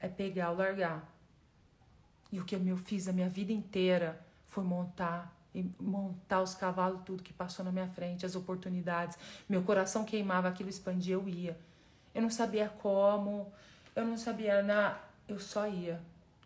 É 0.00 0.08
pegar 0.08 0.52
ou 0.52 0.56
largar. 0.56 1.06
E 2.32 2.40
o 2.40 2.46
que 2.46 2.54
eu 2.54 2.76
fiz 2.78 3.08
a 3.08 3.12
minha 3.12 3.28
vida 3.28 3.52
inteira 3.52 4.18
foi 4.46 4.64
montar 4.64 5.36
e 5.54 5.70
montar 5.78 6.40
os 6.40 6.54
cavalos, 6.54 7.02
tudo 7.04 7.22
que 7.22 7.34
passou 7.34 7.62
na 7.62 7.70
minha 7.70 7.88
frente, 7.88 8.24
as 8.24 8.34
oportunidades. 8.34 9.18
Meu 9.46 9.62
coração 9.62 10.02
queimava, 10.02 10.48
aquilo 10.48 10.70
expandia, 10.70 11.16
eu 11.16 11.28
ia. 11.28 11.58
Eu 12.14 12.22
não 12.22 12.30
sabia 12.30 12.70
como, 12.70 13.52
eu 13.94 14.06
não 14.06 14.16
sabia 14.16 14.62
nada, 14.62 14.98
eu 15.28 15.38
só 15.38 15.68
ia. 15.68 16.00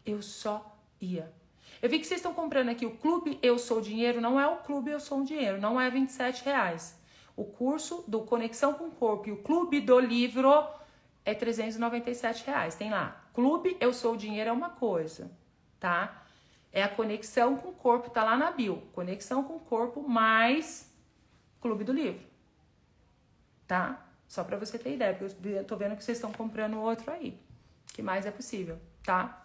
Eu 0.05 0.21
só 0.21 0.77
ia. 1.01 1.33
Eu 1.83 1.89
vi 1.91 1.99
que 1.99 2.07
vocês 2.07 2.21
estão 2.21 2.35
comprando 2.35 2.71
aqui 2.71 2.87
o 2.87 2.97
Clube 2.97 3.39
Eu 3.43 3.59
Sou 3.59 3.81
Dinheiro, 3.81 4.21
não 4.21 4.39
é 4.39 4.47
o 4.47 4.57
Clube 4.59 4.91
Eu 4.91 5.01
Sou 5.01 5.23
Dinheiro, 5.23 5.61
não 5.61 5.81
é 5.81 5.91
27 5.91 6.45
reais. 6.45 6.99
O 7.37 7.45
curso 7.45 8.05
do 8.07 8.23
Conexão 8.23 8.75
com 8.75 8.85
o 8.85 8.91
Corpo 8.91 9.29
e 9.29 9.33
o 9.33 9.43
Clube 9.43 9.81
do 9.81 9.99
Livro 9.99 10.51
é 11.25 11.35
397 11.35 12.47
reais. 12.47 12.75
Tem 12.75 12.91
lá. 12.91 13.25
Clube 13.33 13.77
Eu 13.81 13.93
Sou 13.93 14.17
Dinheiro 14.17 14.51
é 14.51 14.53
uma 14.53 14.71
coisa, 14.71 15.31
tá? 15.81 16.23
É 16.73 16.83
a 16.83 16.89
conexão 16.89 17.57
com 17.57 17.69
o 17.69 17.73
corpo, 17.73 18.11
tá 18.11 18.25
lá 18.25 18.37
na 18.37 18.51
bio. 18.51 18.83
Conexão 18.93 19.45
com 19.45 19.57
o 19.57 19.61
corpo 19.61 20.03
mais 20.09 20.93
Clube 21.61 21.85
do 21.85 21.93
Livro. 21.93 22.27
Tá? 23.67 24.05
Só 24.27 24.43
para 24.43 24.57
você 24.57 24.79
ter 24.79 24.95
ideia, 24.95 25.15
porque 25.15 25.49
eu 25.49 25.65
tô 25.65 25.77
vendo 25.77 25.97
que 25.97 26.03
vocês 26.03 26.19
estão 26.19 26.33
comprando 26.33 26.79
outro 26.81 27.11
aí. 27.13 27.41
que 27.87 28.03
mais 28.03 28.27
é 28.27 28.31
possível, 28.33 28.79
tá? 29.05 29.44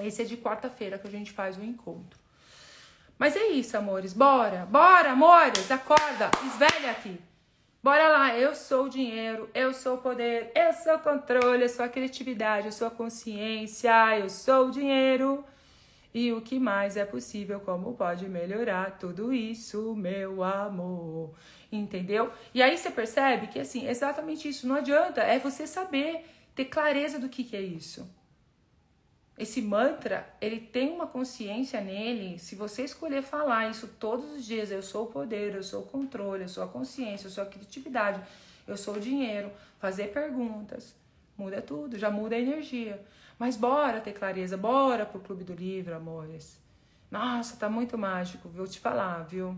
Esse 0.00 0.22
é 0.22 0.24
de 0.24 0.36
quarta-feira 0.36 0.98
que 0.98 1.06
a 1.06 1.10
gente 1.10 1.32
faz 1.32 1.56
o 1.56 1.62
encontro. 1.62 2.18
Mas 3.18 3.36
é 3.36 3.48
isso, 3.48 3.76
amores. 3.76 4.12
Bora, 4.12 4.66
bora, 4.66 5.12
amores. 5.12 5.70
Acorda, 5.70 6.30
esvelha 6.46 6.90
aqui. 6.90 7.20
Bora 7.82 8.08
lá, 8.08 8.38
eu 8.38 8.54
sou 8.54 8.84
o 8.84 8.88
dinheiro, 8.88 9.50
eu 9.52 9.74
sou 9.74 9.96
o 9.96 9.98
poder, 9.98 10.52
eu 10.54 10.72
sou 10.72 10.94
o 10.94 10.98
controle, 11.00 11.64
eu 11.64 11.68
sou 11.68 11.84
a 11.84 11.88
criatividade, 11.88 12.66
eu 12.66 12.72
sou 12.72 12.86
a 12.86 12.90
consciência, 12.92 14.18
eu 14.18 14.30
sou 14.30 14.68
o 14.68 14.70
dinheiro. 14.70 15.44
E 16.14 16.32
o 16.32 16.40
que 16.40 16.60
mais 16.60 16.96
é 16.96 17.04
possível, 17.04 17.58
como 17.58 17.94
pode 17.94 18.28
melhorar 18.28 18.98
tudo 18.98 19.32
isso, 19.32 19.96
meu 19.96 20.44
amor? 20.44 21.34
Entendeu? 21.72 22.32
E 22.54 22.62
aí 22.62 22.78
você 22.78 22.90
percebe 22.90 23.48
que, 23.48 23.58
assim, 23.58 23.88
exatamente 23.88 24.48
isso. 24.48 24.68
Não 24.68 24.76
adianta, 24.76 25.20
é 25.22 25.38
você 25.38 25.66
saber, 25.66 26.24
ter 26.54 26.66
clareza 26.66 27.18
do 27.18 27.28
que, 27.28 27.42
que 27.42 27.56
é 27.56 27.62
isso. 27.62 28.08
Esse 29.38 29.62
mantra, 29.62 30.28
ele 30.40 30.60
tem 30.60 30.90
uma 30.90 31.06
consciência 31.06 31.80
nele. 31.80 32.38
Se 32.38 32.54
você 32.54 32.84
escolher 32.84 33.22
falar 33.22 33.70
isso 33.70 33.88
todos 33.98 34.30
os 34.32 34.44
dias, 34.44 34.70
eu 34.70 34.82
sou 34.82 35.04
o 35.04 35.10
poder, 35.10 35.54
eu 35.54 35.62
sou 35.62 35.82
o 35.82 35.86
controle, 35.86 36.42
eu 36.42 36.48
sou 36.48 36.62
a 36.62 36.68
consciência, 36.68 37.26
eu 37.26 37.30
sou 37.30 37.42
a 37.42 37.46
criatividade, 37.46 38.20
eu 38.68 38.76
sou 38.76 38.94
o 38.94 39.00
dinheiro, 39.00 39.50
fazer 39.78 40.08
perguntas, 40.08 40.94
muda 41.36 41.62
tudo, 41.62 41.98
já 41.98 42.10
muda 42.10 42.36
a 42.36 42.40
energia. 42.40 43.04
Mas 43.38 43.56
bora 43.56 44.00
ter 44.00 44.12
clareza, 44.12 44.56
bora 44.56 45.06
pro 45.06 45.20
Clube 45.20 45.44
do 45.44 45.54
Livro, 45.54 45.96
amores. 45.96 46.60
Nossa, 47.10 47.56
tá 47.56 47.68
muito 47.68 47.98
mágico, 47.98 48.48
vou 48.48 48.66
te 48.66 48.78
falar, 48.78 49.24
viu? 49.24 49.56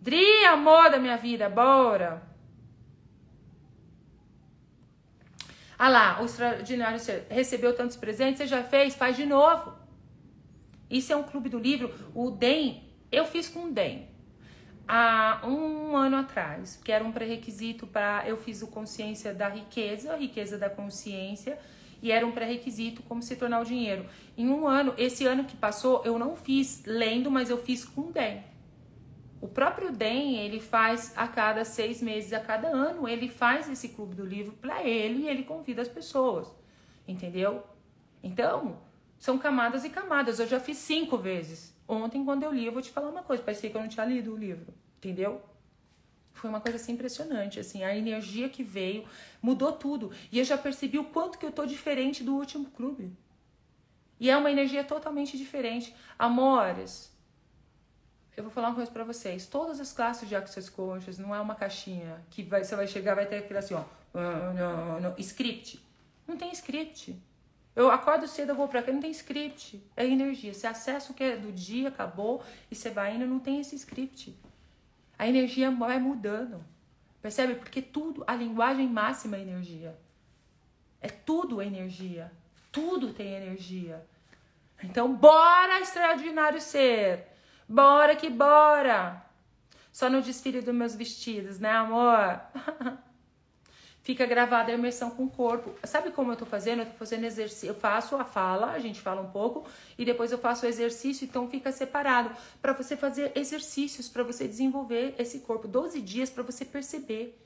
Dri, 0.00 0.44
amor 0.46 0.90
da 0.90 0.98
minha 0.98 1.16
vida, 1.16 1.48
bora! 1.48 2.31
Ah 5.84 5.88
lá, 5.88 6.22
o 6.22 6.26
extraordinário 6.26 7.00
recebeu 7.28 7.74
tantos 7.74 7.96
presentes, 7.96 8.38
você 8.38 8.46
já 8.46 8.62
fez? 8.62 8.94
Faz 8.94 9.16
de 9.16 9.26
novo. 9.26 9.72
Isso 10.88 11.12
é 11.12 11.16
um 11.16 11.24
clube 11.24 11.48
do 11.48 11.58
livro. 11.58 11.92
O 12.14 12.30
DEM, 12.30 12.84
eu 13.10 13.24
fiz 13.24 13.48
com 13.48 13.64
o 13.64 13.72
DEM 13.72 14.06
há 14.86 15.40
um 15.44 15.96
ano 15.96 16.18
atrás, 16.18 16.80
que 16.84 16.92
era 16.92 17.02
um 17.02 17.10
pré-requisito 17.10 17.84
para. 17.84 18.22
Eu 18.28 18.36
fiz 18.36 18.62
o 18.62 18.68
Consciência 18.68 19.34
da 19.34 19.48
Riqueza, 19.48 20.12
a 20.12 20.16
Riqueza 20.16 20.56
da 20.56 20.70
Consciência 20.70 21.58
e 22.00 22.12
era 22.12 22.24
um 22.24 22.30
pré-requisito 22.30 23.02
como 23.02 23.20
se 23.20 23.34
tornar 23.34 23.60
o 23.60 23.64
dinheiro. 23.64 24.06
Em 24.38 24.48
um 24.48 24.68
ano, 24.68 24.94
esse 24.96 25.26
ano 25.26 25.42
que 25.42 25.56
passou, 25.56 26.00
eu 26.04 26.16
não 26.16 26.36
fiz 26.36 26.84
lendo, 26.86 27.28
mas 27.28 27.50
eu 27.50 27.58
fiz 27.58 27.84
com 27.84 28.12
DEM. 28.12 28.44
O 29.42 29.48
próprio 29.48 29.90
DEM, 29.90 30.36
ele 30.38 30.60
faz 30.60 31.12
a 31.16 31.26
cada 31.26 31.64
seis 31.64 32.00
meses, 32.00 32.32
a 32.32 32.38
cada 32.38 32.68
ano, 32.68 33.08
ele 33.08 33.28
faz 33.28 33.68
esse 33.68 33.88
clube 33.88 34.14
do 34.14 34.24
livro 34.24 34.52
para 34.52 34.84
ele 34.84 35.24
e 35.24 35.28
ele 35.28 35.42
convida 35.42 35.82
as 35.82 35.88
pessoas, 35.88 36.46
entendeu? 37.08 37.64
Então, 38.22 38.78
são 39.18 39.36
camadas 39.36 39.84
e 39.84 39.90
camadas. 39.90 40.38
Eu 40.38 40.46
já 40.46 40.60
fiz 40.60 40.78
cinco 40.78 41.18
vezes. 41.18 41.76
Ontem, 41.88 42.24
quando 42.24 42.44
eu 42.44 42.52
li, 42.52 42.66
eu 42.66 42.72
vou 42.72 42.80
te 42.80 42.92
falar 42.92 43.08
uma 43.08 43.24
coisa, 43.24 43.42
parecia 43.42 43.68
que 43.68 43.76
eu 43.76 43.80
não 43.80 43.88
tinha 43.88 44.06
lido 44.06 44.32
o 44.32 44.36
livro, 44.36 44.72
entendeu? 44.98 45.42
Foi 46.32 46.48
uma 46.48 46.60
coisa 46.60 46.76
assim 46.76 46.92
impressionante, 46.92 47.58
assim, 47.58 47.82
a 47.82 47.96
energia 47.96 48.48
que 48.48 48.62
veio 48.62 49.04
mudou 49.42 49.72
tudo. 49.72 50.12
E 50.30 50.38
eu 50.38 50.44
já 50.44 50.56
percebi 50.56 51.00
o 51.00 51.04
quanto 51.06 51.36
que 51.36 51.44
eu 51.44 51.50
tô 51.50 51.66
diferente 51.66 52.22
do 52.22 52.36
último 52.36 52.66
clube. 52.66 53.12
E 54.20 54.30
é 54.30 54.36
uma 54.36 54.52
energia 54.52 54.84
totalmente 54.84 55.36
diferente. 55.36 55.92
Amores, 56.16 57.11
eu 58.36 58.42
vou 58.42 58.52
falar 58.52 58.68
uma 58.68 58.74
coisa 58.74 58.90
para 58.90 59.04
vocês. 59.04 59.46
Todas 59.46 59.78
as 59.78 59.92
classes 59.92 60.28
de 60.28 60.34
Axis 60.34 60.68
Coaches 60.68 61.18
não 61.18 61.34
é 61.34 61.40
uma 61.40 61.54
caixinha 61.54 62.22
que 62.30 62.42
vai, 62.42 62.64
você 62.64 62.74
vai 62.74 62.86
chegar 62.86 63.14
vai 63.14 63.26
ter 63.26 63.38
aquilo 63.38 63.58
assim, 63.58 63.74
ó, 63.74 63.84
no, 65.00 65.14
script. 65.18 65.84
Não 66.26 66.36
tem 66.36 66.50
script. 66.52 67.20
Eu 67.74 67.90
acordo 67.90 68.26
cedo, 68.26 68.50
eu 68.50 68.54
vou 68.54 68.68
pra 68.68 68.82
cá, 68.82 68.92
não 68.92 69.00
tem 69.00 69.10
script. 69.10 69.82
É 69.96 70.06
energia. 70.06 70.52
Você 70.52 70.66
acessa 70.66 71.12
o 71.12 71.14
que 71.14 71.24
é 71.24 71.36
do 71.36 71.52
dia, 71.52 71.88
acabou, 71.88 72.42
e 72.70 72.74
você 72.74 72.90
vai 72.90 73.14
indo, 73.14 73.26
não 73.26 73.38
tem 73.38 73.60
esse 73.60 73.74
script. 73.76 74.34
A 75.18 75.26
energia 75.26 75.70
vai 75.70 75.98
mudando. 75.98 76.62
Percebe? 77.20 77.54
Porque 77.54 77.80
tudo, 77.80 78.24
a 78.26 78.34
linguagem 78.34 78.88
máxima 78.88 79.36
é 79.36 79.40
energia. 79.40 79.96
É 81.00 81.08
tudo 81.08 81.62
energia. 81.62 82.32
Tudo 82.70 83.12
tem 83.12 83.34
energia. 83.34 84.04
Então, 84.82 85.14
bora, 85.14 85.80
extraordinário 85.80 86.60
ser. 86.60 87.31
Bora 87.68 88.16
que 88.16 88.28
bora. 88.28 89.24
Só 89.92 90.08
no 90.08 90.22
desfile 90.22 90.60
dos 90.60 90.74
meus 90.74 90.94
vestidos, 90.94 91.58
né, 91.58 91.70
amor? 91.70 92.40
Fica 94.02 94.26
gravada 94.26 94.72
a 94.72 94.74
imersão 94.74 95.10
com 95.10 95.24
o 95.24 95.30
corpo. 95.30 95.74
Sabe 95.84 96.10
como 96.10 96.32
eu 96.32 96.36
tô 96.36 96.44
fazendo? 96.44 96.80
Eu 96.80 96.86
tô 96.86 96.92
fazendo 96.94 97.24
exercício. 97.24 97.68
Eu 97.68 97.74
faço 97.74 98.16
a 98.16 98.24
fala, 98.24 98.72
a 98.72 98.78
gente 98.80 99.00
fala 99.00 99.20
um 99.20 99.30
pouco, 99.30 99.64
e 99.96 100.04
depois 100.04 100.32
eu 100.32 100.38
faço 100.38 100.66
o 100.66 100.68
exercício, 100.68 101.24
então 101.24 101.48
fica 101.48 101.70
separado. 101.70 102.34
para 102.60 102.72
você 102.72 102.96
fazer 102.96 103.30
exercícios, 103.36 104.08
para 104.08 104.24
você 104.24 104.48
desenvolver 104.48 105.14
esse 105.18 105.38
corpo. 105.40 105.68
12 105.68 106.00
dias 106.00 106.30
para 106.30 106.42
você 106.42 106.64
perceber. 106.64 107.38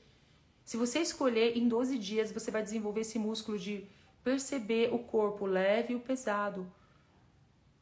Se 0.65 0.77
você 0.77 0.99
escolher, 0.99 1.55
em 1.55 1.67
12 1.67 1.97
dias 1.99 2.31
você 2.31 2.49
vai 2.49 2.63
desenvolver 2.63 3.01
esse 3.01 3.19
músculo 3.19 3.59
de 3.59 3.85
perceber 4.23 4.91
o 4.91 4.99
corpo 4.99 5.45
leve 5.45 5.93
e 5.93 5.95
o 5.95 5.99
pesado, 5.99 6.69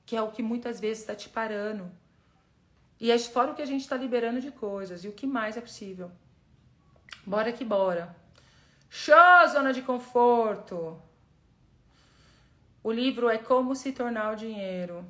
que 0.05 0.15
é 0.15 0.21
o 0.21 0.31
que 0.31 0.43
muitas 0.43 0.79
vezes 0.79 0.99
está 0.99 1.15
te 1.15 1.29
parando. 1.29 1.89
E 2.99 3.11
é 3.11 3.19
fora 3.19 3.51
o 3.51 3.55
que 3.55 3.61
a 3.61 3.65
gente 3.65 3.81
está 3.81 3.97
liberando 3.97 4.39
de 4.39 4.51
coisas. 4.51 5.03
E 5.03 5.07
o 5.07 5.11
que 5.11 5.27
mais 5.27 5.57
é 5.57 5.61
possível. 5.61 6.11
Bora 7.25 7.51
que 7.51 7.65
bora. 7.65 8.15
Show, 8.89 9.47
zona 9.49 9.73
de 9.73 9.81
conforto. 9.81 11.01
O 12.83 12.91
livro 12.91 13.29
é 13.29 13.37
Como 13.37 13.75
se 13.75 13.91
tornar 13.91 14.33
o 14.33 14.35
dinheiro. 14.35 15.05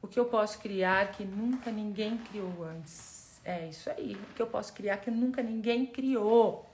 O 0.00 0.08
que 0.08 0.18
eu 0.18 0.24
posso 0.24 0.58
criar 0.58 1.12
que 1.12 1.24
nunca 1.24 1.70
ninguém 1.70 2.18
criou 2.18 2.64
antes. 2.64 3.40
É 3.44 3.68
isso 3.68 3.88
aí. 3.90 4.16
O 4.16 4.34
que 4.34 4.42
eu 4.42 4.46
posso 4.46 4.72
criar 4.72 4.96
que 4.98 5.10
nunca 5.10 5.42
ninguém 5.42 5.86
criou. 5.86 6.68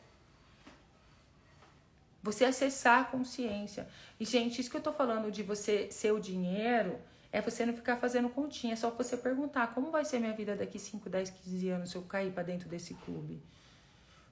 Você 2.22 2.44
acessar 2.44 3.00
a 3.00 3.04
consciência. 3.04 3.88
E, 4.18 4.24
gente, 4.24 4.60
isso 4.60 4.70
que 4.70 4.76
eu 4.76 4.82
tô 4.82 4.92
falando 4.92 5.30
de 5.30 5.42
você 5.42 5.90
ser 5.90 6.12
o 6.12 6.20
dinheiro 6.20 6.98
é 7.30 7.40
você 7.40 7.64
não 7.64 7.72
ficar 7.72 7.96
fazendo 7.96 8.28
continha. 8.28 8.72
É 8.72 8.76
só 8.76 8.90
você 8.90 9.16
perguntar 9.16 9.68
como 9.74 9.90
vai 9.90 10.04
ser 10.04 10.18
minha 10.18 10.32
vida 10.32 10.56
daqui 10.56 10.78
5, 10.78 11.08
10, 11.08 11.30
15 11.30 11.68
anos 11.68 11.90
se 11.90 11.96
eu 11.96 12.02
cair 12.02 12.32
para 12.32 12.42
dentro 12.42 12.68
desse 12.68 12.94
clube. 12.94 13.40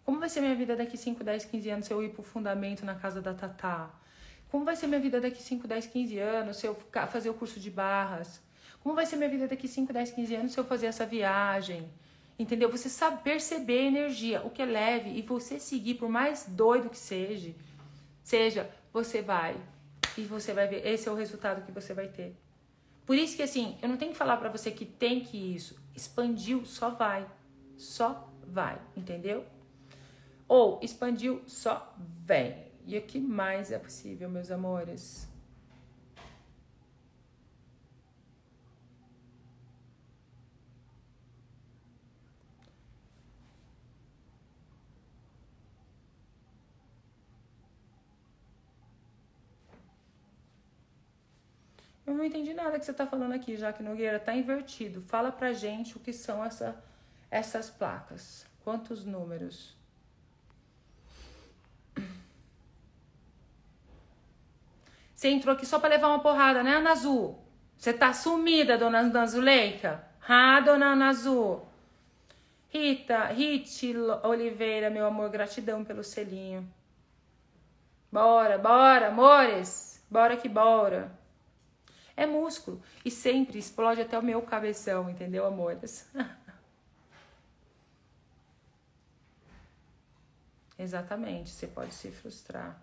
Como 0.05 0.19
vai 0.19 0.29
ser 0.29 0.41
minha 0.41 0.55
vida 0.55 0.77
daqui 0.77 0.97
5, 0.97 1.23
10, 1.23 1.45
15 1.47 1.71
anos 1.71 1.87
se 1.87 1.93
eu 1.93 2.03
ir 2.03 2.11
pro 2.11 2.23
fundamento 2.23 2.85
na 2.85 2.95
casa 2.95 3.21
da 3.21 3.35
Tatá? 3.35 3.91
Como 4.49 4.65
vai 4.65 4.77
ser 4.77 4.87
minha 4.87 5.01
vida 5.01 5.21
daqui 5.21 5.43
5, 5.43 5.67
10, 5.67 5.87
15 5.87 6.19
anos 6.19 6.57
se 6.59 6.67
eu 6.67 6.77
fazer 7.09 7.29
o 7.31 7.35
curso 7.35 7.59
de 7.59 7.71
barras? 7.71 8.41
Como 8.81 8.95
vai 8.95 9.05
ser 9.05 9.17
minha 9.17 9.29
vida 9.29 9.49
daqui 9.49 9.67
5, 9.67 9.93
10, 9.93 10.13
15 10.13 10.35
anos 10.35 10.53
se 10.53 10.59
eu 10.59 10.65
fazer 10.65 10.87
essa 10.87 11.05
viagem? 11.05 11.89
Entendeu? 12.39 12.71
Você 12.71 12.89
sabe 12.89 13.23
perceber 13.23 13.81
a 13.81 13.85
energia, 13.85 14.43
o 14.43 14.51
que 14.51 14.63
é 14.63 14.65
leve, 14.65 15.11
e 15.11 15.23
você 15.23 15.59
seguir, 15.59 15.95
por 15.95 16.09
mais 16.09 16.47
doido 16.49 16.89
que 16.89 16.99
seja, 16.99 17.53
seja, 18.27 18.69
você 18.93 19.23
vai. 19.23 19.57
E 20.19 20.23
você 20.23 20.53
vai 20.53 20.67
ver, 20.67 20.85
esse 20.87 21.09
é 21.09 21.13
o 21.13 21.15
resultado 21.15 21.65
que 21.65 21.71
você 21.71 21.95
vai 21.95 22.09
ter. 22.09 22.37
Por 23.05 23.17
isso 23.17 23.37
que 23.37 23.43
assim, 23.43 23.79
eu 23.81 23.89
não 23.89 23.97
tenho 23.97 24.11
que 24.11 24.19
falar 24.19 24.37
para 24.39 24.49
você 24.49 24.71
que 24.71 24.85
tem 24.85 25.21
que 25.21 25.37
isso. 25.55 25.77
Expandiu, 25.95 26.65
só 26.65 26.91
vai. 26.91 27.25
Só 27.77 28.29
vai, 28.43 28.81
entendeu? 28.97 29.45
Ou 30.49 30.81
expandiu, 30.83 31.43
só 31.47 31.95
vem. 31.99 32.67
E 32.85 32.99
o 32.99 33.03
que 33.03 33.21
mais 33.21 33.71
é 33.71 33.79
possível, 33.79 34.29
meus 34.29 34.51
amores? 34.51 35.29
Eu 52.07 52.15
não 52.15 52.25
entendi 52.25 52.55
nada 52.55 52.79
que 52.79 52.85
você 52.85 52.93
está 52.93 53.05
falando 53.05 53.33
aqui, 53.33 53.57
Jaque 53.57 53.83
Nogueira. 53.83 54.21
Tá 54.21 54.35
invertido. 54.35 55.03
Fala 55.03 55.33
pra 55.33 55.53
gente 55.53 55.97
o 55.97 56.01
que 56.01 56.13
são 56.13 56.45
essa, 56.45 56.81
essas 57.31 57.69
placas. 57.69 58.47
Quantos 58.63 59.05
números? 59.05 59.75
Você 65.15 65.29
entrou 65.29 65.55
aqui 65.55 65.67
só 65.67 65.81
para 65.81 65.89
levar 65.89 66.09
uma 66.09 66.21
porrada, 66.21 66.63
né, 66.63 66.77
Ana 66.77 66.93
Azul? 66.93 67.43
Você 67.77 67.93
tá 67.93 68.13
sumida, 68.13 68.79
dona 68.79 68.99
Ana 68.99 69.27
Zuleika? 69.27 70.05
Ah, 70.29 70.61
dona 70.61 70.93
Ana 70.93 71.09
Azul. 71.09 71.67
Rita, 72.69 73.25
Rit 73.27 73.95
Oliveira, 74.23 74.91
meu 74.91 75.07
amor, 75.07 75.31
gratidão 75.31 75.85
pelo 75.85 76.05
selinho. 76.05 76.69
Bora, 78.13 78.59
bora, 78.59 79.09
amores. 79.09 80.05
Bora 80.11 80.37
que 80.37 80.49
bora. 80.49 81.11
É 82.17 82.25
músculo. 82.25 82.81
E 83.05 83.11
sempre 83.11 83.59
explode 83.59 84.01
até 84.01 84.19
o 84.19 84.23
meu 84.23 84.41
cabeção, 84.43 85.11
entendeu, 85.11 85.45
amores? 85.45 86.09
Exatamente, 90.79 91.51
você 91.51 91.67
pode 91.67 91.93
se 91.93 92.11
frustrar. 92.11 92.81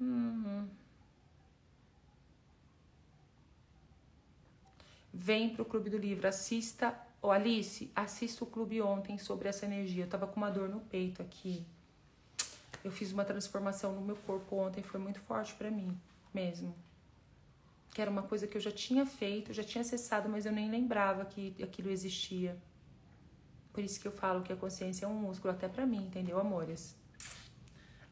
Uhum. 0.00 0.68
Vem 5.12 5.54
pro 5.54 5.64
Clube 5.64 5.90
do 5.90 5.98
Livro, 5.98 6.28
assista. 6.28 6.94
Ô, 7.22 7.30
Alice, 7.30 7.90
assista 7.94 8.44
o 8.44 8.46
clube 8.46 8.80
ontem 8.82 9.18
sobre 9.18 9.48
essa 9.48 9.64
energia. 9.64 10.04
Eu 10.04 10.08
tava 10.08 10.26
com 10.26 10.36
uma 10.36 10.50
dor 10.50 10.68
no 10.68 10.80
peito 10.80 11.22
aqui. 11.22 11.66
Eu 12.84 12.90
fiz 12.90 13.12
uma 13.12 13.24
transformação 13.24 13.94
no 13.94 14.00
meu 14.02 14.16
corpo 14.16 14.56
ontem, 14.56 14.82
foi 14.82 15.00
muito 15.00 15.20
forte 15.20 15.54
para 15.54 15.70
mim 15.70 15.98
mesmo 16.32 16.85
que 17.96 18.02
era 18.02 18.10
uma 18.10 18.24
coisa 18.24 18.46
que 18.46 18.58
eu 18.58 18.60
já 18.60 18.70
tinha 18.70 19.06
feito, 19.06 19.54
já 19.54 19.64
tinha 19.64 19.80
acessado, 19.80 20.28
mas 20.28 20.44
eu 20.44 20.52
nem 20.52 20.70
lembrava 20.70 21.24
que 21.24 21.56
aquilo 21.62 21.88
existia. 21.88 22.54
Por 23.72 23.82
isso 23.82 23.98
que 23.98 24.06
eu 24.06 24.12
falo 24.12 24.42
que 24.42 24.52
a 24.52 24.56
consciência 24.56 25.06
é 25.06 25.08
um 25.08 25.14
músculo 25.14 25.54
até 25.54 25.66
para 25.66 25.86
mim, 25.86 26.04
entendeu, 26.04 26.38
amores? 26.38 26.94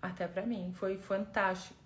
Até 0.00 0.26
para 0.26 0.46
mim, 0.46 0.72
foi 0.74 0.96
fantástico. 0.96 1.78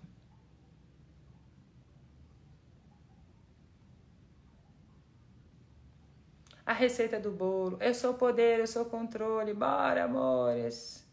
A 6.65 6.71
receita 6.71 7.19
do 7.19 7.31
bolo. 7.31 7.77
Eu 7.81 7.93
sou 7.93 8.13
poder, 8.13 8.61
eu 8.61 8.67
sou 8.67 8.85
controle. 8.85 9.53
Bora, 9.53 10.05
amores. 10.05 11.05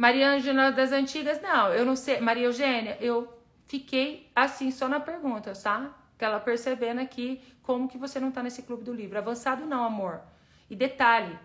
Maria 0.00 0.30
Ângela 0.30 0.72
das 0.72 0.92
Antigas, 0.92 1.42
não, 1.42 1.74
eu 1.74 1.84
não 1.84 1.94
sei. 1.94 2.22
Maria 2.22 2.46
Eugênia, 2.46 2.96
eu 3.02 3.30
fiquei 3.66 4.30
assim 4.34 4.70
só 4.70 4.88
na 4.88 4.98
pergunta, 4.98 5.52
tá? 5.52 5.94
Ela 6.18 6.40
percebendo 6.40 7.02
aqui 7.02 7.38
como 7.62 7.86
que 7.86 7.98
você 7.98 8.18
não 8.18 8.30
tá 8.30 8.42
nesse 8.42 8.62
clube 8.62 8.82
do 8.82 8.94
livro. 8.94 9.18
Avançado 9.18 9.66
não, 9.66 9.84
amor. 9.84 10.22
E 10.70 10.74
detalhe, 10.74 11.38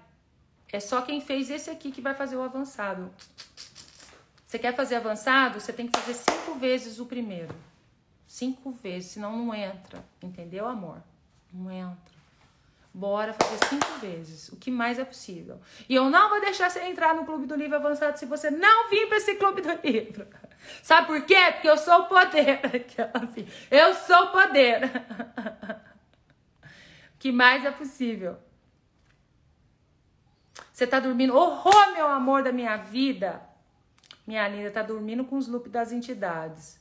é 0.72 0.80
só 0.80 1.02
quem 1.02 1.20
fez 1.20 1.50
esse 1.50 1.70
aqui 1.70 1.92
que 1.92 2.00
vai 2.00 2.14
fazer 2.14 2.38
o 2.38 2.44
avançado. 2.44 3.12
Você 4.48 4.58
quer 4.58 4.74
fazer 4.74 4.96
avançado? 4.96 5.60
Você 5.60 5.74
tem 5.74 5.86
que 5.90 6.00
fazer 6.00 6.14
cinco 6.14 6.58
vezes 6.58 6.98
o 6.98 7.06
primeiro. 7.06 7.54
Cinco 8.26 8.72
vezes, 8.72 9.12
senão 9.12 9.36
não 9.36 9.54
entra. 9.54 10.02
Entendeu, 10.24 10.66
amor? 10.66 11.04
Não 11.52 11.70
entra. 11.70 12.15
Bora 12.98 13.34
fazer 13.34 13.58
cinco 13.66 14.00
vezes, 14.00 14.48
o 14.48 14.56
que 14.56 14.72
mais 14.72 14.98
é 14.98 15.04
possível. 15.04 15.60
E 15.90 15.94
eu 15.94 16.10
não 16.10 16.30
vou 16.30 16.40
deixar 16.40 16.70
você 16.70 16.80
entrar 16.80 17.14
no 17.14 17.26
Clube 17.26 17.46
do 17.46 17.54
Livro 17.54 17.76
Avançado 17.76 18.18
se 18.18 18.26
você 18.26 18.50
não 18.50 18.90
vir 18.90 19.10
para 19.10 19.18
esse 19.18 19.36
Clube 19.36 19.62
do 19.62 19.78
Livro. 19.86 20.26
Sabe 20.82 21.08
por 21.08 21.22
quê? 21.26 21.36
Porque 21.52 21.68
eu 21.68 21.78
sou 21.78 22.04
o 22.04 22.06
poder. 22.06 22.62
Assim, 23.14 23.46
eu 23.70 23.94
sou 23.96 24.24
o 24.24 24.32
poder. 24.32 24.80
O 27.16 27.18
que 27.18 27.32
mais 27.32 27.66
é 27.66 27.72
possível. 27.72 28.38
Você 30.72 30.86
tá 30.86 31.00
dormindo. 31.00 31.36
Oh, 31.36 31.92
meu 31.94 32.08
amor 32.08 32.44
da 32.44 32.52
minha 32.52 32.78
vida. 32.78 33.42
Minha 34.28 34.48
linda 34.48 34.70
tá 34.70 34.84
dormindo 34.84 35.26
com 35.26 35.36
os 35.36 35.48
loops 35.48 35.72
das 35.72 35.92
entidades. 35.92 36.80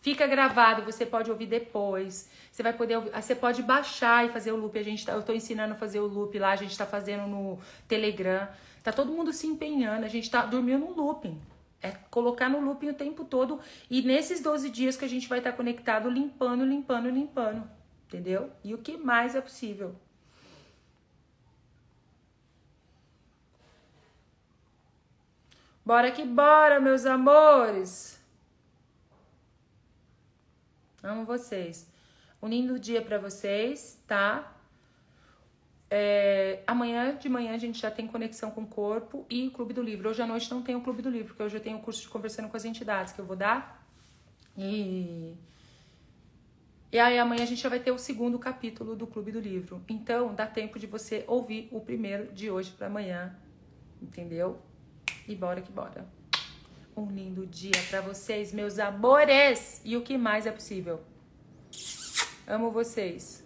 Fica 0.00 0.26
gravado, 0.26 0.82
você 0.82 1.04
pode 1.04 1.30
ouvir 1.30 1.46
depois. 1.46 2.30
Você 2.50 2.62
vai 2.62 2.72
poder, 2.72 2.98
você 3.00 3.34
pode 3.34 3.62
baixar 3.62 4.26
e 4.26 4.30
fazer 4.30 4.50
o 4.50 4.56
loop. 4.56 4.78
A 4.78 4.82
gente 4.82 5.04
tá, 5.04 5.12
eu 5.12 5.22
tô 5.22 5.32
ensinando 5.32 5.74
a 5.74 5.76
fazer 5.76 6.00
o 6.00 6.06
loop 6.06 6.38
lá, 6.38 6.52
a 6.52 6.56
gente 6.56 6.76
tá 6.76 6.86
fazendo 6.86 7.26
no 7.26 7.58
Telegram. 7.86 8.48
Tá 8.82 8.92
todo 8.92 9.12
mundo 9.12 9.30
se 9.32 9.46
empenhando, 9.46 10.04
a 10.04 10.08
gente 10.08 10.30
tá 10.30 10.46
dormindo 10.46 10.86
no 10.86 10.92
looping. 10.94 11.38
É 11.82 11.90
colocar 12.10 12.48
no 12.48 12.60
looping 12.60 12.88
o 12.88 12.94
tempo 12.94 13.24
todo 13.24 13.60
e 13.90 14.00
nesses 14.02 14.40
12 14.42 14.70
dias 14.70 14.96
que 14.96 15.04
a 15.04 15.08
gente 15.08 15.28
vai 15.28 15.38
estar 15.38 15.50
tá 15.50 15.56
conectado, 15.56 16.08
limpando, 16.08 16.64
limpando, 16.64 17.10
limpando. 17.10 17.70
entendeu? 18.06 18.50
E 18.64 18.74
o 18.74 18.78
que 18.78 18.96
mais 18.96 19.34
é 19.34 19.40
possível. 19.40 19.94
Bora 25.84 26.10
que 26.10 26.24
bora, 26.24 26.80
meus 26.80 27.04
amores. 27.04 28.19
Amo 31.02 31.24
vocês. 31.24 31.90
Um 32.42 32.48
lindo 32.48 32.78
dia 32.78 33.02
para 33.02 33.18
vocês, 33.18 34.02
tá? 34.06 34.56
É, 35.90 36.62
amanhã 36.66 37.16
de 37.16 37.28
manhã 37.28 37.52
a 37.52 37.58
gente 37.58 37.80
já 37.80 37.90
tem 37.90 38.06
conexão 38.06 38.50
com 38.50 38.62
o 38.62 38.66
corpo 38.66 39.26
e 39.28 39.50
Clube 39.50 39.74
do 39.74 39.82
Livro. 39.82 40.08
Hoje 40.08 40.22
à 40.22 40.26
noite 40.26 40.50
não 40.50 40.62
tem 40.62 40.76
o 40.76 40.80
Clube 40.80 41.02
do 41.02 41.10
Livro, 41.10 41.28
porque 41.28 41.42
hoje 41.42 41.56
eu 41.56 41.60
tenho 41.60 41.78
o 41.78 41.80
curso 41.80 42.00
de 42.02 42.08
conversando 42.08 42.48
com 42.48 42.56
as 42.56 42.64
entidades 42.64 43.12
que 43.12 43.20
eu 43.20 43.24
vou 43.24 43.34
dar. 43.34 43.84
E, 44.56 45.34
e 46.92 46.98
aí 46.98 47.18
amanhã 47.18 47.42
a 47.42 47.46
gente 47.46 47.62
já 47.62 47.68
vai 47.68 47.80
ter 47.80 47.90
o 47.90 47.98
segundo 47.98 48.38
capítulo 48.38 48.94
do 48.94 49.06
Clube 49.06 49.32
do 49.32 49.40
Livro. 49.40 49.82
Então 49.88 50.34
dá 50.34 50.46
tempo 50.46 50.78
de 50.78 50.86
você 50.86 51.24
ouvir 51.26 51.68
o 51.72 51.80
primeiro 51.80 52.32
de 52.32 52.50
hoje 52.50 52.70
para 52.70 52.86
amanhã, 52.86 53.34
entendeu? 54.00 54.60
E 55.26 55.34
bora 55.34 55.60
que 55.60 55.72
bora. 55.72 56.19
Um 56.96 57.06
lindo 57.06 57.46
dia 57.46 57.80
para 57.88 58.00
vocês, 58.00 58.52
meus 58.52 58.78
amores! 58.78 59.80
E 59.84 59.96
o 59.96 60.02
que 60.02 60.18
mais 60.18 60.46
é 60.46 60.50
possível? 60.50 61.00
Amo 62.46 62.70
vocês. 62.70 63.39